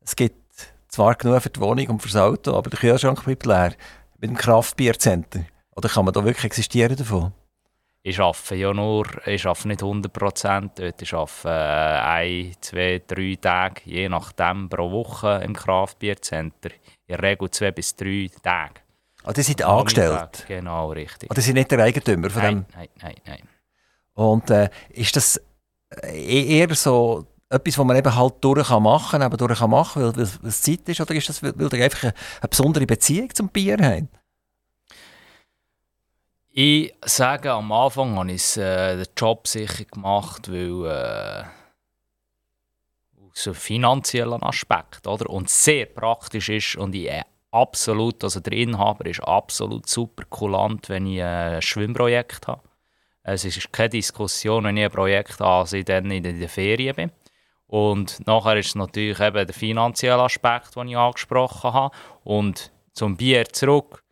Es 0.00 0.16
gibt 0.16 0.36
zwar 0.88 1.14
genug 1.16 1.42
für 1.42 1.50
die 1.50 1.60
Wohnung 1.60 1.88
und 1.88 2.00
für 2.00 2.08
das 2.08 2.16
Auto, 2.16 2.54
aber 2.54 2.70
der 2.70 2.78
Kühlschrank 2.78 3.24
bleibt 3.24 3.44
leer. 3.44 3.74
Mit 4.18 4.30
dem 4.30 4.36
Kraftbiercenter. 4.36 5.44
Oder 5.74 5.88
kann 5.88 6.04
man 6.04 6.14
da 6.14 6.24
wirklich 6.24 6.44
existieren 6.44 6.96
davon? 6.96 7.32
Ich 8.02 8.18
arbeite 8.18 8.54
ja 8.54 8.72
nur, 8.72 9.06
ich 9.26 9.44
arbeite 9.46 9.68
nicht 9.68 9.82
100 9.82 10.12
Prozent, 10.12 10.78
ich 10.78 11.12
arbeite 11.12 11.48
äh, 11.48 12.00
ein, 12.00 12.52
zwei, 12.60 13.02
drei 13.06 13.36
Tage, 13.40 13.82
je 13.84 14.08
nachdem 14.08 14.70
pro 14.70 14.90
Woche 14.90 15.42
im 15.44 15.54
Kraftbiercenter. 15.54 16.70
In 17.06 17.16
der 17.16 17.22
Regel 17.22 17.50
zwei 17.50 17.72
bis 17.72 17.94
drei 17.94 18.30
Tage. 18.42 18.80
Ah, 19.22 19.32
die 19.32 19.42
sind 19.42 19.62
angestellt? 19.62 20.44
Genau, 20.48 20.92
richtig. 20.92 21.30
Ah, 21.30 21.34
die 21.34 21.40
sind 21.40 21.54
nicht 21.54 21.70
der 21.70 21.80
Eigentümer 21.80 22.30
von 22.30 22.42
nein, 22.42 22.54
dem? 22.54 22.66
Nein, 22.74 22.88
nein, 23.02 23.14
nein. 23.26 23.48
Und 24.14 24.50
äh, 24.50 24.70
ist 24.90 25.14
das 25.14 25.40
äh, 26.02 26.58
eher 26.58 26.74
so 26.74 27.26
etwas, 27.50 27.78
was 27.78 27.84
man 27.84 27.96
eben 27.96 28.14
halt 28.14 28.34
durch 28.40 28.70
machen 28.70 29.20
kann, 29.20 29.36
durch 29.36 29.58
kann 29.58 29.70
machen, 29.70 30.02
weil, 30.02 30.16
weil 30.16 30.48
es 30.48 30.62
Zeit 30.62 30.88
ist, 30.88 31.00
oder 31.00 31.14
ist 31.14 31.28
das, 31.28 31.42
weil, 31.42 31.52
weil 31.56 31.78
ihr 31.78 31.84
einfach 31.84 32.04
eine, 32.04 32.14
eine, 32.40 32.48
besondere 32.48 32.86
Beziehung 32.86 33.34
zum 33.34 33.48
Bier 33.48 33.76
habt? 33.80 34.08
Ich 36.52 36.94
sage, 37.04 37.52
am 37.52 37.70
Anfang 37.72 38.16
habe 38.16 38.32
ich 38.32 38.56
äh, 38.56 38.96
den 38.96 39.06
Job 39.16 39.46
sicher 39.46 39.84
gemacht, 39.84 40.50
weil 40.50 40.86
äh, 40.86 41.44
aus 43.30 43.46
einem 43.46 43.54
finanziellen 43.54 44.42
Aspekt, 44.42 45.06
oder? 45.06 45.28
Und 45.30 45.48
sehr 45.48 45.86
praktisch 45.86 46.48
ist 46.48 46.76
und 46.76 46.94
ich 46.94 47.10
absolut, 47.50 48.22
also 48.24 48.40
der 48.40 48.52
Inhaber 48.52 49.06
ist 49.06 49.20
absolut 49.20 49.88
super 49.88 50.24
kulant, 50.28 50.88
wenn 50.88 51.06
ich 51.06 51.22
ein 51.22 51.62
Schwimmprojekt 51.62 52.46
habe. 52.46 52.62
Es 53.22 53.44
ist 53.44 53.72
keine 53.72 53.90
Diskussion, 53.90 54.64
wenn 54.64 54.76
ich 54.76 54.84
ein 54.84 54.90
Projekt 54.90 55.40
habe, 55.40 55.60
als 55.60 55.72
ich 55.72 55.84
dann 55.84 56.10
in 56.10 56.22
der 56.22 56.48
Ferien 56.48 56.96
bin. 56.96 57.12
Und 57.66 58.26
nachher 58.26 58.56
ist 58.56 58.68
es 58.68 58.74
natürlich 58.74 59.20
eben 59.20 59.46
der 59.46 59.54
finanzielle 59.54 60.22
Aspekt, 60.22 60.74
den 60.74 60.88
ich 60.88 60.96
angesprochen 60.96 61.72
habe. 61.72 61.94
Und 62.24 62.72
zum 62.92 63.16
Bier 63.16 63.44
zurück, 63.48 64.02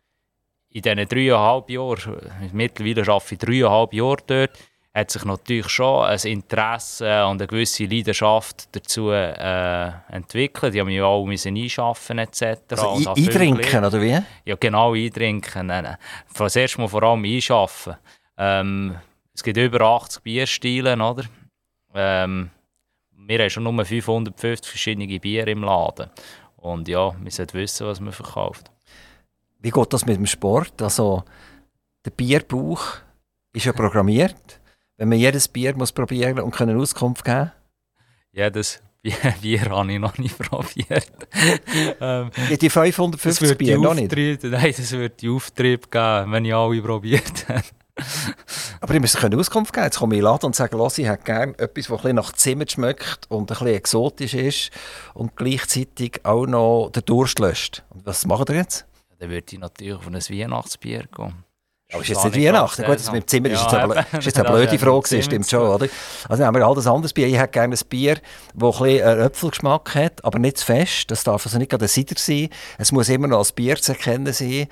in 0.69 0.81
diesen 0.81 1.07
dreieinhalb 1.07 1.69
Jahren, 1.69 2.31
mittlerweile 2.53 3.11
arbeite 3.11 3.33
ich 3.33 3.39
dreieinhalb 3.39 3.93
Jahre 3.93 4.23
dort, 4.27 4.51
hat 4.93 5.11
sich 5.11 5.23
natürlich 5.23 5.69
schon 5.69 6.05
ein 6.05 6.19
Interesse 6.19 7.25
und 7.25 7.41
eine 7.41 7.47
gewisse 7.47 7.85
Leidenschaft 7.85 8.69
dazu 8.71 9.11
äh, 9.11 9.91
entwickelt. 10.09 10.73
Die 10.73 10.79
haben 10.79 10.87
mich 10.87 11.01
auch 11.01 11.25
müssen 11.25 11.55
einschaffen 11.55 12.19
etc. 12.19 12.57
Also 12.71 13.11
eintrinken, 13.11 13.85
oder 13.85 14.01
wie? 14.01 14.19
Ja, 14.45 14.55
genau, 14.59 14.93
eintrinken. 14.93 15.67
Nein. 15.67 15.95
Das 16.35 16.55
erste 16.55 16.81
Mal 16.81 16.87
vor 16.87 17.03
allem 17.03 17.23
einschaffen. 17.23 17.95
Ähm, 18.37 18.95
es 19.33 19.43
gibt 19.43 19.57
über 19.57 19.81
80 19.81 20.23
Bierstile, 20.23 20.95
oder? 20.95 21.23
Ähm, 21.93 22.49
wir 23.11 23.39
haben 23.39 23.49
schon 23.49 23.63
nur 23.63 23.85
550 23.85 24.69
verschiedene 24.69 25.19
Bier 25.19 25.47
im 25.47 25.63
Laden. 25.63 26.09
Und 26.57 26.87
ja, 26.87 27.13
wir 27.21 27.31
sollten 27.31 27.57
wissen, 27.57 27.87
was 27.87 27.99
man 27.99 28.11
verkauft. 28.11 28.71
Wie 29.59 29.71
geht 29.71 29.93
das 29.93 30.05
mit 30.05 30.17
dem 30.17 30.25
Sport? 30.25 30.81
Also, 30.81 31.23
der 32.05 32.11
Bierbauch 32.11 32.97
ist 33.53 33.65
ja 33.65 33.73
programmiert. 33.73 34.58
Wenn 34.99 35.07
man 35.07 35.17
jedes 35.17 35.47
Bier 35.47 35.73
muss 35.77 35.93
probieren 35.93 36.39
und 36.39 36.51
können 36.51 36.77
Auskunft 36.77 37.23
geben 37.23 37.53
Jedes 38.33 38.81
Bier 39.01 39.61
habe 39.69 39.93
ich 39.93 39.97
noch 39.97 40.17
nicht 40.17 40.37
probiert. 40.39 41.07
ähm, 42.01 42.31
ja, 42.49 42.57
die 42.57 42.69
550 42.69 43.57
Bier 43.57 43.77
noch 43.77 43.93
nicht? 43.93 44.11
Nein, 44.43 44.73
das 44.75 44.91
wird 44.91 45.21
die 45.21 45.29
Auftrieb 45.29 45.89
geben, 45.89 46.33
wenn 46.33 46.43
ich 46.43 46.53
alle 46.53 46.81
probiert 46.81 47.47
habe. 47.47 47.63
Aber 48.81 48.93
ich 48.93 48.99
müsste 48.99 49.37
Auskunft 49.37 49.71
geben. 49.71 49.85
Jetzt 49.85 49.99
komme 49.99 50.15
ich 50.15 50.19
in 50.19 50.25
Laden 50.25 50.47
und 50.47 50.55
sage, 50.57 50.75
ich 50.97 51.07
hätte 51.07 51.23
gerne 51.23 51.57
etwas, 51.57 51.87
das 51.87 52.05
ein 52.05 52.15
nach 52.15 52.33
Zimmer 52.33 52.65
schmeckt 52.67 53.31
und 53.31 53.43
ein 53.43 53.45
bisschen 53.45 53.67
exotisch 53.67 54.33
ist 54.33 54.71
und 55.13 55.37
gleichzeitig 55.37 56.25
auch 56.25 56.45
noch 56.45 56.89
den 56.89 57.05
Durst 57.05 57.39
löscht. 57.39 57.83
Und 57.89 58.05
was 58.05 58.25
macht 58.25 58.49
ihr 58.49 58.57
jetzt? 58.57 58.85
Dann 59.17 59.29
würde 59.29 59.45
ich 59.49 59.59
natürlich 59.59 59.95
auf 59.95 60.07
ein 60.07 60.15
Weihnachtsbier 60.15 61.05
gehen. 61.15 61.45
Aber 61.91 62.03
ist 62.03 62.09
jetzt 62.09 62.23
nicht 62.23 62.45
Weihnachten? 62.45 62.83
Gut, 62.83 62.95
das 62.95 63.11
mit 63.11 63.23
dem 63.23 63.27
Zimmer 63.27 63.49
ist, 63.49 63.61
jetzt 63.63 63.73
eine, 63.73 64.05
ist 64.19 64.25
jetzt 64.25 64.39
eine 64.39 64.49
blöde 64.49 64.77
Frage, 64.77 65.23
stimmt 65.23 65.49
schon, 65.49 65.67
oder? 65.67 65.87
Also 66.27 66.45
haben 66.45 66.55
wir 66.55 66.65
all 66.65 66.75
das 66.75 66.85
anderes 66.85 67.13
Bier. 67.13 67.25
Ich 67.25 67.37
hätte 67.37 67.51
gerne 67.51 67.75
ein 67.75 67.87
Bier, 67.89 68.15
das 68.53 68.79
ein 68.79 68.83
bisschen 68.83 69.07
einen 69.07 69.21
Äpfelgeschmack 69.21 69.95
hat, 69.95 70.23
aber 70.23 70.37
nicht 70.37 70.59
zu 70.59 70.67
fest. 70.67 71.09
Das 71.09 71.23
darf 71.23 71.43
also 71.47 71.57
nicht 71.57 71.71
gerade 71.71 71.85
ein 71.85 71.89
Cider 71.89 72.13
sein. 72.17 72.49
Es 72.77 72.91
muss 72.91 73.09
immer 73.09 73.27
noch 73.27 73.39
als 73.39 73.53
Bier 73.53 73.75
zu 73.77 73.93
erkennen 73.93 74.31
sein. 74.33 74.67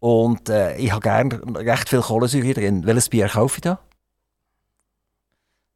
Und 0.00 0.48
äh, 0.48 0.76
ich 0.76 0.90
habe 0.90 1.02
gerne 1.02 1.38
recht 1.54 1.90
viel 1.90 2.00
Kohlensäure 2.00 2.54
drin. 2.54 2.86
Welches 2.86 3.10
Bier 3.10 3.28
kaufe 3.28 3.58
ich 3.58 3.62
da? 3.62 3.80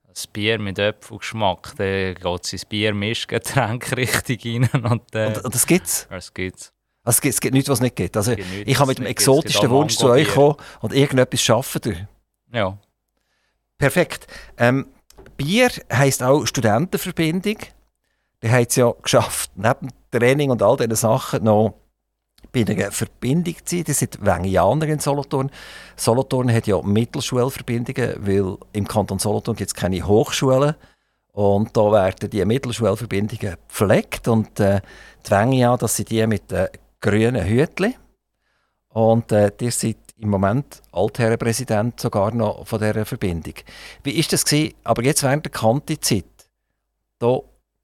Das 0.07 0.27
Bier 0.27 0.59
mit 0.59 0.79
Äpfelgeschmack, 0.79 1.75
da 1.77 2.15
geht 2.15 2.45
es 2.45 2.53
ins 2.55 2.65
Bier-Mischgetränk 2.65 3.93
richtig 3.97 4.45
rein. 4.47 4.71
Und, 4.91 5.15
äh, 5.15 5.27
und, 5.27 5.45
und 5.45 5.55
das 5.55 5.67
gibt's? 5.67 6.09
Das 6.09 6.33
gibt's. 6.33 6.73
Also 7.05 7.17
es 7.17 7.21
gibt, 7.21 7.35
es 7.35 7.41
gibt 7.41 7.55
nichts, 7.55 7.71
was 7.71 7.79
es 7.79 7.83
nicht 7.83 7.97
gibt. 7.97 8.17
Also 8.17 8.35
gibt 8.35 8.49
ich 8.67 8.79
habe 8.79 8.89
mit 8.89 8.99
dem 8.99 9.07
exotischsten 9.07 9.71
Wunsch 9.71 9.97
zu 9.97 10.09
euch 10.09 10.29
kommen 10.29 10.57
und 10.81 10.93
irgendetwas 10.93 11.41
schaffen. 11.41 12.09
Ja. 12.53 12.77
Perfekt. 13.79 14.27
Ähm, 14.57 14.87
Bier 15.37 15.71
heisst 15.93 16.23
auch 16.23 16.45
Studentenverbindung. 16.47 17.59
Die 18.43 18.51
haben 18.51 18.67
es 18.69 18.77
ja 18.77 18.93
geschafft, 19.03 19.51
neben 19.57 19.89
Training 20.11 20.51
und 20.51 20.63
all 20.63 20.77
diesen 20.77 20.97
Sachen 20.97 21.45
noch 21.45 21.75
bei 22.53 22.65
einer 22.67 22.91
Verbindung 22.91 23.55
zu 23.65 23.77
sein. 23.77 23.85
Das 23.87 23.99
sind 23.99 24.25
Wengianer 24.25 24.87
in 24.87 24.99
Solothurn. 24.99 25.51
Solothurn 25.97 26.53
hat 26.53 26.67
ja 26.67 26.81
Mittelschulverbindungen, 26.83 28.15
weil 28.21 28.57
im 28.73 28.87
Kanton 28.87 29.19
Solothurn 29.19 29.57
gibt 29.57 29.71
es 29.71 29.75
keine 29.75 30.07
Hochschulen. 30.07 30.75
Und 31.33 31.77
da 31.77 31.93
werden 31.93 32.31
die 32.31 32.45
Mittelschulverbindungen 32.45 33.57
gepflegt. 33.69 34.29
Und 34.29 34.59
äh, 34.61 34.81
die 35.27 35.31
Wengia, 35.31 35.77
das 35.77 35.97
sind 35.97 36.11
die 36.11 36.27
mit 36.27 36.51
den 36.51 36.69
grünen 37.01 37.45
Hütli. 37.45 37.97
Und 38.89 39.33
äh, 39.33 39.53
ihr 39.61 39.73
seid 39.73 39.97
im 40.17 40.31
Moment 40.31 40.83
Altherrenpräsident 40.93 42.01
sogar 42.01 42.33
noch 42.33 42.67
von 42.67 42.81
dieser 42.81 43.05
Verbindung. 43.05 43.55
Wie 44.03 44.13
ist 44.13 44.33
das 44.33 44.45
gewesen? 44.45 44.75
Aber 44.85 45.05
jetzt 45.05 45.23
während 45.23 45.45
der 45.45 45.53
Kanti-Zeit, 45.53 46.25
da 47.19 47.41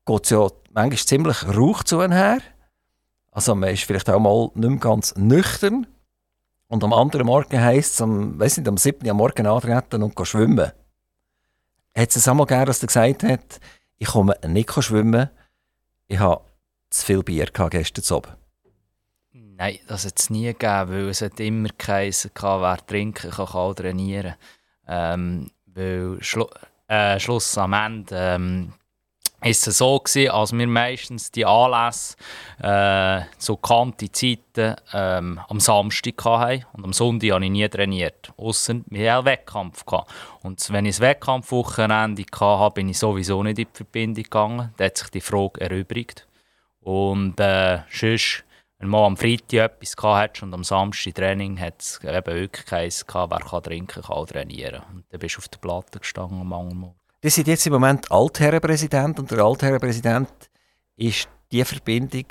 geht 0.07 0.25
es 0.25 0.31
ja 0.31 0.49
manchmal 0.73 0.99
ziemlich 0.99 1.57
Rauch 1.57 1.85
zu 1.85 2.03
her. 2.03 2.39
Also 3.31 3.55
man 3.55 3.71
ist 3.71 3.85
vielleicht 3.85 4.11
auch 4.11 4.21
mal 4.21 4.51
nicht 4.55 4.71
mehr 4.71 4.79
ganz 4.79 5.15
nüchtern. 5.17 5.87
Und 6.69 6.83
am 6.83 6.93
anderen 6.93 7.27
Morgen 7.27 7.61
heisst 7.61 7.95
es, 7.95 8.01
am, 8.01 8.39
weiss 8.39 8.57
nicht, 8.57 8.67
am 8.67 8.77
7. 8.77 9.07
Uhr 9.07 9.15
Morgen 9.15 9.47
antreten 9.47 10.03
und 10.03 10.27
schwimmen. 10.27 10.73
Hat 11.97 12.17
es 12.17 12.27
einmal 12.27 12.47
gegeben, 12.47 12.67
dass 12.67 12.83
er 12.83 12.87
gesagt 12.89 13.23
hat, 13.23 13.61
ich 13.99 14.09
komme 14.09 14.37
nicht 14.47 14.73
schwimmen, 14.83 15.31
ich 16.09 16.19
habe 16.19 16.45
zu 16.91 17.07
viel 17.07 17.23
Bier 17.23 17.47
gestern 17.71 18.17
Abend? 18.17 18.44
Nein, 19.57 19.79
das 19.87 20.05
hat 20.05 20.19
es 20.19 20.31
nie 20.31 20.47
gegeben, 20.47 20.91
weil 20.91 21.09
es 21.11 21.23
hat 21.23 21.39
immer 21.39 21.69
geheißen, 21.77 22.33
wer 22.35 22.87
trinken 22.87 23.31
kann, 23.31 23.47
kann 23.47 23.77
trainieren. 23.77 24.35
Ähm, 24.89 25.51
weil 25.67 26.19
Schlu 26.21 26.47
äh, 26.89 27.19
Schluss 27.21 27.57
am 27.57 27.73
Ende 27.73 28.17
ähm, 28.17 28.73
ist 29.43 29.67
es 29.67 29.79
so 29.79 29.99
gewesen, 29.99 30.31
als 30.31 30.53
wir 30.53 30.67
meistens 30.67 31.31
die 31.31 31.47
Anlässe 31.47 32.17
äh, 32.61 33.23
zu 33.39 33.57
kanten 33.57 34.13
Zeiten 34.13 34.75
ähm, 34.93 35.41
am 35.49 35.61
Samstag 35.61 36.25
hatten 36.25 36.65
und 36.73 36.85
am 36.85 36.93
Sonntag 36.93 37.31
habe 37.31 37.45
ich 37.45 37.51
nie 37.51 37.69
trainiert, 37.69 38.33
außer 38.37 38.81
wir 38.87 39.13
hatten 39.15 39.27
Wettkampf. 39.27 39.87
Gehabt. 39.87 40.11
Und 40.43 40.73
wenn 40.73 40.87
ich 40.87 40.97
ein 40.97 41.03
Wettkampfwochenende 41.03 42.25
hatte, 42.41 42.75
bin 42.75 42.89
ich 42.89 42.99
sowieso 42.99 43.43
nicht 43.43 43.59
in 43.59 43.67
die 43.67 43.77
Verbindung 43.77 44.25
gegangen. 44.25 44.75
Da 44.77 44.85
hat 44.85 44.99
sich 44.99 45.11
die 45.11 45.21
Frage 45.21 45.61
erübrigt. 45.61 46.27
Und 46.81 47.39
äh, 47.39 47.81
sonst 47.91 48.45
wenn 48.79 48.89
man 48.89 49.05
am 49.05 49.17
Freitag 49.17 49.73
etwas 49.83 49.95
hatte 50.03 50.45
und 50.45 50.53
am 50.53 50.65
Samstag 50.65 51.15
Training, 51.15 51.59
hat 51.59 51.81
es 51.81 52.01
eben 52.03 52.27
wirklich 52.27 52.67
geheißen, 52.67 53.07
wer 53.13 53.29
kann 53.29 53.63
trinken, 53.63 54.03
kann 54.03 54.17
auch 54.17 54.27
trainieren. 54.27 54.83
Und 54.93 55.05
dann 55.09 55.21
bist 55.21 55.37
du 55.37 55.39
auf 55.39 55.49
der 55.49 55.59
Platte 55.59 56.01
gestanden 56.01 56.41
am 56.41 56.49
Morgen. 56.49 56.95
Die 57.23 57.31
sind 57.31 57.49
jetzt 57.49 57.67
im 57.67 57.73
Moment 57.73 58.11
Altherrenpräsident 58.11 59.19
und 59.19 59.31
der 59.31 59.39
Altherrenpräsident 59.39 60.29
ist 60.97 61.29
die 61.51 61.65
Verbindung, 61.65 62.27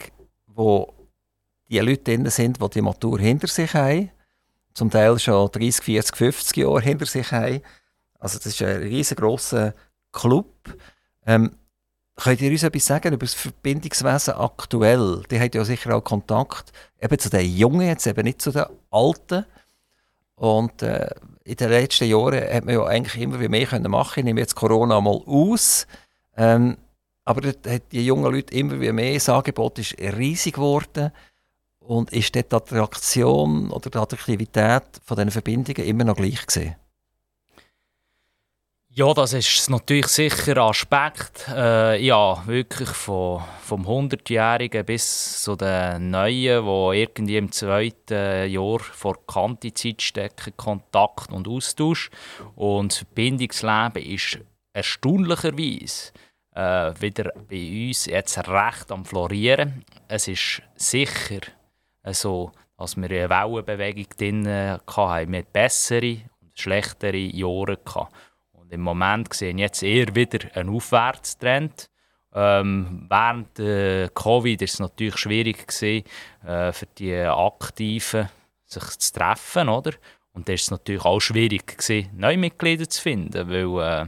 wo 0.48 0.94
die 1.70 1.80
Leute 1.80 2.04
drin 2.04 2.30
sind, 2.30 2.62
die 2.62 2.70
die 2.70 2.82
Matur 2.82 3.20
hinter 3.20 3.48
sich 3.48 3.74
haben, 3.74 4.12
zum 4.74 4.92
Teil 4.92 5.18
schon 5.18 5.50
30, 5.52 5.84
40, 5.84 6.16
50 6.16 6.58
Jahre 6.58 6.82
hinter 6.82 7.06
sich 7.06 7.32
haben. 7.32 7.62
Also 8.20 8.38
das 8.38 8.48
ist 8.48 8.62
ein 8.62 8.84
riesengroßer 8.84 9.74
Club. 10.12 10.54
Ähm, 11.26 11.56
Könnt 12.16 12.42
ihr 12.42 12.52
uns 12.52 12.64
etwas 12.64 12.86
sagen 12.86 13.14
über 13.14 13.26
das 13.26 13.34
Verbindungswesen 13.34 14.36
aktuell? 14.36 15.24
Die 15.32 15.40
hat 15.40 15.56
ja 15.56 15.66
sicher 15.66 15.96
auch 15.96 16.04
Kontakt 16.04 16.72
eben 17.02 17.18
zu 17.18 17.30
den 17.30 17.56
Jungen, 17.56 17.88
jetzt 17.88 18.06
eben 18.06 18.24
nicht 18.24 18.42
zu 18.42 18.52
den 18.52 18.66
Alten. 18.92 19.46
Und 20.36 20.82
äh, 20.84 21.10
in 21.44 21.56
den 21.56 21.70
letzten 21.70 22.06
Jahren 22.06 22.42
hat 22.54 22.66
man 22.66 22.76
ja 22.76 22.86
eigentlich 22.86 23.22
immer 23.22 23.38
mehr 23.38 23.66
können 23.66 23.90
machen. 23.90 24.20
Ich 24.20 24.26
nehme 24.26 24.42
jetzt 24.42 24.56
Corona 24.56 25.02
mal 25.02 25.22
aus. 25.26 25.88
Ähm, 26.38 26.78
aber 27.26 27.54
die 27.92 28.06
jungen 28.06 28.32
Leute 28.32 28.54
immer 28.54 28.76
mehr. 28.76 29.14
Das 29.16 29.30
Angebot 29.30 29.80
ist 29.80 29.98
riesig 29.98 30.56
geworden. 30.56 31.12
Und 31.80 32.14
ist 32.14 32.36
dort 32.36 32.52
die 32.52 32.56
Attraktion 32.56 33.70
oder 33.70 33.90
die 33.90 33.98
Attraktivität 33.98 34.84
von 35.04 35.18
diesen 35.18 35.32
Verbindungen 35.32 35.86
immer 35.86 36.06
noch 36.06 36.16
gleich 36.16 36.46
gesehen? 36.46 36.76
Ja, 38.96 39.12
das 39.12 39.34
ist 39.34 39.72
natürlich 39.72 40.06
sicher 40.06 40.52
ein 40.52 40.70
Aspekt. 40.70 41.48
Äh, 41.50 42.00
ja, 42.06 42.46
wirklich 42.46 42.90
von, 42.90 43.42
vom 43.64 43.88
100-Jährigen 43.88 44.86
bis 44.86 45.42
zu 45.42 45.56
den 45.56 46.12
Neuen, 46.12 46.64
die 46.64 47.00
irgendwie 47.00 47.38
im 47.38 47.52
zweiten 47.52 48.52
Jahr 48.52 48.80
vor 48.80 49.26
Kantizeit 49.26 50.00
stecken, 50.00 50.56
Kontakt 50.58 51.32
und 51.32 51.48
Austausch. 51.48 52.12
Und 52.56 52.92
das 52.92 52.98
Verbindungsleben 53.00 54.04
ist 54.04 54.38
erstaunlicherweise 54.74 56.12
äh, 56.54 56.94
wieder 57.02 57.34
bei 57.50 57.88
uns 57.88 58.06
jetzt 58.06 58.48
recht 58.48 58.92
am 58.92 59.06
Florieren. 59.06 59.84
Es 60.08 60.28
ist 60.28 60.62
sicher 60.76 61.42
so, 62.12 62.52
dass 62.78 62.96
wir 62.96 63.10
eine 63.10 63.28
Wellenbewegung 63.28 64.06
drin 64.16 64.48
hatten. 64.48 65.32
Wir 65.32 65.40
hatten 65.40 65.52
bessere 65.52 66.22
und 66.42 66.60
schlechtere 66.60 67.18
Jahre. 67.18 67.78
Gehabt. 67.78 68.14
Im 68.74 68.82
Moment 68.82 69.32
sehen 69.34 69.60
jetzt 69.60 69.84
eher 69.84 70.16
wieder 70.16 70.40
einen 70.56 70.70
Aufwärtstrend. 70.70 71.90
Ähm, 72.34 73.06
während 73.08 73.60
äh, 73.60 74.10
Covid 74.10 74.60
ist 74.64 74.74
es 74.74 74.80
natürlich 74.80 75.18
schwierig 75.18 75.68
gewesen, 75.68 76.06
äh, 76.44 76.72
für 76.72 76.88
die 76.98 77.16
Aktiven 77.16 78.30
sich 78.66 78.98
zu 78.98 79.14
treffen, 79.14 79.70
oder? 79.70 79.92
Und 80.34 80.50
da 80.50 80.54
ist 80.54 80.64
es 80.64 80.72
natürlich 80.72 81.06
auch 81.06 81.20
schwierig 81.20 81.78
gewesen, 81.78 82.10
neue 82.16 82.38
Mitglieder 82.38 82.90
zu 82.90 83.00
finden, 83.00 83.48
weil, 83.48 84.08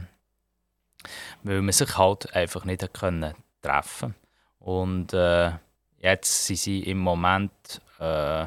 weil 1.44 1.62
man 1.62 1.72
sich 1.72 1.96
halt 1.96 2.34
einfach 2.34 2.64
nicht 2.64 2.92
können 2.92 3.34
treffen. 3.62 4.16
Und 4.58 5.14
äh, 5.14 5.52
jetzt 5.98 6.46
sind 6.46 6.58
sie 6.58 6.80
im 6.80 6.98
Moment 6.98 7.52
äh, 8.00 8.46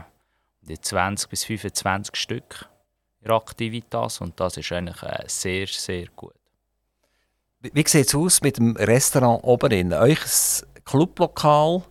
die 0.61 0.79
20 0.79 1.29
bis 1.29 1.45
25 1.45 2.17
Stück 2.17 2.68
in 3.21 3.31
Aktivitas 3.31 4.21
und 4.21 4.39
das 4.39 4.57
ist 4.57 4.71
eigentlich 4.71 5.01
äh, 5.03 5.23
sehr, 5.27 5.67
sehr 5.67 6.07
gut. 6.15 6.33
Wie, 7.61 7.71
wie 7.73 7.87
sieht 7.87 8.07
es 8.07 8.15
aus 8.15 8.41
mit 8.41 8.57
dem 8.57 8.75
Restaurant 8.75 9.43
oben 9.43 9.71
in? 9.71 9.93
Euch 9.93 10.19
Clublokal, 10.85 11.83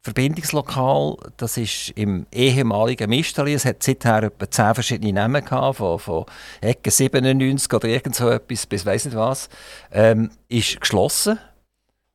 Verbindungslokal, 0.00 1.16
das 1.36 1.56
ist 1.56 1.90
im 1.96 2.26
ehemaligen 2.30 3.08
Misteli. 3.08 3.54
Es 3.54 3.64
hat 3.64 3.82
seither 3.82 4.24
etwa 4.24 4.50
10 4.50 4.74
verschiedene 4.74 5.12
Namen 5.14 5.44
gehabt, 5.44 5.78
von, 5.78 5.98
von 5.98 6.26
Ecke 6.60 6.90
97 6.90 7.72
oder 7.72 7.88
irgend 7.88 8.14
so 8.14 8.28
etwas 8.28 8.66
bis 8.66 8.86
weiss 8.86 9.06
nicht 9.06 9.16
was. 9.16 9.48
Ähm, 9.90 10.30
ist 10.48 10.80
geschlossen. 10.80 11.38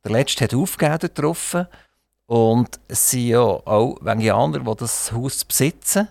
Der 0.04 0.12
letzte 0.12 0.44
hat 0.44 0.54
aufgegeben 0.54 1.00
getroffen. 1.00 1.66
Und 2.26 2.78
es 2.86 3.10
sind 3.10 3.26
ja 3.26 3.40
auch 3.40 3.98
Wengianer, 4.00 4.60
die 4.60 4.76
das 4.76 5.10
Haus 5.10 5.44
besitzen. 5.44 6.08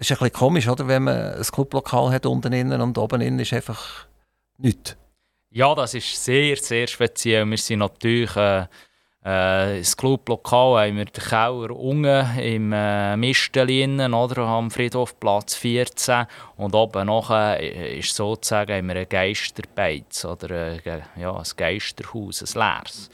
Es 0.00 0.08
ist 0.08 0.12
ein 0.12 0.24
bisschen 0.24 0.32
komisch, 0.32 0.68
oder, 0.68 0.86
wenn 0.86 1.04
man 1.04 1.34
ein 1.34 1.42
Clublokal 1.42 2.12
hat 2.12 2.24
unten 2.24 2.52
innen 2.52 2.80
und 2.80 2.96
oben 2.98 3.20
innen 3.20 3.40
ist 3.40 3.52
einfach 3.52 4.06
nichts. 4.56 4.96
Ja, 5.50 5.74
das 5.74 5.94
ist 5.94 6.24
sehr, 6.24 6.56
sehr 6.56 6.86
speziell. 6.86 7.44
Wir 7.46 7.58
sind 7.58 7.80
natürlich 7.80 8.36
äh, 8.36 8.66
äh, 9.24 9.78
das 9.78 9.96
Clublokal 9.96 10.86
haben 10.86 10.96
wir 10.96 11.04
den 11.06 11.24
Keller 11.24 11.70
unten 11.76 12.38
im 12.38 12.72
äh, 12.72 13.16
Mistelin, 13.16 14.14
oder, 14.14 14.42
am 14.42 14.70
Friedhofplatz 14.70 15.56
14 15.56 16.26
und 16.56 16.74
oben 16.74 17.06
nachher 17.06 17.60
äh, 17.60 17.98
ist 17.98 18.14
sozusagen 18.14 18.72
haben 18.72 18.88
wir 18.88 18.96
ein 18.96 19.08
Geisterbeiz 19.08 20.24
oder 20.24 20.50
äh, 20.50 21.02
ja, 21.16 21.36
ein 21.36 21.44
Geisterhaus, 21.56 22.42
ein 22.42 22.60
leeres. 22.60 23.10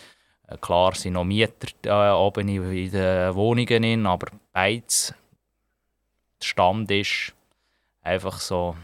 Äh, 0.47 0.59
klar 0.59 0.95
sind 0.95 1.15
noch 1.15 1.25
Mieter 1.25 1.69
äh, 1.85 2.13
oben 2.13 2.49
in, 2.49 2.91
den 2.91 3.35
Wohnungen, 3.35 4.07
aber 4.07 4.27
Beiz, 4.53 5.15
Stand 6.45 6.91
ist 6.91 7.33
einfach 8.03 8.41
so 8.41 8.77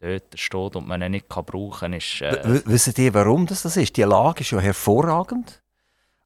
dort 0.00 0.38
steht 0.38 0.76
und 0.76 0.86
man 0.88 1.02
ihn 1.02 1.12
nicht 1.12 1.28
brauchen 1.28 1.70
kann. 1.80 1.92
Ist, 1.92 2.22
äh 2.22 2.62
Wissen 2.64 2.94
ihr, 2.96 3.14
warum 3.14 3.46
das, 3.46 3.62
das 3.62 3.76
ist? 3.76 3.96
Die 3.96 4.02
Lage 4.02 4.40
ist 4.40 4.50
ja 4.50 4.60
hervorragend. 4.60 5.62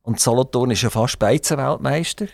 Und 0.02 0.20
Solothurn 0.20 0.70
ist 0.70 0.82
ja 0.82 0.90
fast 0.90 1.18
Beizenweltmeister. 1.18 2.26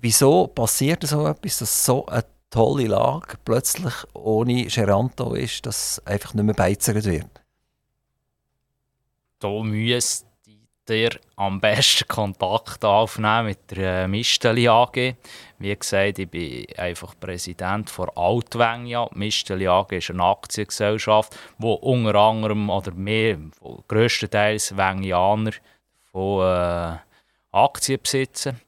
Wieso 0.00 0.46
passiert 0.46 1.06
so 1.06 1.26
etwas, 1.26 1.58
dass 1.58 1.84
so 1.84 2.06
eine 2.06 2.24
tolle 2.50 2.86
Lage 2.86 3.36
plötzlich 3.44 3.94
ohne 4.12 4.66
Geranto 4.66 5.34
ist, 5.34 5.66
dass 5.66 6.04
einfach 6.06 6.34
nicht 6.34 6.44
mehr 6.44 6.54
beizert 6.54 7.04
wird? 7.04 7.42
Da 9.38 9.62
müsste 9.62 10.26
ihr 10.90 11.10
am 11.36 11.60
besten 11.60 12.06
Kontakt 12.08 12.84
aufnehmen 12.84 13.46
mit 13.46 13.70
der 13.70 14.04
äh, 14.04 14.08
Misteli 14.08 14.68
AG. 14.68 15.14
Wie 15.58 15.76
gesagt, 15.76 16.18
ich 16.18 16.28
bin 16.28 16.66
einfach 16.76 17.14
Präsident 17.18 17.88
von 17.88 18.10
Altwengia. 18.14 19.08
Misteli 19.14 19.66
AG 19.66 19.92
ist 19.92 20.10
eine 20.10 20.24
Aktiengesellschaft, 20.24 21.36
wo 21.58 21.74
unter 21.74 22.14
anderem 22.16 22.68
oder 22.68 22.92
mehr, 22.92 23.38
größtenteils 23.88 24.76
Wengianer 24.76 25.52
von 26.12 26.42
äh, 26.42 26.98
Aktien 27.52 28.00
besitzen. 28.02 28.60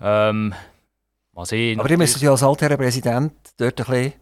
Ähm, 0.00 0.54
was 1.32 1.52
ich 1.52 1.78
Aber 1.78 1.90
ihr 1.90 1.98
müsst 1.98 2.20
ja 2.20 2.30
als 2.30 2.42
alter 2.42 2.76
Präsident 2.76 3.32
dort 3.58 3.80
ein 3.80 3.86
bisschen 3.86 4.12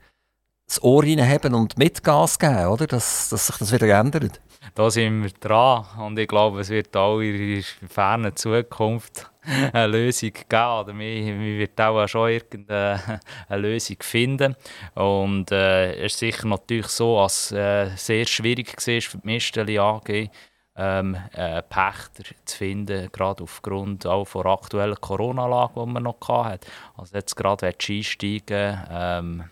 das 0.67 0.83
Ohr 0.83 1.03
reinhaben 1.03 1.55
und 1.55 1.79
mit 1.79 2.03
Gas 2.03 2.39
geben, 2.39 2.67
oder? 2.67 2.87
Dass, 2.87 3.29
dass 3.29 3.47
sich 3.47 3.57
das 3.57 3.73
wieder 3.73 3.89
ändert. 4.01 4.41
Da 4.75 4.91
sind 4.91 5.23
wir 5.23 5.31
dran 5.31 5.85
und 5.99 6.19
ich 6.19 6.29
glaube, 6.29 6.61
es 6.61 6.71
wird 6.71 6.97
auch 6.97 7.21
in 7.21 7.55
der 7.55 7.89
fernen 7.89 8.35
Zukunft 8.35 9.31
eine 9.73 9.87
Lösung 9.87 10.33
geben. 10.33 10.81
Oder 10.81 10.99
wir, 10.99 11.39
wir 11.39 11.59
wird 11.59 11.81
auch 11.81 12.07
schon 12.09 12.31
irgendeine 12.31 13.21
Lösung 13.51 13.97
finden. 14.01 14.57
Und 14.95 15.51
äh, 15.53 15.95
es 16.05 16.15
ist 16.15 16.19
sicher 16.21 16.47
natürlich 16.47 16.89
so, 16.89 17.21
dass 17.21 17.51
es 17.51 17.53
äh, 17.53 17.91
sehr 17.97 18.27
schwierig 18.27 18.75
war 18.75 19.01
für 19.01 19.19
die 19.19 19.27
Misteli 19.27 19.79
AG, 19.79 20.31
ähm, 20.77 21.17
äh, 21.33 21.63
Pächter 21.63 22.25
zu 22.45 22.57
finden, 22.57 23.09
gerade 23.13 23.45
aufgrund 23.45 24.07
auch 24.07 24.29
der 24.33 24.47
aktuellen 24.47 25.01
Corona-Lage, 25.01 25.73
die 25.77 25.87
man 25.87 26.03
noch 26.03 26.17
hatte. 26.29 26.67
Also 26.97 27.17
jetzt 27.17 27.37
gerade 27.37 27.67
einsteigen 27.67 28.81
ähm, 28.91 29.45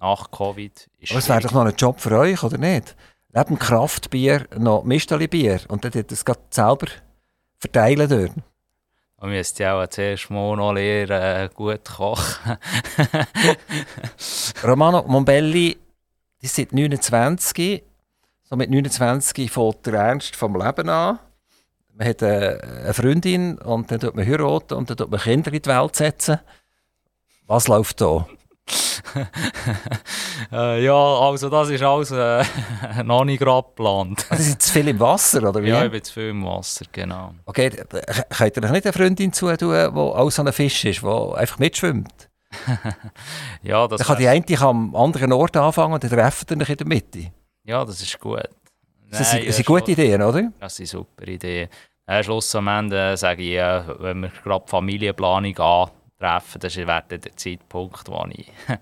nach 0.00 0.30
Covid. 0.30 0.88
Ist 0.98 1.12
Aber 1.12 1.18
es 1.20 1.28
wäre 1.28 1.40
doch 1.40 1.52
noch 1.52 1.64
ein 1.66 1.76
Job 1.76 2.00
für 2.00 2.18
euch, 2.18 2.42
oder 2.42 2.58
nicht? 2.58 2.96
Neben 3.36 3.58
Kraftbier 3.58 4.46
noch 4.56 4.84
Misteli-Bier 4.84 5.60
und 5.68 5.84
dann 5.84 6.04
das 6.06 6.24
selber 6.50 6.86
verteilen 7.58 8.08
dort. 8.08 8.32
Man 9.20 9.30
müsste 9.30 9.64
ja 9.64 9.80
auch 9.80 9.86
zuerst 9.88 10.30
mal 10.30 10.56
noch 10.56 10.72
lernen, 10.72 11.10
äh, 11.10 11.50
gut 11.52 11.84
kochen. 11.84 12.56
Romano 14.64 15.04
Mombelli, 15.06 15.76
die 16.40 16.46
sind 16.46 16.72
29 16.72 17.82
so 18.48 18.54
mit 18.54 18.70
29 18.70 19.50
fängt 19.50 19.86
der 19.86 19.94
Ernst 19.94 20.36
vom 20.36 20.54
Leben 20.54 20.88
an. 20.88 21.18
Man 21.92 22.08
hat 22.08 22.22
eine 22.22 22.94
Freundin 22.94 23.58
und 23.58 23.90
dann 23.90 23.98
tut 23.98 24.14
man 24.14 24.24
heiraten 24.24 24.74
und 24.74 24.88
dann 24.88 24.96
tut 24.96 25.10
man 25.10 25.18
Kinder 25.18 25.52
in 25.52 25.60
die 25.60 25.68
Welt 25.68 25.96
setzen. 25.96 26.38
Was 27.46 27.66
läuft 27.66 28.00
da? 28.00 28.28
Äh, 30.52 30.84
ja, 30.84 30.94
also 30.94 31.48
das 31.48 31.70
ist 31.70 31.82
alles 31.82 32.10
äh, 32.10 32.44
noch 33.04 33.24
nicht 33.24 33.40
gerade 33.40 33.66
geplant. 33.68 34.26
Also 34.28 34.42
sind 34.42 34.60
zu 34.62 34.72
viel 34.72 34.88
im 34.88 35.00
Wasser, 35.00 35.48
oder 35.48 35.62
wie? 35.62 35.68
Ja, 35.68 35.84
ich 35.84 35.90
bin 35.90 36.02
zu 36.02 36.12
viel 36.12 36.28
im 36.30 36.44
Wasser, 36.44 36.84
genau. 36.90 37.34
Okay, 37.44 37.70
könnt 37.70 38.56
ihr 38.56 38.62
doch 38.62 38.70
nicht 38.70 38.86
eine 38.86 38.92
Freundin 38.92 39.32
zutun, 39.32 39.72
die 39.72 39.98
auch 39.98 40.30
so 40.30 40.42
ein 40.42 40.52
Fisch 40.52 40.84
ist, 40.84 41.02
die 41.02 41.06
einfach 41.06 41.58
mitschwimmt? 41.58 42.28
ja, 43.62 43.86
das 43.88 43.98
Dann 43.98 44.06
kann 44.06 44.18
die 44.18 44.28
eine 44.28 44.60
am 44.60 44.94
anderen 44.94 45.32
Ort 45.32 45.56
anfangen 45.56 45.94
und 45.94 46.02
dann 46.02 46.10
treffen 46.10 46.60
ihr 46.60 46.68
in 46.68 46.76
der 46.76 46.86
Mitte. 46.86 47.30
Ja, 47.64 47.84
das 47.84 48.00
ist 48.00 48.18
gut. 48.18 48.36
Nein, 48.38 49.10
das 49.10 49.30
sind, 49.30 49.52
sind 49.52 49.66
gute 49.66 49.92
Ideen, 49.92 50.22
oder? 50.22 50.50
Das 50.60 50.76
sind 50.76 50.86
super 50.86 51.26
Ideen. 51.26 51.68
Äh, 52.06 52.22
Schluss 52.22 52.54
am 52.54 52.68
Ende 52.68 53.16
sage 53.16 53.42
ich, 53.42 53.56
äh, 53.56 53.82
wenn 54.00 54.20
wir 54.20 54.30
gerade 54.44 54.66
Familienplanung 54.66 55.54
antreffen, 56.18 56.60
das 56.60 56.76
wäre 56.76 57.02
der 57.08 57.36
Zeitpunkt, 57.36 58.08
wo 58.08 58.26
ich 58.30 58.50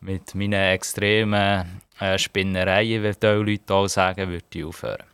mit 0.00 0.34
meinen 0.34 0.52
extremen 0.52 1.80
äh, 2.00 2.18
Spinnereien, 2.18 3.02
wie 3.02 3.12
die 3.12 3.26
Leute 3.26 3.74
auch 3.74 3.88
sagen, 3.88 4.28
würde 4.28 4.44
ich 4.52 4.64
aufhören. 4.64 5.04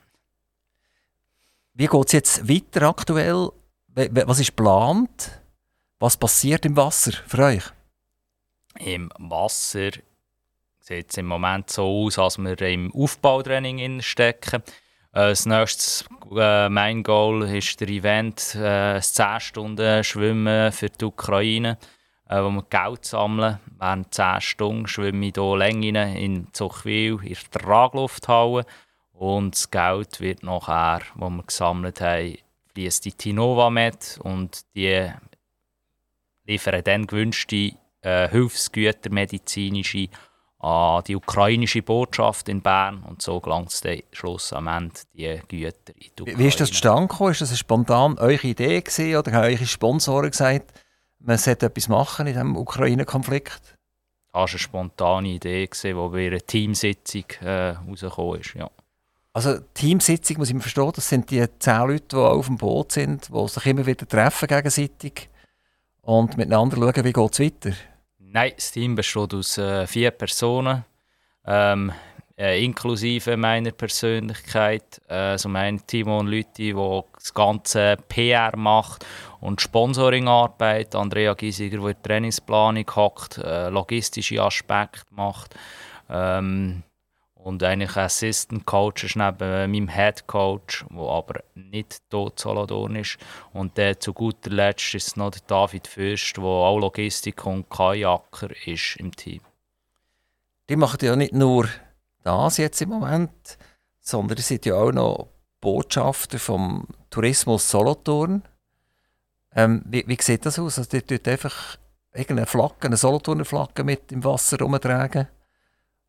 Wie 1.75 1.87
geht 1.87 2.07
es 2.07 2.13
jetzt 2.13 2.49
weiter 2.49 2.89
aktuell? 2.89 3.51
Was 3.95 4.41
ist 4.41 4.57
geplant? 4.57 5.43
Was 5.99 6.17
passiert 6.17 6.67
im 6.67 6.77
Wasser 6.77 7.13
für 7.27 7.45
euch? 7.45 7.65
Im 8.79 9.11
Wasser 9.19 9.91
sieht 10.81 11.11
es 11.11 11.17
im 11.17 11.27
Moment 11.27 11.71
so 11.71 12.07
aus, 12.07 12.19
als 12.19 12.39
wir 12.39 12.61
im 12.63 12.93
Aufbautraining 12.93 14.01
stecken. 14.03 14.63
Äh, 15.13 15.31
das 15.31 15.47
nächste 15.47 16.05
äh, 16.35 16.69
mein 16.69 17.03
Goal 17.03 17.43
ist 17.43 17.81
der 17.81 17.89
Event, 17.89 18.55
äh, 18.55 19.01
10 19.01 19.41
Stunden 19.41 20.03
Schwimmen 20.03 20.73
für 20.73 20.89
die 20.89 21.05
Ukraine, 21.05 21.77
äh, 22.29 22.43
wo 22.43 22.51
wir 22.51 22.65
Geld 22.71 23.05
sammeln. 23.05 23.61
Während 23.79 24.15
10 24.15 24.41
Stunden 24.41 24.87
schwimme 24.87 25.27
ich 25.27 25.35
hier 25.35 25.57
Längen 25.57 25.97
in 25.97 26.49
Zuchwil 26.53 27.19
in 27.23 27.37
der 27.53 27.61
Traglufthalle. 27.61 28.65
Und 29.13 29.55
das 29.55 29.71
Geld 29.71 30.21
wird 30.21 30.43
nachher, 30.43 31.01
das 31.19 31.31
wir 31.31 31.43
gesammelt 31.43 32.01
haben, 32.01 32.39
fließt 32.73 33.07
in 33.07 33.17
Tinova 33.19 33.69
mit 33.69 34.19
und 34.23 34.63
die 34.75 35.13
liefern 36.45 36.83
dann 36.83 37.07
gewünschte 37.07 37.73
äh, 38.01 38.29
Hilfsgüter, 38.31 39.11
medizinische 39.11 40.09
an 40.63 41.03
die 41.05 41.17
ukrainische 41.17 41.83
Botschaft 41.83 42.49
in 42.49 42.63
Bern 42.63 43.03
und 43.03 43.21
so 43.21 43.41
gelangt 43.41 43.71
es 43.73 43.81
dann 43.81 44.01
schlussendlich 44.13 45.05
die 45.13 45.41
Güter 45.49 45.93
in 45.97 46.11
die 46.17 46.23
Ukraine. 46.23 46.39
Wie 46.39 46.47
ist 46.47 46.61
das 46.61 46.69
zustande 46.69 47.09
gekommen? 47.09 47.33
Ist 47.33 47.41
das 47.41 47.59
spontan 47.59 48.17
eure 48.19 48.47
Idee 48.47 48.81
gewesen, 48.81 49.17
oder 49.17 49.33
haben 49.33 49.45
eure 49.45 49.67
Sponsoren 49.67 50.31
gesagt, 50.31 50.73
man 51.19 51.37
sollte 51.37 51.67
etwas 51.67 51.89
machen 51.89 52.29
in 52.29 52.35
diesem 52.35 52.57
Ukraine-Konflikt? 52.57 53.61
Das 54.33 54.41
war 54.41 54.49
eine 54.49 54.59
spontane 54.59 55.29
Idee, 55.29 55.69
die 55.69 55.93
bei 55.93 56.27
einer 56.29 56.39
Teamsitzung 56.39 57.25
äh, 57.41 57.71
rausgekommen 57.71 58.41
ist, 58.41 58.55
ja. 58.55 58.71
Also 59.35 59.59
Teamsitzung, 59.75 60.39
muss 60.39 60.49
ich 60.49 60.55
mir 60.55 60.61
verstehen, 60.61 60.93
das 60.95 61.09
sind 61.09 61.31
die 61.31 61.45
zehn 61.59 61.89
Leute, 61.89 62.05
die 62.11 62.17
auf 62.17 62.47
dem 62.47 62.59
Boot 62.59 62.93
sind, 62.93 63.31
die 63.35 63.49
sich 63.49 63.67
immer 63.67 63.87
wieder 63.87 64.07
treffen 64.07 64.47
gegenseitig 64.47 65.29
und 66.03 66.37
miteinander 66.37 66.77
schauen, 66.77 67.05
wie 67.05 67.13
geht 67.13 67.33
es 67.33 67.41
weiter. 67.41 67.77
Nein, 68.35 68.53
das 68.57 68.73
Team 68.73 68.95
besteht 68.95 69.35
aus 69.35 69.59
äh, 69.59 69.87
vier 69.87 70.11
Personen, 70.11 70.87
ähm, 71.45 71.93
äh, 72.39 72.65
inklusive 72.65 73.37
meiner 73.37 73.73
Persönlichkeit. 73.73 75.03
Äh, 75.07 75.15
also 75.15 75.51
mein 75.51 75.87
Timon 75.87 76.29
Lütti, 76.29 76.73
der 76.73 77.05
das 77.13 77.35
ganze 77.35 77.99
PR 78.09 78.57
macht 78.57 79.05
und 79.43 79.61
Sponsoringarbeit. 79.61 80.95
Andrea 80.95 81.35
Giesiger, 81.35 81.77
der 81.83 81.93
die 81.93 82.03
Trainingsplanung 82.03 82.87
hackt, 82.97 83.37
äh, 83.37 83.69
logistische 83.69 84.43
Aspekte 84.43 85.05
macht. 85.11 85.55
Ähm, 86.09 86.85
Und 87.43 87.63
eigentlich 87.65 87.97
Assistant 87.97 88.65
Coach 88.67 89.03
ist 89.05 89.17
neben 89.17 89.73
meinem 89.73 89.89
Head 89.89 90.29
Coach, 90.29 90.85
der 90.89 91.03
aber 91.03 91.43
nicht 91.55 92.01
dort 92.09 92.39
Solothurn 92.39 92.95
ist. 92.95 93.19
Und 93.53 93.77
dann 93.79 93.99
zu 93.99 94.13
guter 94.13 94.51
Letzt 94.51 94.95
ist 94.95 95.17
noch 95.17 95.33
der 95.33 95.43
David 95.49 95.89
Fürst, 95.89 96.37
der 96.37 96.45
auch 96.45 96.79
Logistik 96.79 97.45
und 97.45 97.69
Kajaker 97.69 98.51
ist 98.67 98.97
im 98.97 99.11
Team. 99.15 99.41
Die 100.69 100.77
machen 100.77 101.01
ja 101.03 101.17
nicht 101.17 101.35
nur 101.35 101.69
das 102.23 102.59
jetzt 102.59 102.81
im 102.81 102.91
Moment, 102.91 103.59
sondern 104.01 104.37
die 104.37 104.43
sind 104.43 104.65
ja 104.65 104.77
auch 104.77 104.93
noch 104.93 105.29
Botschafter 105.61 106.39
vom 106.39 106.87
Tourismus 107.11 107.69
Solothurn. 107.69 108.43
Ähm, 109.55 109.83
wie, 109.87 110.05
wie 110.07 110.17
sieht 110.21 110.47
das 110.47 110.61
aus? 110.61 110.79
Also, 110.79 110.91
die 110.91 111.03
tut 111.03 111.27
einfach 111.27 111.77
irgendeine 112.15 112.47
Flagge, 112.47 112.87
eine 112.87 112.97
Solothurner 112.97 113.45
Flagge 113.45 113.83
mit 113.83 114.13
im 114.13 114.23
Wasser 114.23 114.61
rumtragen 114.61 115.27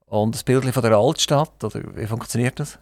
und 0.08 0.36
ein 0.36 0.46
Bild 0.46 0.74
von 0.74 0.84
der 0.84 0.98
Altstadt? 0.98 1.64
Oder 1.64 1.82
wie 1.96 2.08
funktioniert 2.08 2.60
das? 2.60 2.80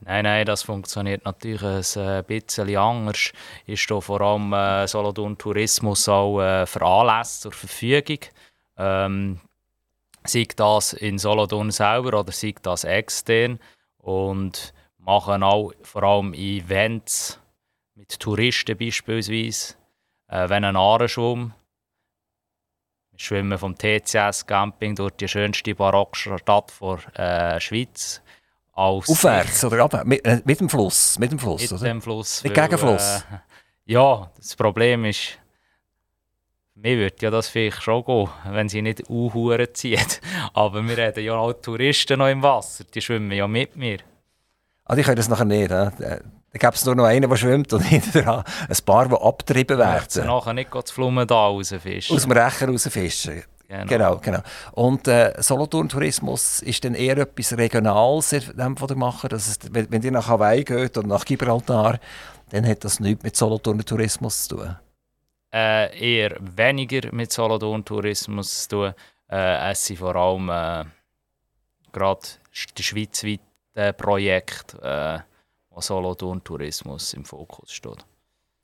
Nein, 0.00 0.24
nein, 0.24 0.44
das 0.44 0.62
funktioniert 0.62 1.24
natürlich 1.24 1.96
ein 1.96 2.24
bisschen 2.24 2.76
anders. 2.76 3.32
Ist 3.66 3.90
da 3.90 4.00
vor 4.00 4.20
allem 4.20 4.52
äh, 4.52 4.86
Solothurn 4.86 5.38
Tourismus 5.38 6.08
auch 6.08 6.40
äh, 6.40 6.66
für 6.66 6.82
Anlässe 6.82 7.42
zur 7.42 7.52
Verfügung. 7.52 8.18
Ähm, 8.76 9.40
sei 10.24 10.46
das 10.56 10.92
in 10.92 11.18
Solothurn 11.18 11.70
selber 11.70 12.20
oder 12.20 12.32
sei 12.32 12.54
das 12.60 12.84
extern. 12.84 13.58
Und 13.98 14.74
machen 14.98 15.42
auch 15.42 15.72
vor 15.82 16.02
allem 16.02 16.34
Events 16.34 17.40
mit 17.94 18.18
Touristen 18.18 18.76
beispielsweise. 18.76 19.74
Äh, 20.28 20.48
wenn 20.48 20.64
ein 20.64 20.76
Ahrenschwumm. 20.76 21.54
Wir 23.14 23.20
schwimmen 23.20 23.56
vom 23.58 23.76
TCS 23.76 24.44
Camping 24.44 24.96
durch 24.96 25.12
die 25.12 25.28
schönste 25.28 25.74
Barockstadt 25.74 26.72
der 27.16 27.54
äh, 27.56 27.60
Schweiz. 27.60 28.20
Als 28.72 29.08
Aufwärts 29.08 29.64
oder 29.64 29.84
ab, 29.84 30.04
mit, 30.04 30.24
äh, 30.26 30.42
mit, 30.44 30.58
dem 30.58 30.68
Fluss? 30.68 31.16
Mit 31.20 31.30
dem 31.30 31.38
Fluss, 31.38 31.62
mit 31.62 31.72
oder? 31.72 31.84
dem 31.84 32.02
Fluss. 32.02 32.42
Mit 32.42 32.56
weil, 32.56 32.64
Gegenfluss? 32.64 33.24
Äh, 33.30 33.92
ja, 33.92 34.28
das 34.36 34.56
Problem 34.56 35.04
ist, 35.04 35.38
mir 36.74 36.96
würde 36.96 37.14
ja 37.20 37.30
das 37.30 37.48
vielleicht 37.48 37.82
schon 37.84 38.04
gehen, 38.04 38.28
wenn 38.50 38.68
sie 38.68 38.82
nicht 38.82 39.08
Uhuren 39.08 39.72
ziehen. 39.74 40.04
Aber 40.54 40.82
wir 40.82 40.98
reden 40.98 41.24
ja 41.24 41.34
auch 41.34 41.52
Touristen 41.52 42.18
noch 42.18 42.28
im 42.28 42.42
Wasser, 42.42 42.82
die 42.92 43.00
schwimmen 43.00 43.30
ja 43.30 43.46
mit 43.46 43.76
mir. 43.76 43.98
Also 44.84 44.98
ich 44.98 45.06
kann 45.06 45.14
das 45.14 45.28
nachher 45.28 45.44
nicht. 45.44 45.70
He? 45.70 46.16
Da 46.54 46.58
gäbe 46.58 46.76
es 46.76 46.84
nur 46.84 46.94
noch 46.94 47.06
einen, 47.06 47.28
der 47.28 47.36
schwimmt 47.36 47.72
und 47.72 47.80
hinterher 47.82 48.44
ein 48.68 48.76
paar, 48.86 49.08
die 49.08 49.16
abgetrieben 49.16 49.76
werden. 49.76 50.06
Ja, 50.14 50.24
nachher 50.24 50.52
nicht 50.52 50.72
das 50.72 50.92
Flumen 50.92 51.26
da 51.26 51.46
rausfischen. 51.46 52.14
Aus 52.14 52.22
dem 52.22 52.30
Rechen 52.30 52.70
rausfischen. 52.70 53.42
Genau. 53.66 53.86
genau, 53.86 54.16
genau. 54.18 54.38
Und 54.72 55.08
äh, 55.08 55.34
Solothurn-Tourismus 55.42 56.62
ist 56.62 56.84
dann 56.84 56.94
eher 56.94 57.18
etwas 57.18 57.58
Regionales, 57.58 58.28
dem, 58.28 58.80
was 58.80 58.90
ihr 58.90 58.96
macht. 58.96 59.32
Also, 59.32 59.52
wenn, 59.72 59.90
wenn 59.90 60.02
ihr 60.02 60.12
nach 60.12 60.28
Hawaii 60.28 60.62
geht 60.62 60.96
oder 60.96 61.08
nach 61.08 61.24
Gibraltar, 61.24 61.98
dann 62.50 62.64
hat 62.68 62.84
das 62.84 63.00
nichts 63.00 63.24
mit 63.24 63.34
Solothurn-Tourismus 63.34 64.46
zu 64.46 64.56
tun. 64.56 64.76
Äh, 65.52 65.98
eher 65.98 66.36
weniger 66.38 67.12
mit 67.12 67.32
Solothurn-Tourismus 67.32 68.68
zu 68.68 68.76
tun. 68.76 68.94
Äh, 69.28 69.72
es 69.72 69.84
sind 69.84 69.98
vor 69.98 70.14
allem 70.14 70.48
äh, 70.50 70.84
gerade 71.90 72.20
die 72.78 72.82
schweizweiten 72.84 73.42
Projekte, 73.96 75.24
äh, 75.74 75.76
wo 75.76 75.80
Solothurn-Tourismus 75.80 77.14
im 77.14 77.24
Fokus 77.24 77.72
steht. 77.72 78.04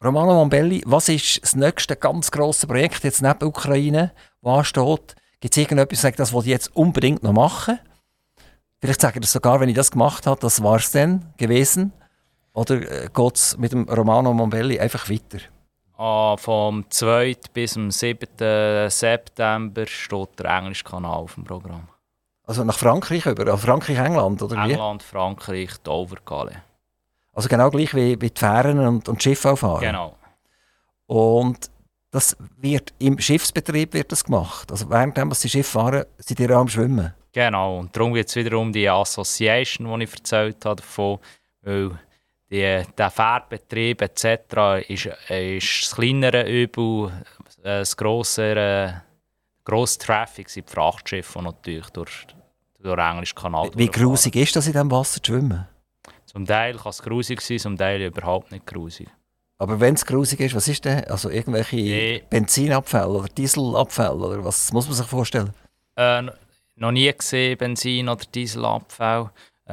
Romano 0.02 0.34
Mombelli, 0.34 0.82
was 0.86 1.08
ist 1.08 1.42
das 1.42 1.54
nächste 1.54 1.94
ganz 1.94 2.30
grosse 2.30 2.66
Projekt 2.66 3.04
jetzt 3.04 3.20
neben 3.20 3.38
der 3.38 3.48
Ukraine, 3.48 4.12
das 4.42 4.52
ansteht? 4.52 5.14
Gibt 5.40 5.54
es 5.54 5.58
irgendetwas, 5.58 6.00
das 6.16 6.32
ich 6.32 6.46
jetzt 6.46 6.74
unbedingt 6.74 7.22
noch 7.22 7.32
machen? 7.32 7.78
Vielleicht 8.80 9.00
sage 9.00 9.18
ich 9.18 9.22
das 9.22 9.32
sogar, 9.32 9.60
wenn 9.60 9.68
ich 9.68 9.74
das 9.74 9.90
gemacht 9.90 10.26
habe, 10.26 10.40
das 10.40 10.62
war 10.62 10.76
es 10.76 10.90
dann 10.90 11.34
gewesen. 11.36 11.92
Oder 12.54 12.76
äh, 12.76 13.08
geht 13.12 13.36
es 13.36 13.58
mit 13.58 13.72
dem 13.72 13.88
Romano 13.88 14.32
Mombelli 14.32 14.80
einfach 14.80 15.08
weiter? 15.10 15.38
Ah, 15.98 16.36
vom 16.38 16.88
2. 16.88 17.36
bis 17.52 17.74
zum 17.74 17.90
7. 17.90 18.88
September 18.88 19.86
steht 19.86 20.38
der 20.38 20.46
englische 20.46 20.84
Kanal 20.84 21.18
auf 21.18 21.34
dem 21.34 21.44
Programm. 21.44 21.88
Also 22.46 22.64
nach 22.64 22.78
Frankreich 22.78 23.26
über? 23.26 23.56
Frankreich, 23.58 23.98
England, 23.98 24.42
oder 24.42 24.56
wie? 24.64 24.72
England, 24.72 25.02
Frankreich, 25.02 25.76
Dover-Calais. 25.84 26.56
Also 27.40 27.48
genau 27.48 27.70
gleich 27.70 27.94
wie, 27.94 28.20
wie 28.20 28.28
die 28.28 28.38
Fähren 28.38 28.78
und, 28.78 29.08
und 29.08 29.22
Schiffe 29.22 29.52
auffahren. 29.52 29.80
Genau. 29.80 30.14
Und 31.06 31.70
das 32.10 32.36
wird 32.58 32.92
im 32.98 33.18
Schiffsbetrieb 33.18 33.94
wird 33.94 34.12
das 34.12 34.24
gemacht. 34.24 34.70
Also 34.70 34.90
während 34.90 35.16
die 35.16 35.48
Schiffe 35.48 35.70
fahren, 35.70 36.04
sind 36.18 36.38
die 36.38 36.52
am 36.52 36.68
Schwimmen. 36.68 37.14
Genau. 37.32 37.78
Und 37.78 37.96
darum 37.96 38.12
geht 38.12 38.28
es 38.28 38.36
wiederum 38.36 38.70
die 38.74 38.86
Association, 38.86 39.98
die 39.98 40.04
ich 40.04 40.12
erzählt 40.12 40.62
habe 40.66 40.76
davon, 40.76 41.18
weil 41.62 41.98
die, 42.50 42.82
der 42.98 43.10
Fährbetrieb 43.10 44.02
etc. 44.02 44.86
ist, 44.86 45.06
ist 45.06 45.86
das 45.86 45.94
kleinere 45.94 46.46
Übel, 46.46 47.10
das 47.62 47.96
grossere, 47.96 49.00
grosse 49.64 49.98
Traffic 49.98 50.50
sind 50.50 50.68
die 50.68 50.74
Frachtschiffe, 50.74 51.38
die 51.38 51.44
natürlich 51.46 51.88
durch, 51.88 52.26
durch 52.82 52.96
den 52.96 52.98
englischen 52.98 53.38
Kanal 53.38 53.70
Wie 53.74 53.88
grusig 53.88 54.36
ist 54.36 54.56
das 54.56 54.66
in 54.66 54.74
diesem 54.74 54.90
Wasser 54.90 55.22
zu 55.22 55.32
schwimmen? 55.32 55.69
Zum 56.32 56.46
Teil 56.46 56.76
kann 56.76 56.90
es 56.90 57.02
grusig 57.02 57.40
sein, 57.40 57.58
zum 57.58 57.76
Teil 57.76 58.02
überhaupt 58.02 58.52
nicht 58.52 58.64
grusig. 58.64 59.08
Aber 59.58 59.80
wenn 59.80 59.94
es 59.94 60.06
grusig 60.06 60.38
ist, 60.38 60.54
was 60.54 60.68
ist 60.68 60.84
denn? 60.84 61.02
Also 61.04 61.28
irgendwelche 61.28 61.74
nee. 61.74 62.22
Benzinabfälle 62.30 63.08
oder 63.08 63.28
Dieselabfälle 63.28 64.14
oder 64.14 64.44
was 64.44 64.72
muss 64.72 64.86
man 64.86 64.94
sich 64.94 65.06
vorstellen? 65.06 65.52
Äh, 65.96 66.22
noch 66.76 66.92
nie 66.92 67.12
gesehen 67.12 67.58
Benzin- 67.58 68.08
oder 68.08 68.24
Dieselabfall. 68.32 69.32
Äh, 69.66 69.72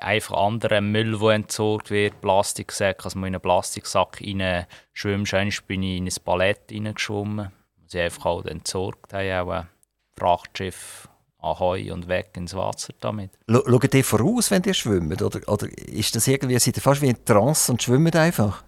einfach 0.00 0.36
anderer 0.36 0.80
Müll, 0.80 1.18
der 1.18 1.30
entsorgt 1.30 1.90
wird, 1.90 2.20
Plastiksäcke, 2.20 3.04
also 3.04 3.18
man 3.18 3.28
in 3.28 3.34
einen 3.34 3.42
Plastiksack 3.42 4.20
rein 4.20 4.66
schwimmst. 4.92 5.34
Einmal 5.34 5.54
bin 5.66 5.82
ich 5.82 5.98
in 5.98 6.06
ein 6.06 6.14
Ballett 6.24 6.60
reingeschwommen, 6.70 7.50
sie 7.86 8.00
einfach 8.00 8.24
halt 8.24 8.46
entsorgt 8.46 9.12
haben, 9.12 9.48
auch 9.48 9.52
ein 9.52 9.68
Frachtschiff 10.16 11.08
Ahoi 11.40 11.90
und 11.92 12.08
weg 12.08 12.30
ins 12.36 12.54
Wasser 12.54 12.94
damit. 13.00 13.30
Schaut 13.48 13.94
ihr 13.94 14.04
voraus, 14.04 14.50
wenn 14.50 14.62
ihr 14.64 14.74
schwimmt? 14.74 15.22
Oder, 15.22 15.40
oder 15.48 15.68
ist 15.88 16.14
das 16.16 16.26
irgendwie, 16.26 16.58
seid 16.58 16.76
ihr 16.76 16.82
fast 16.82 17.00
wie 17.00 17.08
in 17.08 17.24
Trance 17.24 17.70
und 17.70 17.82
schwimmt 17.82 18.16
einfach? 18.16 18.64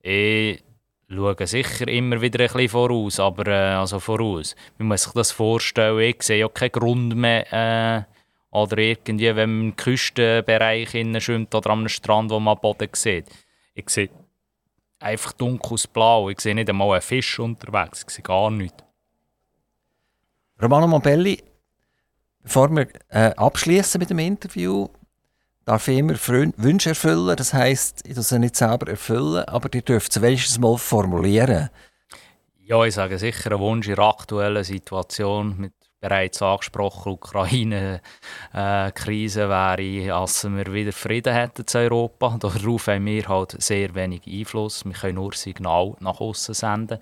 Ich 0.00 0.62
schaue 1.08 1.46
sicher 1.46 1.88
immer 1.88 2.20
wieder 2.20 2.40
ein 2.40 2.46
bisschen 2.46 2.68
voraus, 2.70 3.20
aber 3.20 3.46
äh, 3.48 3.74
also 3.74 4.00
voraus. 4.00 4.56
Man 4.78 4.88
muss 4.88 5.02
sich 5.02 5.12
das 5.12 5.32
vorstellen, 5.32 6.00
ich 6.00 6.22
sehe 6.22 6.40
ja 6.40 6.48
keinen 6.48 6.72
Grund 6.72 7.16
mehr, 7.16 7.52
äh, 7.52 8.14
oder 8.50 8.78
irgendwie, 8.78 9.34
wenn 9.34 9.56
man 9.56 9.66
im 9.68 9.76
Küstenbereich 9.76 10.90
schwimmt 10.90 11.54
oder 11.54 11.70
am 11.70 11.88
Strand, 11.88 12.30
wo 12.30 12.38
man 12.38 12.58
Boden 12.58 12.88
sieht. 12.92 13.26
Ich 13.74 13.90
sehe 13.90 14.10
einfach 15.00 15.32
dunkles 15.32 15.86
Blau, 15.86 16.30
ich 16.30 16.40
sehe 16.40 16.54
nicht 16.54 16.70
einmal 16.70 16.92
einen 16.92 17.02
Fisch 17.02 17.38
unterwegs, 17.38 18.04
ich 18.06 18.14
sehe 18.14 18.22
gar 18.22 18.50
nichts. 18.50 18.84
Romano 20.62 20.86
Mombelli, 20.86 21.42
Bevor 22.44 22.70
wir 22.70 22.86
äh, 23.08 23.32
abschließen 23.34 23.98
mit 23.98 24.10
dem 24.10 24.18
Interview, 24.18 24.88
darf 25.64 25.88
ich 25.88 25.98
immer 25.98 26.14
Wünsche 26.14 26.90
erfüllen. 26.90 27.34
Das 27.36 27.54
heisst, 27.54 28.06
ich 28.06 28.14
darf 28.14 28.26
sie 28.26 28.38
nicht 28.38 28.54
selber 28.54 28.88
erfüllen, 28.88 29.44
aber 29.46 29.70
die 29.70 29.82
dürft 29.82 30.12
sie 30.12 30.20
wenigstens 30.20 30.58
mal 30.58 30.76
formulieren. 30.76 31.70
Ja, 32.60 32.84
ich 32.84 32.94
sage 32.94 33.18
sicher, 33.18 33.52
ein 33.52 33.58
Wunsch 33.58 33.88
in 33.88 33.94
der 33.94 34.04
aktuellen 34.04 34.62
Situation 34.62 35.56
mit 35.58 35.72
bereits 36.00 36.42
angesprochen 36.42 37.12
Ukraine-Krise 37.12 39.48
wäre, 39.48 40.08
dass 40.08 40.44
wir 40.44 40.70
wieder 40.70 40.92
Frieden 40.92 41.32
hätten 41.32 41.64
in 41.72 41.80
Europa. 41.80 42.36
Darauf 42.38 42.88
haben 42.88 43.06
wir 43.06 43.26
halt 43.26 43.62
sehr 43.62 43.94
wenig 43.94 44.26
Einfluss. 44.26 44.84
Wir 44.84 44.92
können 44.92 45.14
nur 45.14 45.32
Signal 45.32 45.96
nach 46.00 46.20
außen 46.20 46.54
senden. 46.54 46.98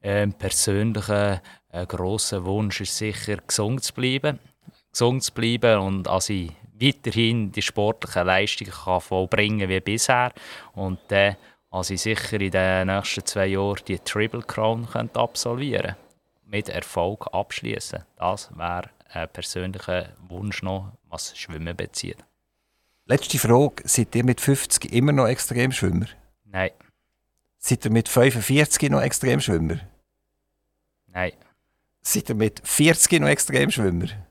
Ein 0.00 0.22
ähm, 0.22 0.32
persönlicher 0.32 1.42
äh, 1.70 1.84
grosser 1.84 2.46
Wunsch 2.46 2.80
ist 2.80 2.96
sicher, 2.96 3.36
gesund 3.46 3.84
zu 3.84 3.92
bleiben 3.92 4.38
gesund 4.96 5.22
zu 5.22 5.32
bleiben 5.34 5.78
und 5.80 6.04
dass 6.04 6.30
ich 6.30 6.52
weiterhin 6.80 7.52
die 7.52 7.60
sportlichen 7.60 8.26
Leistungen 8.26 8.70
kann 8.70 9.00
vollbringen 9.02 9.68
wie 9.68 9.80
bisher. 9.80 10.32
Und 10.72 10.98
dann, 11.08 11.32
äh, 11.32 11.36
als 11.70 11.90
ich 11.90 12.00
sicher 12.00 12.40
in 12.40 12.50
den 12.50 12.86
nächsten 12.86 13.26
zwei 13.26 13.46
Jahren 13.46 13.82
die 13.86 13.98
Triple 13.98 14.42
Crown 14.42 14.88
könnte 14.88 15.20
absolvieren 15.20 15.96
mit 16.46 16.70
Erfolg 16.70 17.26
abschließen. 17.32 18.04
Das 18.16 18.50
wäre 18.56 18.88
ein 19.10 19.28
persönlicher 19.28 20.14
Wunsch 20.28 20.62
noch, 20.62 20.92
was 21.10 21.36
Schwimmen 21.36 21.76
bezieht. 21.76 22.18
Letzte 23.04 23.38
Frage: 23.38 23.82
Seid 23.84 24.14
ihr 24.14 24.24
mit 24.24 24.40
50 24.40 24.92
immer 24.92 25.12
noch 25.12 25.26
Extremschwimmer? 25.26 26.06
Nein. 26.46 26.70
Seid 27.58 27.84
ihr 27.84 27.90
mit 27.90 28.08
45 28.08 28.90
noch 28.90 29.02
Extremschwimmer? 29.02 29.80
Nein. 31.08 31.32
Seid 32.00 32.30
ihr 32.30 32.34
mit 32.34 32.62
40 32.64 33.20
noch 33.20 33.28
Extremschwimmer? 33.28 34.25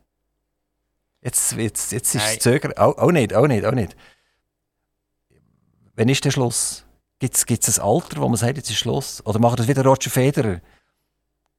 Jetzt, 1.25 1.53
jetzt, 1.53 1.91
jetzt 1.91 2.13
ist 2.13 2.23
es 2.23 2.37
Zögern. 2.39 2.73
Auch, 2.73 2.99
auch 2.99 3.11
nicht, 3.11 3.33
auch 3.33 3.47
nicht, 3.47 3.65
auch 3.65 3.71
nicht. 3.71 3.95
Wann 5.95 6.07
ist 6.07 6.23
der 6.23 6.29
Schluss? 6.29 6.85
Gibt 7.17 7.35
es 7.35 7.79
ein 7.79 7.83
Alter, 7.83 8.21
wo 8.21 8.27
man 8.29 8.37
sagt, 8.37 8.57
jetzt 8.57 8.69
ist 8.69 8.77
Schluss? 8.77 9.25
Oder 9.25 9.39
macht 9.39 9.57
das 9.57 9.67
wieder 9.67 9.83
Roger 9.83 10.11
Federer? 10.11 10.61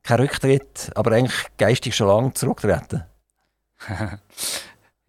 Kein 0.05 0.21
Rücktritt, 0.21 0.93
aber 0.95 1.11
eigentlich 1.11 1.47
geistig 1.59 1.97
schon 1.97 2.07
lange 2.07 2.33
zurücktreten? 2.33 3.05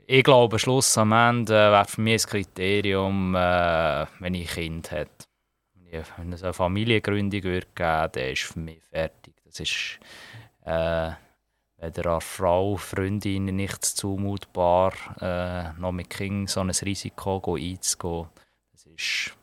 Ich 0.09 0.23
glaube, 0.23 0.57
Schluss 0.57 0.97
am 0.97 1.11
Ende 1.11 1.53
wäre 1.53 1.83
für 1.83 1.99
mich 1.99 2.23
ein 2.23 2.29
Kriterium, 2.29 3.35
äh, 3.35 4.05
wenn 4.19 4.35
ich 4.35 4.49
ein 4.51 4.55
Kind 4.55 4.91
hätte. 4.91 5.27
Wenn 6.15 6.31
es 6.31 6.43
eine 6.43 6.53
Familiengründung 6.53 7.43
würde 7.43 7.67
geben, 7.75 8.09
dann 8.13 8.31
ist 8.31 8.43
für 8.43 8.59
mich 8.59 8.81
fertig. 8.89 9.33
Das 9.43 9.59
ist 9.59 9.99
äh, 10.63 11.11
weder 11.78 12.11
einer 12.11 12.21
Frau, 12.21 12.75
Freundin 12.75 13.45
nicht 13.45 13.84
zumutbar, 13.84 14.93
äh, 15.21 15.80
noch 15.80 15.91
mit 15.91 16.09
Kindern 16.09 16.47
so 16.47 16.61
ein 16.61 16.69
Risiko 16.69 17.55
einzugehen. 17.55 18.28
Das 18.71 18.86
ist 18.86 19.38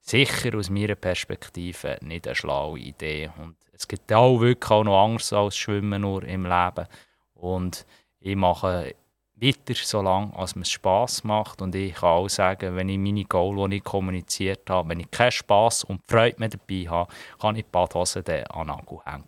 sicher 0.00 0.58
aus 0.58 0.70
meiner 0.70 0.96
Perspektive 0.96 1.98
nicht 2.02 2.26
eine 2.26 2.34
schlaue 2.34 2.78
Idee. 2.78 3.30
Und 3.38 3.56
es 3.72 3.86
gibt 3.86 4.12
auch 4.12 4.40
wirklich 4.40 4.70
auch 4.70 4.84
noch 4.84 5.04
anders 5.04 5.32
als 5.32 5.56
Schwimmen 5.56 6.02
nur 6.02 6.24
im 6.24 6.44
Leben. 6.44 6.86
Und 7.34 7.86
ich 8.20 8.36
mache 8.36 8.94
weiter, 9.42 9.74
solange 9.74 10.32
es 10.42 10.54
mir 10.54 10.64
Spass 10.64 11.24
macht. 11.24 11.62
Und 11.62 11.74
ich 11.74 11.94
kann 11.94 12.10
auch 12.10 12.28
sagen, 12.28 12.76
wenn 12.76 12.88
ich 12.88 12.98
meine 12.98 13.24
Goal, 13.24 13.68
die 13.68 13.76
ich 13.76 13.84
kommuniziert 13.84 14.68
habe, 14.70 14.90
wenn 14.90 15.00
ich 15.00 15.10
keinen 15.10 15.32
Spass 15.32 15.84
und 15.84 16.02
Freude 16.06 16.36
mehr 16.38 16.48
dabei 16.48 16.88
habe, 16.88 17.12
kann 17.40 17.56
ich 17.56 17.64
die 17.64 17.70
Badhose 17.70 18.18
an 18.20 18.24
den 18.24 18.66
Nagel 18.66 18.98
hängen. 19.04 19.24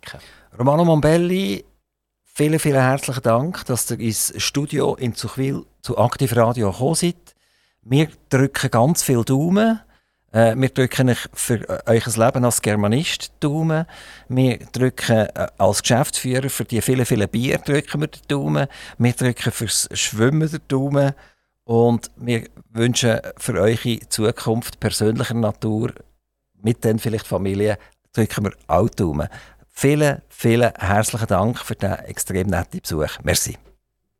Romano 0.57 0.85
Mombelli, 0.85 1.65
vielen, 2.35 2.59
vielen 2.59 2.81
herzlichen 2.81 3.23
Dank, 3.23 3.65
dass 3.65 3.89
ihr 3.89 3.99
ins 3.99 4.33
Studio 4.37 4.95
in 4.95 5.15
Zuchwil 5.15 5.65
zu 5.81 5.97
Aktiv 5.97 6.35
Radio 6.35 6.69
gekommen 6.71 6.95
seid. 6.95 7.15
Wir 7.81 8.09
drücken 8.29 8.69
ganz 8.69 9.03
viel 9.03 9.23
Daumen. 9.23 9.79
Äh, 10.33 10.53
wir 10.57 10.67
drücken 10.67 11.11
euch 11.11 11.29
für 11.33 11.61
äh, 11.69 11.79
euer 11.85 12.25
Leben 12.25 12.43
als 12.43 12.61
Germanist 12.61 13.31
Daumen. 13.39 13.85
Wir 14.27 14.57
drücken 14.73 15.27
äh, 15.27 15.47
als 15.57 15.81
Geschäftsführer 15.81 16.49
für 16.49 16.65
die 16.65 16.81
vielen, 16.81 17.05
vielen 17.05 17.29
Bier 17.29 17.57
drücken 17.59 18.01
wir 18.01 18.07
den 18.07 18.27
Daumen. 18.27 18.67
Wir 18.97 19.13
drücken 19.13 19.51
fürs 19.53 19.87
Schwimmen 19.93 20.49
den 20.49 20.59
Daumen. 20.67 21.13
Und 21.63 22.11
wir 22.17 22.49
wünschen 22.71 23.21
für 23.37 23.53
eure 23.53 23.99
Zukunft 24.09 24.81
persönlicher 24.81 25.35
Natur, 25.35 25.93
mit 26.61 26.83
den 26.83 26.99
vielleicht 26.99 27.27
Familie, 27.27 27.77
drücken 28.11 28.45
wir 28.45 28.51
auch 28.67 28.89
Daumen. 28.89 29.29
Vielen, 29.77 30.21
vielen 30.29 30.71
herzlichen 30.77 31.27
Dank 31.27 31.59
für 31.59 31.75
den 31.75 31.91
extrem 31.91 32.47
netten 32.47 32.79
Besuch. 32.79 33.19
Merci. 33.23 33.57